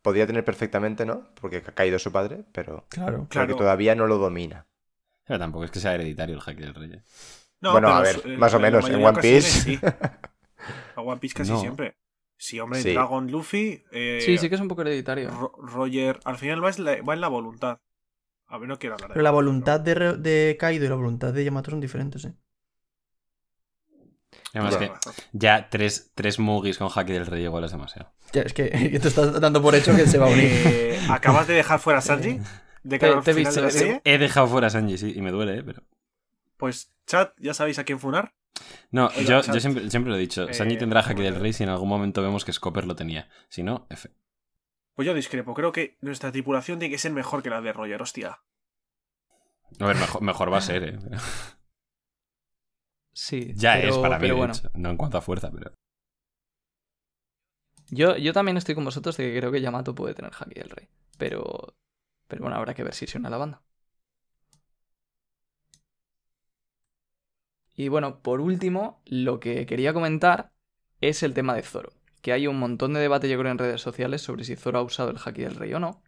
[0.02, 1.28] podría tener perfectamente, ¿no?
[1.40, 3.26] Porque ha caído su padre, pero Claro.
[3.30, 3.56] creo que Claro.
[3.56, 4.66] todavía no lo domina.
[5.26, 6.90] Pero tampoco es que sea hereditario el Haki del Rey.
[6.92, 7.02] ¿eh?
[7.60, 9.42] No, Bueno, a ver, más o menos, en One Piece.
[9.42, 9.80] sí.
[10.96, 11.60] A One Piece casi No.
[11.60, 11.96] siempre.
[12.36, 12.92] Sí, hombre, Sí.
[12.92, 13.82] Dragon Luffy.
[13.92, 15.30] eh, Sí, sí que es un poco hereditario.
[15.30, 16.20] Ro- Roger.
[16.24, 17.78] Al final va, en la- va en la voluntad.
[18.48, 21.32] A ver, no quiero hablar de Pero la voluntad de, de Kaido y la voluntad
[21.32, 22.34] de Yamato son diferentes, ¿eh?
[24.52, 24.92] Además que
[25.32, 28.12] ya tres, tres Mugis con Haki del Rey igual es demasiado.
[28.32, 30.50] Ya, es que, que te estás dando por hecho que se va a unir.
[30.50, 32.40] Eh, ¿Acabas de dejar fuera a Sanji?
[32.84, 33.78] De cara Te- te he final visto, de la sí.
[33.78, 34.02] serie.
[34.04, 35.62] He dejado fuera a Sanji, sí, y me duele, ¿eh?
[35.64, 35.82] Pero...
[36.56, 38.34] Pues, chat, ya sabéis a quién funar.
[38.90, 40.48] No, Oiga, yo, yo siempre, siempre lo he dicho.
[40.48, 41.32] Eh, Sanji tendrá Haki bueno.
[41.32, 43.28] del Rey si en algún momento vemos que Scopper lo tenía.
[43.48, 44.10] Si no, F.
[44.94, 45.54] Pues yo discrepo.
[45.54, 48.38] Creo que nuestra tripulación tiene que ser mejor que la de Roger, hostia.
[49.80, 50.98] A ver, mejor, mejor va a ser, ¿eh?
[53.12, 53.52] Sí.
[53.54, 54.54] Ya pero- es para mí, bueno.
[54.74, 55.72] No en cuanto a fuerza, pero...
[57.90, 60.70] Yo, yo también estoy con vosotros de que creo que Yamato puede tener Haki del
[60.70, 60.88] Rey.
[61.18, 61.74] Pero.
[62.34, 63.62] Pero bueno, habrá que ver si se une la banda.
[67.76, 70.52] Y bueno, por último, lo que quería comentar
[71.00, 71.92] es el tema de Zoro.
[72.22, 74.82] Que hay un montón de debate, yo creo, en redes sociales sobre si Zoro ha
[74.82, 76.02] usado el Haki del Rey o no.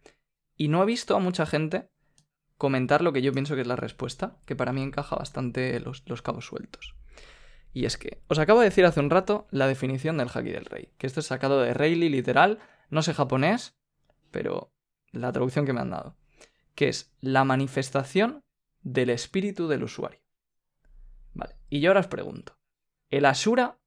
[0.57, 1.87] Y no he visto a mucha gente
[2.57, 6.03] comentar lo que yo pienso que es la respuesta, que para mí encaja bastante los,
[6.07, 6.93] los cabos sueltos.
[7.71, 10.65] Y es que, os acabo de decir hace un rato la definición del Haki del
[10.65, 12.59] Rey, que esto es sacado de Rayleigh literal,
[12.89, 13.77] no sé japonés,
[14.31, 14.73] pero
[15.17, 16.15] la traducción que me han dado,
[16.75, 18.43] que es la manifestación
[18.81, 20.21] del espíritu del usuario.
[21.33, 22.57] Vale, y yo ahora os pregunto,
[23.09, 23.79] ¿el Asura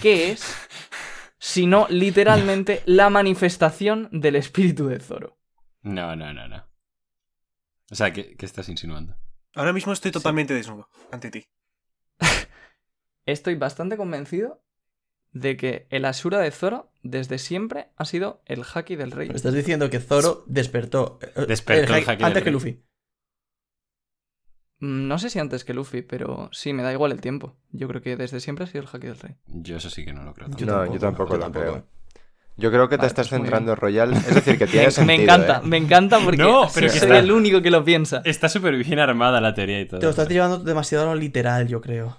[0.00, 0.44] qué es?
[1.38, 5.38] Sino literalmente la manifestación del espíritu de Zoro.
[5.82, 6.68] No, no, no, no.
[7.90, 9.16] O sea, ¿qué, qué estás insinuando?
[9.54, 11.46] Ahora mismo estoy totalmente desnudo ante ti.
[13.26, 14.64] Estoy bastante convencido
[15.32, 19.30] de que el Asura de Zoro desde siempre ha sido el Haki del Rey.
[19.34, 21.18] Estás diciendo que Zoro despertó.
[21.22, 22.52] eh, Despertó el haki haki del antes que rey.
[22.52, 22.82] Luffy.
[24.80, 27.56] Mm, No sé si antes que Luffy, pero sí, me da igual el tiempo.
[27.70, 29.36] Yo creo que desde siempre ha sido el Haki del Rey.
[29.46, 30.48] Yo eso sí que no lo creo.
[30.56, 31.86] Yo no, tampoco, yo tampoco yo lo creo.
[32.58, 34.12] Yo creo que te Vale, estás pues centrando, Royal.
[34.12, 35.16] Es decir, que tiene Me, sentido.
[35.16, 35.60] me encanta, ¿eh?
[35.66, 38.20] me encanta porque No, pero soy que está- el único que lo piensa.
[38.24, 40.00] Está súper bien armada la teoría y todo.
[40.00, 42.18] Te lo estás llevando demasiado a lo literal, yo creo.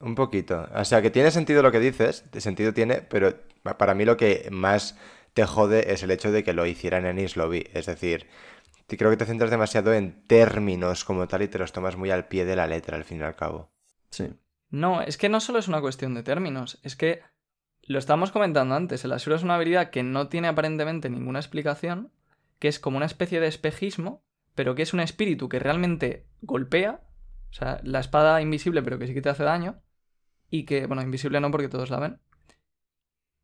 [0.00, 0.68] Un poquito.
[0.74, 3.34] O sea, que tiene sentido lo que dices, de sentido tiene, pero
[3.78, 4.96] para mí lo que más
[5.34, 7.66] te jode es el hecho de que lo hicieran en East Lobby.
[7.74, 8.26] Es decir,
[8.86, 12.10] te- creo que te centras demasiado en términos como tal y te los tomas muy
[12.10, 13.70] al pie de la letra, al fin y al cabo.
[14.10, 14.30] Sí.
[14.70, 17.22] No, es que no solo es una cuestión de términos, es que
[17.82, 22.12] lo estábamos comentando antes, el Asura es una habilidad que no tiene aparentemente ninguna explicación,
[22.58, 24.22] que es como una especie de espejismo,
[24.54, 27.00] pero que es un espíritu que realmente golpea,
[27.50, 29.80] o sea, la espada invisible pero que sí que te hace daño,
[30.50, 32.20] y que, bueno, invisible no porque todos la ven,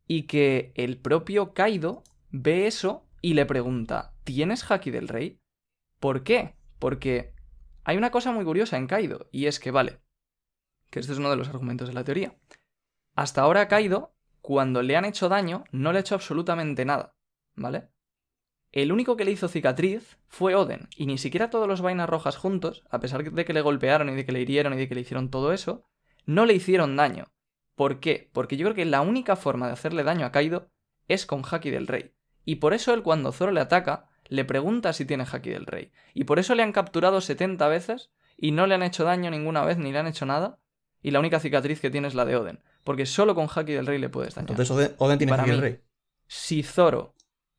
[0.07, 5.39] y que el propio Kaido ve eso y le pregunta, ¿tienes Haki del Rey?
[5.99, 6.55] ¿Por qué?
[6.79, 7.33] Porque
[7.83, 9.99] hay una cosa muy curiosa en Kaido, y es que, vale,
[10.89, 12.35] que este es uno de los argumentos de la teoría.
[13.15, 17.15] Hasta ahora Kaido, cuando le han hecho daño, no le ha hecho absolutamente nada,
[17.55, 17.89] ¿vale?
[18.71, 22.35] El único que le hizo cicatriz fue Oden, y ni siquiera todos los vainas rojas
[22.35, 24.95] juntos, a pesar de que le golpearon y de que le hirieron y de que
[24.95, 25.87] le hicieron todo eso,
[26.25, 27.25] no le hicieron daño.
[27.75, 28.29] ¿Por qué?
[28.33, 30.69] Porque yo creo que la única forma de hacerle daño a Kaido
[31.07, 32.13] es con Haki del Rey.
[32.45, 35.91] Y por eso él cuando Zoro le ataca, le pregunta si tiene Haki del Rey.
[36.13, 39.65] Y por eso le han capturado 70 veces y no le han hecho daño ninguna
[39.65, 40.59] vez ni le han hecho nada.
[41.01, 42.63] Y la única cicatriz que tiene es la de Oden.
[42.83, 44.51] Porque solo con Haki del Rey le puedes dañar.
[44.51, 45.61] Entonces Oden, Oden tiene Para Haki del.
[45.61, 45.79] Rey.
[46.27, 47.13] Si Zoro...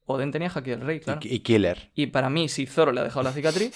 [0.08, 1.20] Oden tenía Haki del Rey, claro.
[1.24, 1.90] Y, y Killer.
[1.94, 3.74] Y para mí, si Zoro le ha dejado la cicatriz...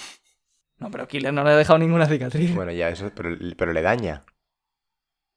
[0.78, 2.54] No, pero Killer no le ha dejado ninguna cicatriz.
[2.54, 4.24] Bueno, ya, eso, pero, pero le daña.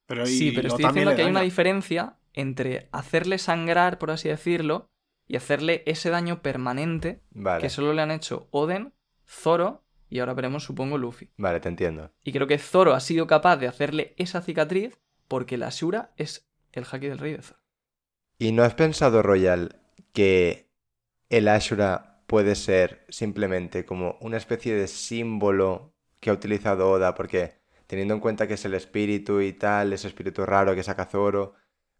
[0.05, 4.89] Pero Sí, pero estoy diciendo que hay una diferencia entre hacerle sangrar, por así decirlo,
[5.27, 8.93] y hacerle ese daño permanente Vale, que solo le han hecho Oden,
[9.25, 11.31] Zoro y ahora veremos, supongo, Luffy.
[11.37, 12.11] vale, te entiendo.
[12.23, 16.47] Y creo que Zoro ha sido capaz de hacerle esa cicatriz porque la Shura es
[16.71, 17.59] el haki del rey de Zoro.
[18.37, 19.81] ¿Y no has pensado, Royal,
[20.11, 20.69] que
[21.29, 27.15] el Ashura puede ser simplemente como una especie de símbolo que ha utilizado Oda?
[27.15, 31.05] Porque teniendo en cuenta que es el espíritu y tal, ese espíritu raro que saca
[31.05, 31.55] Zoro,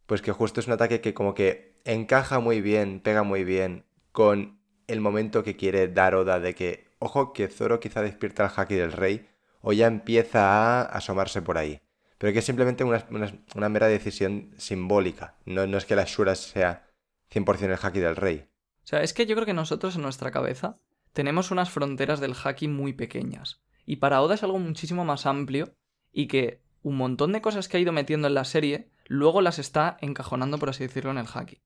[0.06, 3.86] pues que justo es un ataque que como que encaja muy bien, pega muy bien
[4.12, 8.52] con el momento que quiere dar Oda de que, ojo, que Zoro quizá despierta el
[8.56, 9.28] haki del rey
[9.62, 11.82] o ya empieza a asomarse por ahí.
[12.18, 15.36] Pero que es simplemente una, mera decisión simbólica.
[15.46, 16.88] No, no es que la Shura sea
[17.34, 18.48] 100% el haki del rey.
[18.84, 20.78] O sea, es que yo creo que nosotros en nuestra cabeza
[21.14, 23.62] tenemos unas fronteras del haki muy pequeñas.
[23.86, 25.76] Y para Oda es algo muchísimo más amplio
[26.12, 29.60] y que un montón de cosas que ha ido metiendo en la serie, luego las
[29.60, 31.62] está encajonando, por así decirlo, en el haki.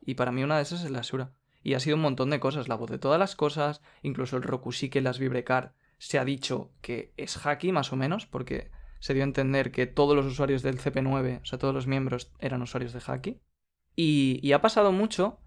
[0.00, 1.32] Y para mí una de esas es la Asura.
[1.62, 4.42] Y ha sido un montón de cosas, la voz de todas las cosas, incluso el
[4.42, 8.70] Rokushike, las Vibrecar, se ha dicho que es haki más o menos, porque
[9.00, 12.32] se dio a entender que todos los usuarios del CP9, o sea, todos los miembros
[12.38, 13.40] eran usuarios de haki.
[13.94, 15.40] Y, y ha pasado mucho,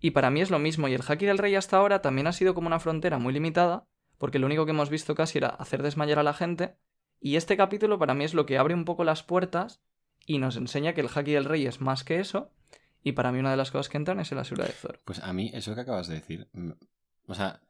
[0.00, 2.32] y para mí es lo mismo, y el haki del rey hasta ahora también ha
[2.32, 5.82] sido como una frontera muy limitada, porque lo único que hemos visto casi era hacer
[5.82, 6.76] desmayar a la gente,
[7.20, 9.80] y este capítulo para mí es lo que abre un poco las puertas
[10.26, 12.52] y nos enseña que el haki del rey es más que eso,
[13.02, 15.00] y para mí una de las cosas que entran es el Asura de Zoro.
[15.04, 16.48] Pues a mí, eso que acabas de decir,
[17.26, 17.60] o sea,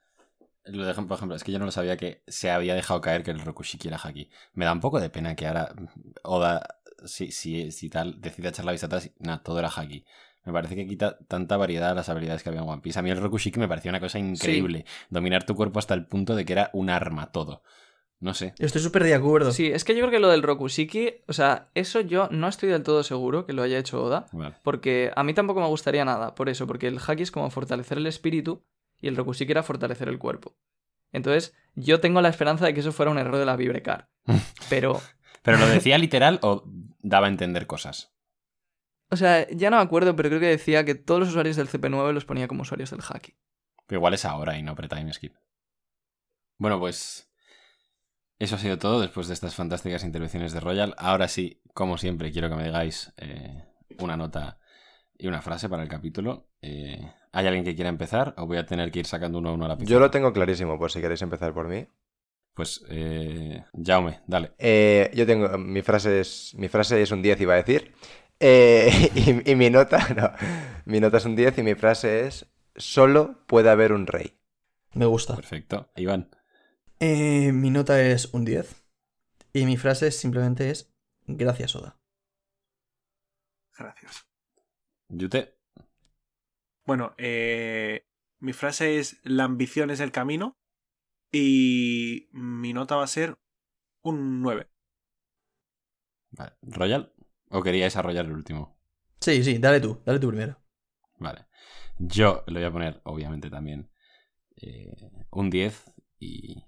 [0.65, 3.31] lo por ejemplo, es que yo no lo sabía que se había dejado caer que
[3.31, 4.31] el Rokushiki era haki.
[4.55, 5.75] Me da un poco de pena que ahora
[6.23, 10.05] Oda, si, si, si tal, decida echar la vista atrás, nada, todo era haki.
[10.47, 12.99] Me parece que quita tanta variedad a las habilidades que había en One Piece.
[12.99, 14.85] A mí el Rokushiki me parecía una cosa increíble.
[15.11, 17.63] Dominar tu cuerpo hasta el punto de que era un arma todo.
[18.21, 18.55] No sé.
[18.61, 19.51] Estoy súper de acuerdo.
[19.51, 22.69] Sí, es que yo creo que lo del Rokushiki, o sea, eso yo no estoy
[22.69, 24.55] del todo seguro que lo haya hecho Oda, Vale.
[24.63, 27.99] porque a mí tampoco me gustaría nada, por eso, porque el haki es como fortalecer
[27.99, 28.65] el espíritu
[29.01, 30.57] y el Rokushiki era fortalecer el cuerpo.
[31.13, 34.11] Entonces, yo tengo la esperanza de que eso fuera un error de la Vibrecar.
[34.71, 35.03] Pero,
[35.43, 36.63] ¿Pero lo decía literal o
[37.01, 38.16] daba a entender cosas?
[39.11, 41.69] O sea, ya no me acuerdo, pero creo que decía que todos los usuarios del
[41.69, 43.35] CP9 los ponía como usuarios del haki.
[43.87, 45.35] Pero igual es ahora y no pre-time skip.
[46.59, 47.31] Bueno, pues
[48.39, 50.95] eso ha sido todo después de estas fantásticas intervenciones de Royal.
[50.99, 53.65] Ahora sí, como siempre, quiero que me digáis eh,
[53.99, 54.59] una nota
[55.19, 56.49] y una frase para el capítulo.
[56.61, 57.01] Eh,
[57.33, 59.65] ¿Hay alguien que quiera empezar o voy a tener que ir sacando uno a uno
[59.67, 59.93] a la pizarra?
[59.93, 61.87] Yo lo tengo clarísimo, por si queréis empezar por mí.
[62.55, 64.53] Pues, eh, Jaume, dale.
[64.59, 67.95] Eh, yo tengo, mi frase es, mi frase es un 10, iba a decir.
[68.41, 70.33] Eh, y, y mi nota, no,
[70.85, 72.47] mi nota es un 10 y mi frase es,
[72.77, 74.39] solo puede haber un rey.
[74.95, 75.37] Me gusta.
[75.37, 75.91] Perfecto.
[75.97, 76.31] Iván.
[77.01, 78.85] Eh, mi nota es un 10.
[79.53, 80.95] Y mi frase simplemente es
[81.27, 81.99] gracias, Oda.
[83.77, 84.27] Gracias.
[85.09, 85.59] Yute.
[86.87, 88.07] Bueno, eh,
[88.39, 90.57] mi frase es la ambición es el camino
[91.33, 93.39] y mi nota va a ser
[94.03, 94.71] un 9.
[96.31, 96.57] Vale.
[96.63, 97.13] ¿Royal?
[97.51, 98.79] ¿O queríais arrollar el último?
[99.21, 100.59] Sí, sí, dale tú, dale tú primero.
[101.19, 101.47] Vale.
[101.99, 103.91] Yo le voy a poner, obviamente, también
[104.57, 104.95] eh,
[105.31, 106.65] un 10 y.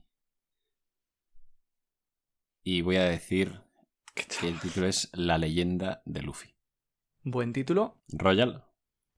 [2.63, 3.61] Y voy a decir
[4.15, 6.55] que el título es La leyenda de Luffy.
[7.23, 8.03] Buen título.
[8.09, 8.65] Royal.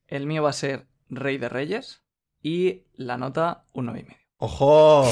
[0.06, 2.02] El mío va a ser Rey de Reyes
[2.42, 4.16] y la nota un 9,5.
[4.38, 5.10] ¡Ojo!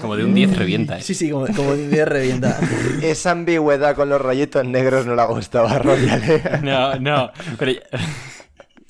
[0.00, 1.02] Como de un 10 revienta, ¿eh?
[1.02, 2.58] Sí, sí, como, como de un 10 revienta.
[3.02, 6.22] Esa ambigüedad con los rayitos negros no la gustaba a Royal.
[6.24, 6.60] ¿eh?
[6.62, 7.30] No, no.
[7.58, 7.72] Pero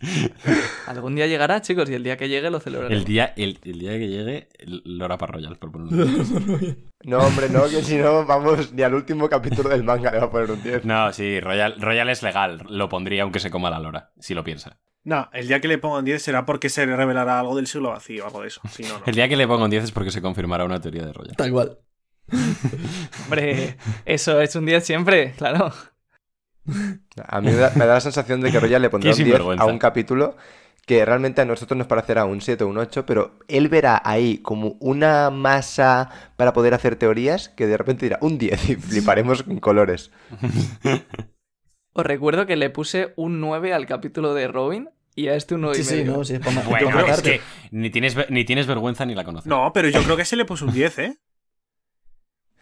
[0.87, 2.99] Algún día llegará, chicos, y el día que llegue lo celebraremos.
[3.01, 4.49] el día, el, el día que llegue,
[4.85, 8.95] Lora para Royal, por poner un No, hombre, no, que si no, vamos, ni al
[8.95, 10.85] último capítulo del manga le va a poner un 10.
[10.85, 12.63] No, sí, Royal, Royal es legal.
[12.69, 14.79] Lo pondría aunque se coma la Lora, si lo piensa.
[15.05, 18.25] No, el día que le pongan 10 será porque se revelará algo del siglo vacío
[18.25, 18.63] o algo de eso.
[18.71, 19.05] Si no, no.
[19.05, 21.37] El día que le pongo un 10 es porque se confirmará una teoría de Royal.
[21.37, 21.79] Tal cual.
[23.25, 23.77] Hombre,
[24.07, 25.71] eso es un 10 siempre, claro.
[27.29, 29.27] A mí me da, me da la sensación de que Royal le pondrá un 10
[29.27, 29.65] sinvergüenza.
[29.65, 30.37] a un capítulo
[30.87, 34.39] que realmente a nosotros nos parecerá un 7 o un 8, pero él verá ahí
[34.39, 39.43] como una masa para poder hacer teorías que de repente dirá un 10 y fliparemos
[39.43, 40.11] con colores.
[41.95, 45.63] Os recuerdo que le puse un 9 al capítulo de Robin y a este un
[45.63, 45.75] 9,5.
[45.75, 46.91] Sí, sí, no, sí, es Bueno,
[47.23, 47.41] que
[47.71, 49.47] ni tienes, ni tienes vergüenza ni la conoces.
[49.47, 51.19] No, pero yo creo que se le puso un 10, ¿eh?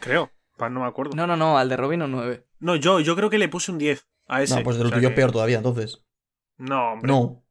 [0.00, 0.30] Creo.
[0.59, 1.16] No me acuerdo.
[1.16, 2.46] No, no, no, al de Robin un 9.
[2.60, 4.54] No, yo, yo creo que le puse un 10 a ese.
[4.54, 6.04] No, pues de lo O sea tuyo que- peor todavía, entonces.
[6.59, 7.10] No, hombre.
[7.10, 7.44] No.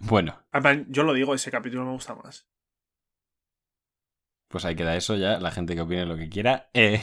[0.00, 0.44] Bueno,
[0.88, 2.46] Yo lo digo, ese capítulo me gusta más.
[4.48, 5.38] pues ahí queda eso ya.
[5.40, 6.70] La gente que opine lo que quiera.
[6.74, 7.02] Eh,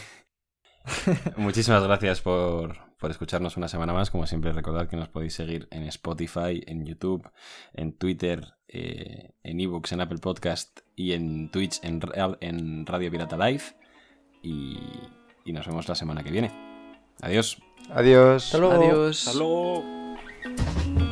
[1.37, 4.09] Muchísimas gracias por, por escucharnos una semana más.
[4.09, 7.29] Como siempre, recordad que nos podéis seguir en Spotify, en YouTube,
[7.73, 12.01] en Twitter, eh, en ebooks, en Apple Podcast y en Twitch, en,
[12.41, 13.63] en Radio Pirata Live.
[14.41, 14.79] Y,
[15.45, 16.51] y nos vemos la semana que viene.
[17.21, 17.61] Adiós.
[17.89, 18.45] Adiós.
[18.45, 18.83] Hasta luego.
[18.83, 19.27] Adiós.
[19.27, 21.06] Hasta luego.